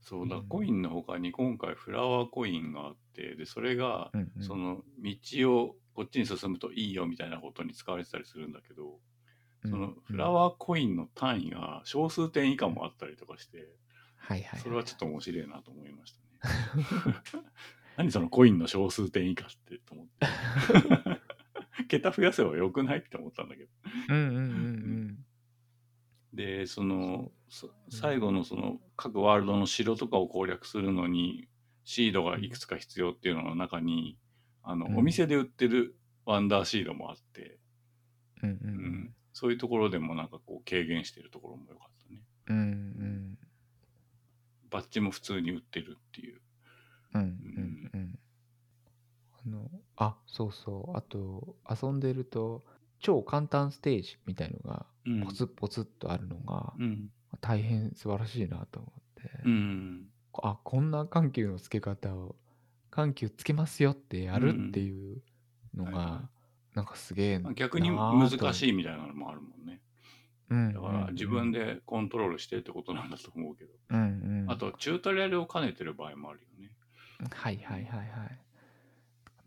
[0.02, 4.12] そうだ、うんコインの他に今回フラワーコインがあって、で、それが、
[4.42, 9.00] その道をこっちに進むといいよみたいなことに使われてたりするんだけど、
[9.64, 13.68] そのフラー、ワーコインの単位が小数点以下もあったりとかして、
[14.18, 17.16] はいはいはい、それはちょっと面白いなと思いましたね。
[17.98, 20.28] 何そのコインの小数点以下ってと思って。
[21.88, 23.70] 桁増やせばよくないって思ったんだけど。
[24.10, 25.26] うんうんうんうん
[26.34, 27.32] で、その、
[27.90, 31.48] 最後のその各ワールドの城とかを攻略するのに、
[31.84, 34.18] シードがいくつか必要っていうのの中に、
[34.62, 34.98] あの、うん。
[35.00, 35.96] お店で売ってる
[36.26, 37.60] ワンダーシードもあって、
[38.44, 38.72] うんうんううん。
[39.06, 42.22] ん、そういうところでもなんかこう軽減してるところも良かったね。
[42.48, 43.38] うんうん
[44.70, 46.42] バッジも普通に売ってるっていう。
[47.16, 48.20] うんうんうん
[49.46, 50.98] あのあそうそう。
[50.98, 52.64] あと遊んでると
[53.00, 57.10] 超簡単ステージみたいのがうんポツポツっとあるのがうん。
[57.42, 60.06] 大変素晴らしいなと思って、うん。
[60.34, 62.36] あこんな緩急のつけ方を
[62.90, 65.22] 緩急つけますよってやるっていう
[65.76, 66.30] のが、うんはいは
[66.76, 69.82] なんかすげえな逆に難しいみたいなのもあるもんね。
[70.50, 73.72] うんだから自分でコントロールしてってことなんだと思うけど。
[73.90, 76.72] うんうんあと、チュートリアルを兼ねてる場合もあるよね。
[77.32, 78.40] はいはいはいはい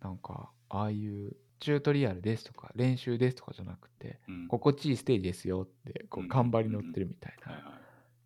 [0.00, 4.48] なんかああいうチュートリアルですとか練習ですとかじゃなくてうん。
[4.48, 7.70] 心地いいステージですよってこううん頑張り乗ってるみたいな、はいは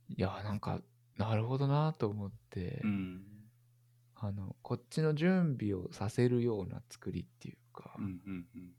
[0.08, 0.14] い。
[0.14, 0.80] いやなんか
[1.18, 3.22] なるほどなと思って、うん。
[4.14, 8.70] あのこっちの準備をさせるような作りっていうか、うんうんうん。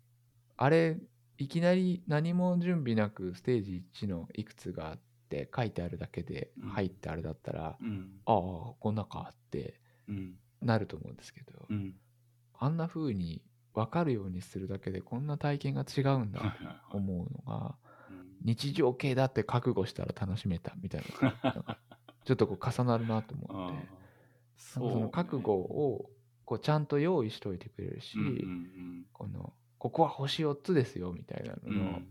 [0.58, 0.98] あれ
[1.38, 8.10] いきなり何も準備なくステージ1のいくつがあって書いてあるだけでうん入ってあれだったら、うん。
[8.26, 10.34] ああこんなかってうん。
[10.64, 11.94] なると思うんですけど、うん。
[12.60, 13.44] あんな風に
[13.78, 16.92] 分かるようにするだけでこんな体験が違うんだはいはいはい。
[16.92, 17.76] と思うのが
[18.10, 18.26] うん。
[18.44, 21.78] 日常系だって覚悟したら楽しめたみたいななんか
[22.26, 23.88] ちょっとこう重なるなと思あって
[24.58, 26.10] その覚悟を
[26.46, 31.72] こうちゃんと用意しといてくれるし、うんうんこのここは星4つですよみたいなうん。
[31.72, 32.08] うのの、ん。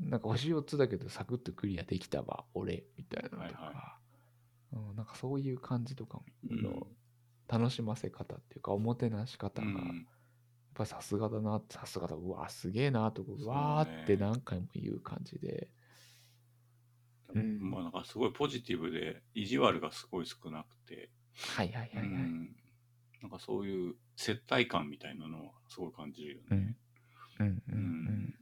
[0.00, 3.98] なんか星4つだけどサクッとクリアできたわ俺みたいなのとか、は
[4.72, 6.20] うん、なんかそういう感じとか
[6.50, 6.62] うん。
[6.62, 6.86] の
[7.48, 10.06] 楽しませ方っていうかおもてなし方がうん
[10.78, 15.68] ぱさすがだなさすがだうわすげえなとかそうわーって何回も言う感じで、
[17.34, 17.70] うん。
[17.70, 21.10] まあなんかすごいポジティブで意地悪がすごい少なくて、
[21.56, 22.56] はいはいはいはい、うん。
[23.22, 26.76] なんかそういう接待感みたいなのはすごい感じるよね。
[27.40, 27.46] うん。
[27.46, 28.34] うんうん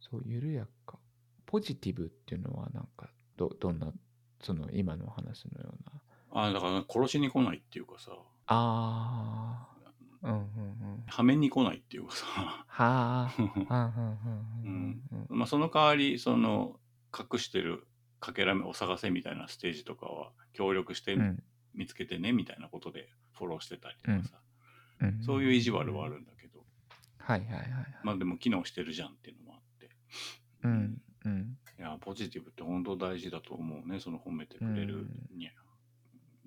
[0.00, 0.98] そう緩やか。
[1.46, 3.92] ポジティブっていうのはなんかどどんな
[4.40, 6.42] その今の話のような。
[6.42, 8.12] ああだから殺しに来ないっていうかさ。
[8.46, 9.69] ああ
[10.22, 11.04] うんうんうん。
[11.06, 12.26] はめに来ないっていうかさ。
[12.26, 13.34] はあ。
[13.38, 14.18] うんうんうん
[14.64, 16.78] うんうんまあその代わりその
[17.16, 17.86] 隠してる
[18.20, 21.42] かけらめを探せみたいなステージとかは協力してうん。
[21.72, 24.40] 見つけてねみたいなことでフォローしてたりとかさ、
[25.02, 25.22] うん。
[25.22, 26.64] そういう意地悪はあるんだけど、
[27.18, 27.70] はいはいはいはい。
[28.02, 29.90] まあでも機能してるじゃんっていうのもあって。
[30.64, 35.52] うんうんいやポジティブって本当大事だと思うねその褒めてくれるには。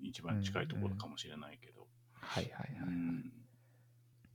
[0.02, 1.86] 一番近いところかもしれないけど、
[2.20, 2.88] はいはいはい。
[2.88, 3.32] うん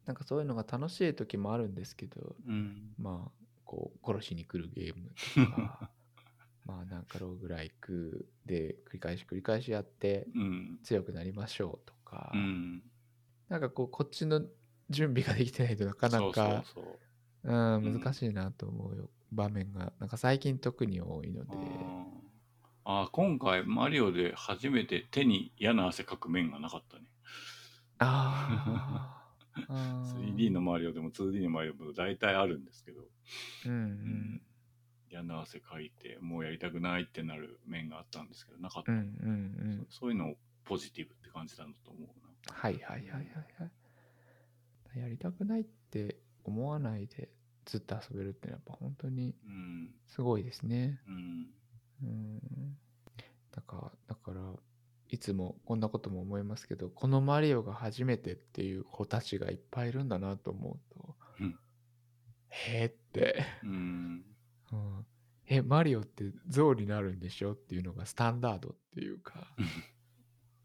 [0.09, 2.95] なんかそういうのが楽しい時もあるんですけどうん。
[2.97, 3.31] まあ
[3.63, 5.11] こう殺しに来るゲーム
[5.45, 5.91] とか
[6.65, 10.79] まあなんかローグライクで繰り返し繰り返しやってうん。
[10.81, 12.81] 強くなりましょうとか、うん。
[13.49, 14.41] なんかこうこっちの
[14.89, 16.97] 準備ができてないとなかなかそ
[17.43, 19.11] うんうん難しいなと思うよ。
[19.31, 19.93] 場面が。
[19.99, 21.51] なんか最近特に多いので。
[21.53, 22.05] あー。
[22.85, 27.03] あー今回マリオで初めて手に嫌な汗かく面がなかったね。
[27.99, 29.18] あーあー
[29.67, 33.01] 3D のマリオでも 2D のマリオも大体あるんですけど、
[33.65, 33.83] うんううん。
[34.35, 34.41] ん
[35.11, 39.05] 嫌な汗かいてもうやりたくないってなる面があったんですけどなかった、うんうんう
[39.81, 39.87] ん。
[39.89, 42.53] そそういうのをポジティブって感じたんだと思うな。
[42.53, 43.21] はいはいはいはい
[43.59, 43.65] は
[44.95, 44.99] い。
[44.99, 47.29] やりたくないって思わないで
[47.65, 49.91] ずっと遊べるってやっぱ本当にうん。
[50.07, 50.99] すごいですね。
[51.07, 51.47] うん。
[52.03, 52.77] うん。
[53.51, 54.41] だからだから
[55.09, 61.59] いつもこんなことも思いますけどこのマリオが初めてっていう子たちがいっぱいいるんだなと思うと、うん。
[62.49, 64.23] へえって、うん。
[64.71, 65.05] うん、
[65.47, 69.47] えマリオって象になるんでしょっていうのがスタンダードっていうか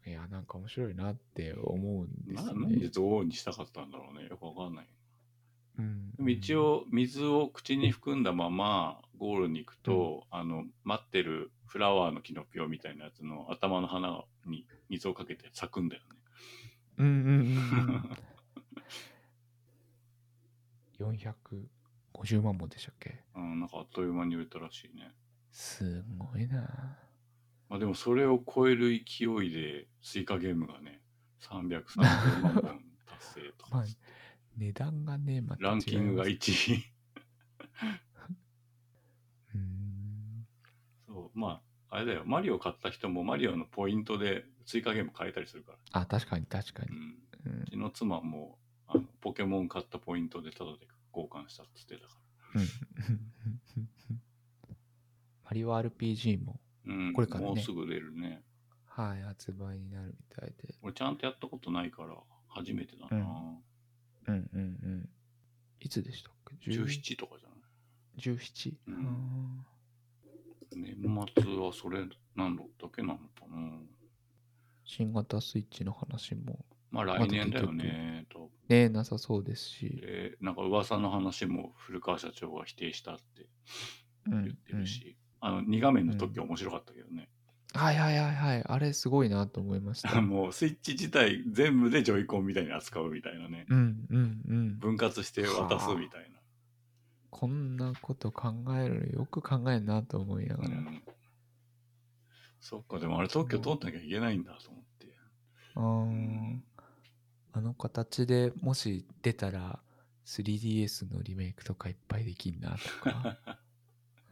[0.05, 2.67] いやなんか面白いなって思うんですなよね。
[2.67, 4.27] なんでゾウにしたかったんだろうね。
[4.27, 4.87] よくわかんない。
[5.79, 6.11] うん。
[6.11, 16.07] でも一応水を口に含んだままゴールに行くと、あの待ってるフラワーのキノピオみたいなやつの頭の花に水をかけて咲くんだよね。
[16.97, 17.21] うんうんうん
[20.99, 21.65] うん。
[22.27, 23.69] 450万本でしたっけうん、なん。
[23.69, 25.11] かあっという間に売れたらしいね。
[25.51, 26.97] すごいな
[27.69, 31.01] まあ、でもそれを超える勢いでスイカゲームがね
[31.41, 32.61] 330万本
[33.05, 33.85] 達成とか、まあ
[34.57, 36.85] 値段がねまランキングが1位
[41.15, 42.23] そうまああれだよ。
[42.25, 47.61] マリオ買った人もマリオのポイントでスイカゲーム買えたりするから、あ確かに確かに、うん、うん。
[47.61, 52.15] うちの妻もあのポケモン買ったポイントでタダで交換したっつってたか
[52.55, 52.67] うん。
[55.45, 57.47] マリオ RPG もら、うん、これからね。
[57.47, 58.41] もうすぐ出るね。
[58.87, 60.75] はい発売になるみたいで。
[60.81, 62.15] 俺ちゃんとやったことないから
[62.47, 63.17] 初めてだな、
[64.27, 64.35] うん。
[64.35, 65.09] うんうんうん。
[65.79, 69.65] いつでしたっけ？10 17とかじゃない？17、うん
[70.75, 70.95] 年
[71.35, 71.99] 末はそれ
[72.35, 73.79] なんだけなのかな
[74.83, 83.47] 新型スイッチの話もまあ来年だよねとねなさそうですし、でなんか噂の話も古川社長が否定したって
[84.27, 87.27] うん言ってるし、あの2画面の時は面白かったけどね、
[87.75, 88.63] はいはいはいはい。
[88.65, 90.19] あれすごいなと思いました。
[90.21, 93.65] もうスイッチ自体全部でジョイコンみたいに扱うみたいなね。
[93.69, 94.79] うんうんうん。
[94.79, 96.34] 分割して渡すみたいな。
[97.35, 100.69] こんなこと考えるよく考えるなと思いながら。
[100.69, 101.01] うん
[102.61, 105.13] そっか、でもあれ特許取んなきゃいけないんだと思って。
[105.75, 106.59] あー
[107.51, 109.79] あの形でもし出たら
[110.25, 113.37] 3DS のリメイクとかいっぱいできんなとか。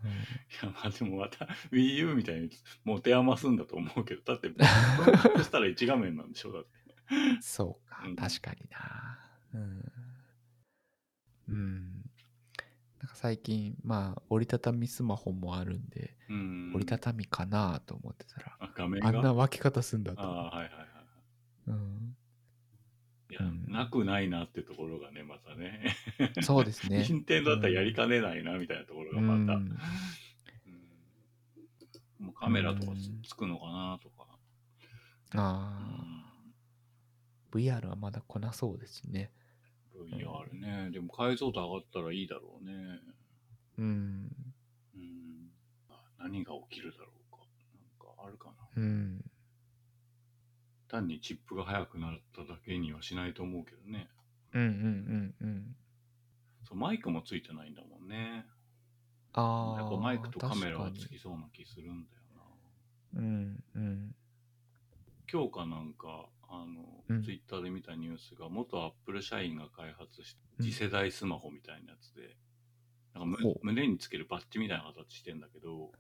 [0.04, 0.14] うんい
[0.64, 2.50] や、まあでもまた Wii U みたいに
[2.86, 4.50] 持て余すんだと思うけど、だって、
[5.38, 7.42] そしたら1画面なんでしょだって。
[7.42, 9.20] そうか、うん確かにな。
[9.54, 9.92] うん。
[11.50, 12.03] うん。
[13.04, 16.72] なんか最近、まあ、折りたたみスマホもあるんで、うん。
[16.74, 19.10] 折りたたみかなと思ってたら、あ画面が？
[19.10, 20.46] あんな分け方すんだとあ。
[20.46, 20.88] はいはいはい。
[21.68, 22.16] うん、
[23.30, 25.98] いや、うんなくないなってところがね、またね。
[26.44, 27.04] そうですね。
[27.06, 29.58] 任天堂だったらやりかねないな、みたいなところがまた。
[29.58, 29.78] うんうん
[32.20, 32.94] もうカメラとか
[33.28, 34.24] つくのかなとか。
[35.34, 36.26] うああ、
[37.52, 39.30] VR はまだ来なそうですね。
[40.04, 40.14] ん。
[40.14, 40.92] VR ね。
[40.92, 43.00] でも解像度上がったらいいだろうね。
[43.78, 44.30] うん。
[44.96, 45.52] うん。
[46.20, 47.38] 何が起きるだろうか。
[47.76, 48.54] なんかあるかな。
[48.76, 49.24] うん。
[50.88, 54.10] 単にチップが速くなっただけにはしないと思うけどね。
[54.54, 55.76] うんうんうんうん。
[56.68, 58.46] そうマイクもついてないんだもんね。
[59.34, 59.82] ああ。
[59.82, 62.24] やっぱマイクとカメラはつきそうな気するんだよ
[63.16, 63.20] な。
[63.20, 64.16] うんうん。
[65.32, 72.38] 今日かなんか、あの、うんツイッターで見たニュースが、元アップル社員が開発したうん次世代スマホみたいなやつで、
[73.14, 75.92] なんか胸につけるバッジみたいな形してんだけど、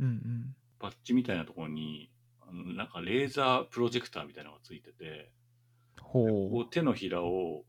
[0.00, 0.56] うんうん。
[0.78, 2.10] バッジみたいなところに、
[2.40, 5.30] あのなんかレーザープロジェクターみたいなのがついてて、
[6.00, 7.64] こほう手のひらを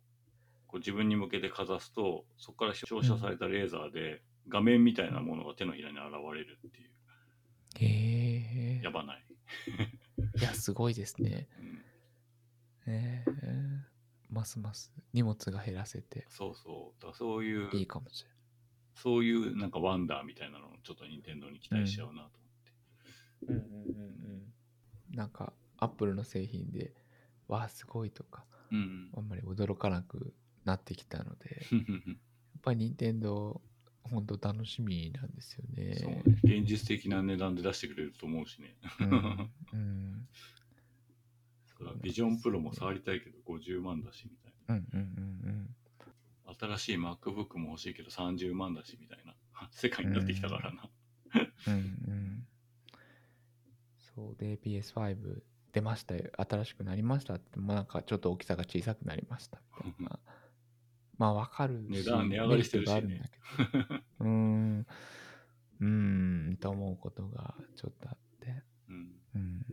[0.67, 6.91] こう自分に向けてかざすと、そこから照射されたレーザーで画面みたいなものが手のひらに現れるっていう、う。
[7.79, 8.81] へえ。
[8.83, 9.23] やばない。
[10.39, 11.47] いや、すごいですね。
[11.59, 11.86] うん
[12.87, 13.87] ええ
[14.29, 17.01] ますます荷物が減らせてそうそう。
[17.01, 18.29] だからそういう、いいかもしれ
[18.95, 22.29] そういうなんかワンダーみたいなのをちょっと任天堂に期待しちゃうなと思っ
[22.65, 23.53] て。
[23.53, 23.57] ない。
[23.57, 24.07] うんうんうん
[25.11, 25.15] うん。
[25.15, 26.93] なんか、アップルの製品で、
[27.47, 30.33] わあ、すごいとか、うんあんまり驚かなく
[30.65, 31.79] なってきたので、うん。
[31.79, 31.83] や
[32.59, 33.61] っぱり任天堂
[34.09, 35.95] 本当楽しみなんですよね。
[35.95, 36.23] そうね。
[36.43, 38.75] 現実的な値段で出してくれると思うしね。
[38.99, 40.27] うんうん
[41.77, 45.75] そうだビジョンプロも触りたいけど50万だしみたいうんうんうん
[46.45, 46.53] な。
[46.59, 49.35] 新しい MacBook も欲しいけど30万だしみたいな。
[49.71, 50.89] 世界になってきたからな。
[51.67, 52.47] うんうんうん。
[54.15, 55.41] そうで PS5
[55.73, 56.31] 出ましたよ。
[56.37, 60.19] 新しくなりましたってまあなんかちょっと大きさが小さくなりましたみたいな。
[61.17, 63.31] まあわかるし値段値上がりしてるしね。
[64.19, 64.87] うーん。
[65.79, 68.63] うーんと思うことがちょっとあって。
[68.89, 69.21] うん。
[69.35, 69.65] うん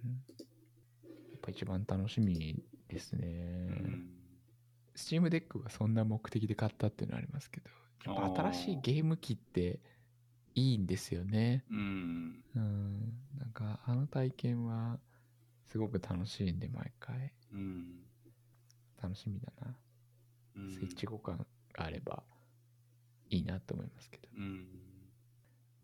[1.45, 4.09] ぱ一番楽しみですね、うん。
[4.95, 7.71] Steam Deck はそんな目的で買ったっていうのはありますけど
[8.07, 9.81] やっぱ新しいゲーム機って
[10.55, 12.45] いいんですよねうん。
[12.57, 14.99] うんなんかあの体験は
[15.69, 17.85] すごく楽しいんで毎回うん。
[19.03, 19.77] 楽しみだな、
[20.57, 20.71] うん。
[20.71, 21.45] スイッチ互換が
[21.77, 22.23] あれば
[23.31, 24.67] いいなと思いますけどうん。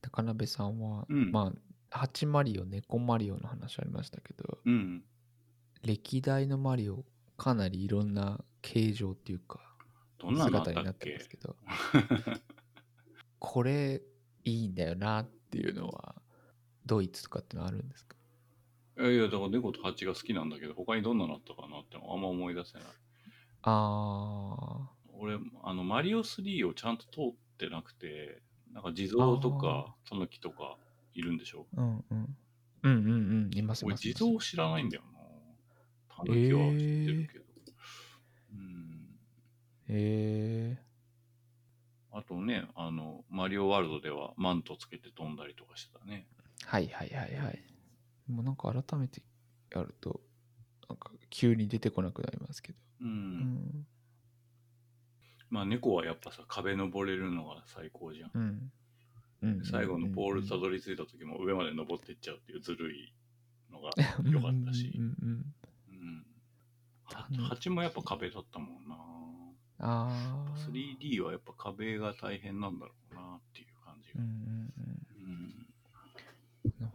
[0.00, 5.02] 高鍋さんは、うんまあ8マリオ猫マリオの話ありましたけどうん。
[5.82, 7.04] 歴代のマリオ
[7.36, 9.60] かなりいろんな形状っていうか
[10.18, 11.56] どんな姿になたってますけど。
[13.38, 14.02] これ
[14.44, 16.22] いいんだよなっていうのは
[16.84, 18.16] ドイツとかってのあるんですか？
[18.98, 22.88] いやいや、だから猫と蜂が好きなんだけど、他にどんなのあったかなってあんま思い出せない。
[23.62, 28.42] あ俺、あの、マリオ3をちゃんと通ってなくて、
[28.72, 30.78] なんか地蔵とか、タヌキとか
[31.12, 31.66] いるんでしょ？
[31.76, 32.36] あうんうん。
[32.82, 33.08] うんうん
[33.44, 33.50] うん。
[33.54, 34.02] いますい俺、ます。
[34.02, 35.02] 地蔵知らないんだよ
[36.24, 36.26] な。
[36.26, 37.44] タヌキは知ってるけど。
[38.52, 39.18] うん。
[39.88, 40.78] へえ
[42.12, 46.26] あとね、あの、マリオワールドではマントつけて飛んだりとかしてたね。
[46.66, 47.64] はいはいはいはい
[48.28, 49.22] もうなんか改めて
[49.74, 50.20] やると
[50.88, 53.04] なんか急に出てこなくなりますけどう。
[53.04, 53.86] うんん
[55.48, 58.30] まあ、猫はやっぱさ、壁登れるのが最高じゃん。
[58.34, 58.72] うん
[59.42, 63.14] うん最後のポールたとどり着いた時も上まで登ってっちゃうっていうずるい
[63.72, 63.90] のが
[64.30, 65.54] 良かったしうんうん。
[67.16, 68.96] はタヌキ蜂もやっぱ壁だったもんな。
[69.82, 74.20] ああ 3D はやっぱ壁が大変なんだろうなっていう感じが。
[74.20, 74.72] うんうん
[75.24, 75.34] うん。
[75.34, 75.66] うん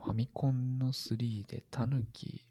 [0.03, 2.45] ファミコンの3でタヌキ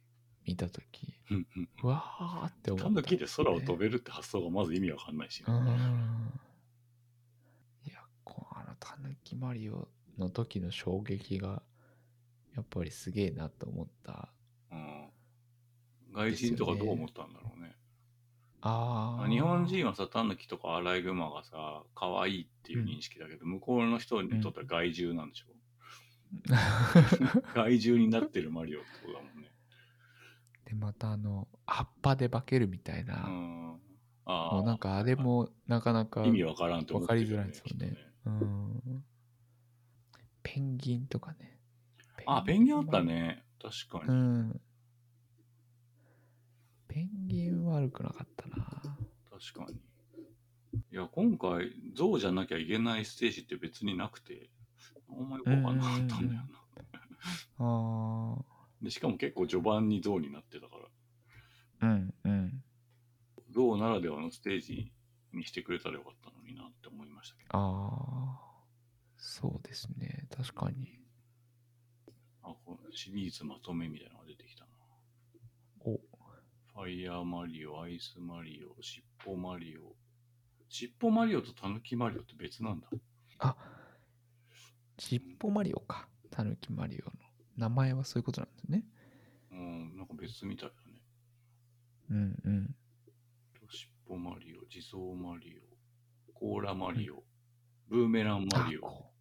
[0.45, 6.32] 見たときうんうんうわーって思ったタヌキで空を飛べるって発想がまず意味わかんないしね、うん
[7.86, 9.89] いやこうあのタヌキマリオ
[10.19, 11.62] の時の衝撃が
[12.57, 14.28] やっぱりすげえなと思った。
[14.73, 15.09] うん。
[16.12, 17.44] 外人とかどう思ったんだろう？
[17.44, 17.44] ね。
[18.66, 19.28] ああ。
[19.28, 25.47] 日本人はさ、タヌキとかアライグマがさ、可愛いっていう認識だけど、向こうの人にとっては害獣なんでしょ、
[27.55, 29.53] 害獣になってるマリオってことだもんね。
[30.65, 33.27] で、またあの、葉っぱで化けるみたいな。
[33.27, 33.81] うん。
[34.27, 37.20] あなんかあれもなかなか意味わからんって思ってね。
[37.20, 39.05] わかりづらいですよねねうん。
[40.43, 41.59] ペンギンとかね。
[42.24, 43.45] あ、ペンギンあったね。
[43.61, 44.15] 確かに。
[44.15, 44.61] うん。
[46.95, 48.65] ペンギン悪くなかったな。
[49.29, 49.81] 確かに。
[50.93, 54.49] いや、今回、象じゃなきゃいけないステージって別になくて、
[55.11, 56.49] あんまよくわかんなかったんだよな。
[57.59, 58.45] あ
[58.81, 60.77] でしかも結構序盤に象になってたか
[61.81, 61.93] ら、あ。
[61.93, 62.65] うんうん。
[63.51, 64.93] 象ならではのステージ
[65.33, 67.49] にしてくれたらよかったのになって思いましたけど。
[67.59, 68.65] ああ。
[69.16, 70.29] そうですね。
[70.31, 71.01] 確かに。
[72.43, 74.64] あ、このシリーズまとめみたいなのが出てきた。
[76.75, 79.95] ファイヤーマリオ、アイスマリオ、シッポマリオ。
[80.69, 82.89] シッポマリオとタヌキマリオって別なんだ。
[83.39, 83.57] あ、
[84.99, 86.09] 尻尾マリオか。
[86.33, 87.13] たぬきマリオの。
[87.57, 88.85] 名前はそういうことなんですね。
[89.53, 91.01] うん、なんか別みたいだね。
[92.11, 92.75] うんうん。
[93.71, 97.23] シッポマリオ、地蔵マリオ、コーラマリオ、
[97.89, 99.13] ブーメランマリオ、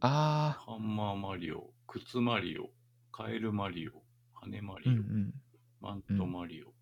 [0.00, 2.68] ああハンマーマリオ、靴マリオ、
[3.12, 3.92] カエルマリオ、
[4.34, 5.34] 羽マー、リオ、うんうん。
[5.80, 6.74] マントマリオ、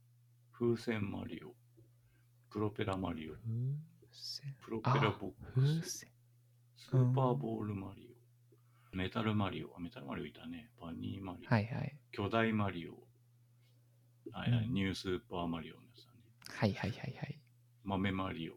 [0.59, 1.53] 風船マリオ、
[2.51, 3.35] プロペラマリオ。
[4.65, 6.13] プロペラボッ風クス、船。
[6.79, 8.09] スーパーボールマリ
[8.91, 11.95] オ、メタルマリオ、あメタルマリオいたね、バニーマリオ、はいはい。
[12.11, 12.93] 巨大マリオ、
[14.33, 16.19] はいはいうんニュースーパーマリオのやつだね。
[16.49, 17.39] はいはいはいはい。
[17.85, 18.55] 豆マリオ、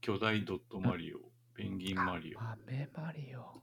[0.00, 1.18] 巨大ドットマリオ、
[1.54, 3.62] ペンギンマリオ、豆マリオ。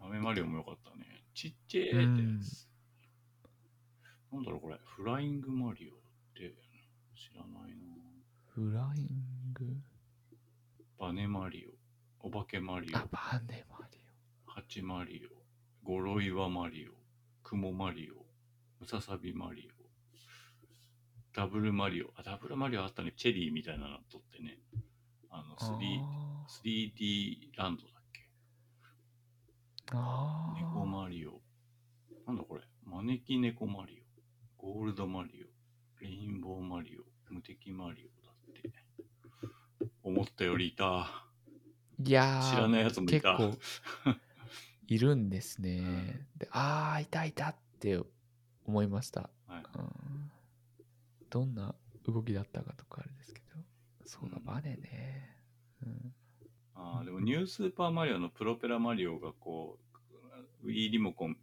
[0.00, 1.22] 豆マリオもよかったね。
[1.34, 2.68] ちっちゃいってうんやつ。
[4.32, 5.99] なんだろうこれ、フライングマリオ
[6.30, 6.54] って
[7.14, 7.80] 知らないな。
[8.54, 9.64] フライング？
[10.98, 13.98] バネマリオ、お化けマリオあ、、バネマリ
[14.46, 16.92] ハチマリオ、ゴロイワマリオ、
[17.42, 18.14] クモマリオ、
[18.80, 19.72] ムササビマリオ、
[21.34, 23.12] ダブルマリオ、あ、ダブルマリオあったね。
[23.16, 24.58] チェリーみたいなの撮ってね。
[25.30, 25.56] あの、オ。
[25.56, 28.20] 3D、あ 3D ランドだっけ？
[29.92, 30.64] ーあー。
[30.64, 31.40] 猫マリオ。
[32.26, 34.02] なんだこれ招き猫マリ
[34.58, 34.66] オ。
[34.66, 35.46] ゴールドマリオ。
[36.00, 37.02] レインボーマリオ。
[37.32, 39.88] 無敵マリオだって。
[40.02, 41.24] 思ったよりいた。
[42.02, 43.36] いやー知らないやつもいた。
[43.36, 43.58] 結
[44.04, 44.14] 構
[44.88, 46.26] いるんですね。
[46.36, 48.00] でああ、いたいたって
[48.64, 49.30] 思いました。
[49.46, 50.30] はいうん
[51.28, 51.76] どんな
[52.08, 53.46] 動きだったかとかあれですけど。
[54.04, 55.36] そうだう、んバネね。
[55.82, 56.14] うん
[56.74, 59.78] ああ、でもニュースーパーマリオのプロペラマリオがこ
[60.62, 61.36] う、ウィーリモコン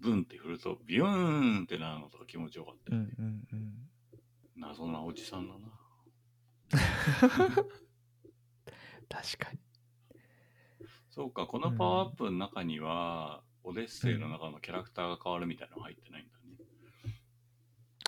[0.00, 3.10] ブンって振るとビューンってなるのとか気持ちよかったよね。
[3.18, 3.89] うんうんうん。
[4.60, 5.60] 謎なおじさんだな。
[9.08, 9.58] 確かに。
[11.10, 17.14] そうか、このパワーアップの中には、オデッセイの中のキャラクターが変わるみたいなの入ってないんだね。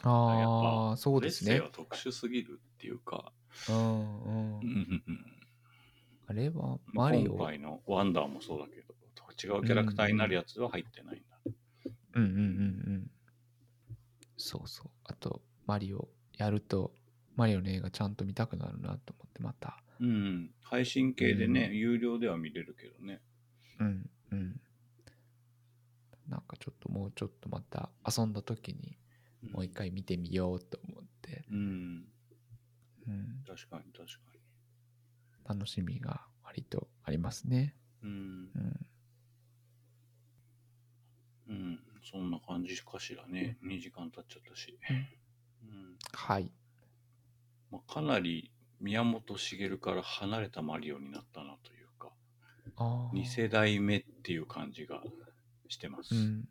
[0.05, 1.71] ああ、そうですねオデッセイは。
[1.73, 3.33] 特殊すぎるっていうか、
[3.69, 5.27] うんうんうんうんうん
[6.29, 7.33] あれはマリオ？
[7.35, 8.95] 今回のワンダーもそうだけど、
[9.33, 11.39] 違うキャラクターになるやつは入ってないんだ。
[12.15, 12.43] うんうんうんう
[12.99, 13.11] ん。
[14.37, 14.91] そうそう。
[15.05, 16.93] あと、マリオやると、
[17.37, 19.83] マリオの映画ちゃんと見たくなるなと思って、また。
[20.01, 20.51] うん。
[20.63, 23.21] 配信系でね、うん有料では見れるけどね。
[23.81, 24.61] うんうん。
[26.29, 28.97] なんかちょっともうちょっとまた遊んだ時に
[29.53, 32.05] もう一回見てみようと思って、うん。
[33.07, 34.33] うん、確かに確か
[35.49, 37.75] 楽しみが割とありますね。
[38.03, 38.09] に。
[38.09, 38.49] うん
[41.49, 41.53] う。
[41.53, 41.81] ん、うん。
[42.03, 43.59] そんな感じかしらね。
[43.63, 44.79] 2時間経っちゃったし。
[45.63, 45.97] うん。
[46.13, 46.51] はい。
[47.71, 52.11] まあ、かなり宮本茂から離れたマリオになったなというか、
[52.77, 53.17] ああ。
[53.17, 55.03] 2世代目っていう感じが
[55.69, 56.15] してます。
[56.15, 56.49] うん。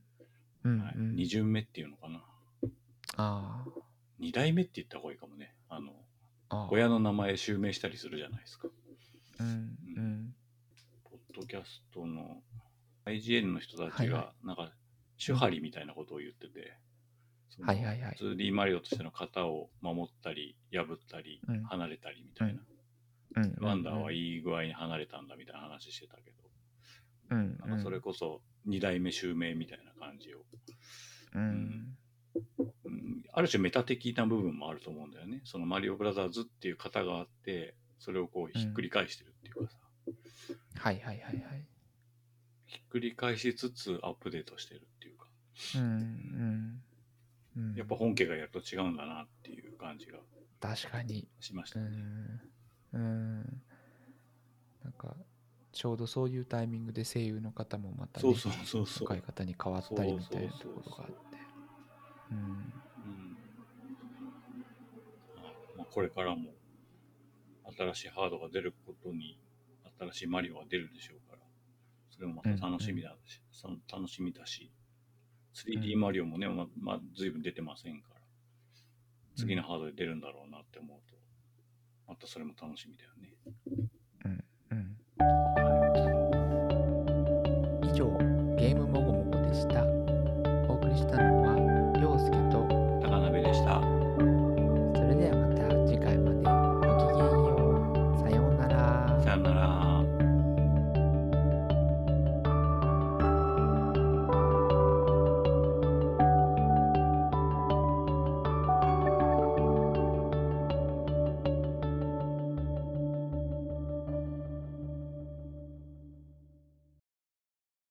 [0.63, 1.15] うん、はい、うん。
[1.15, 2.23] 2巡目っていうのかな。
[3.17, 3.65] あ
[4.19, 5.53] 2代目って言った方がいいかもね。
[5.69, 5.91] あの、
[6.49, 6.55] あ。
[6.57, 6.69] ああ。
[6.71, 8.67] 親の名前襲名したりするじゃないですか。
[9.39, 9.47] うん、
[9.97, 10.35] うん。
[11.03, 12.41] ポッドキャストの
[13.05, 14.71] IGN の人たちはいはが、なんか、
[15.23, 16.77] 手張りみたいなことを言ってて、
[17.61, 18.17] はいはいはい。
[18.19, 22.61] 2D マリオとしての型を守ったり、破ったりうん、離れたりみたいな。
[23.35, 23.55] うん。
[23.59, 26.38] ワンダーはいい具合に離れたんだみたいな話してたけど、
[27.31, 30.39] うん、なんかそれこそ2代目襲名みたいな感じを、
[31.35, 31.97] うん。
[32.85, 35.41] うん、ある種メタ的な部分もあると思うんだよね。
[35.45, 39.77] そのマリオブラザーズっていう型があって、それをこうひっくり返してるっていうかさ、
[40.75, 41.65] はいはいはいはい。
[42.65, 45.27] ひっくり返しつつアップデートしてるっていうか、
[45.75, 45.89] うんうん。
[45.89, 46.81] うん
[47.76, 50.19] やっぱ本家がやると違うんだなっていう感じが
[50.60, 51.28] 確かに。
[51.40, 51.90] しましたうね。
[51.90, 52.41] ん。
[52.94, 53.61] うん。
[54.84, 55.15] なんか
[55.72, 59.07] ちょうどそういうタイミングで声優の方もまた、ね、そうそうそうそう。
[59.07, 61.14] 若い方に変わったりみたいなところがあって。
[62.32, 62.38] うん。
[62.38, 63.38] うん。
[65.78, 66.52] まあ、これからも
[67.78, 69.38] 新しいハードが出ることに
[69.99, 71.41] 新しいマリオが出るでしょうから
[72.10, 74.72] それもまた楽しみだし、その楽しみだし
[75.53, 78.22] 3D マリオもね、ままあ、随分出てませんから。
[79.36, 81.15] 次のハードで出るんだろうなって思うと
[82.07, 83.34] またそれも楽しみだよね。
[84.26, 84.44] うん。
[84.72, 85.60] うん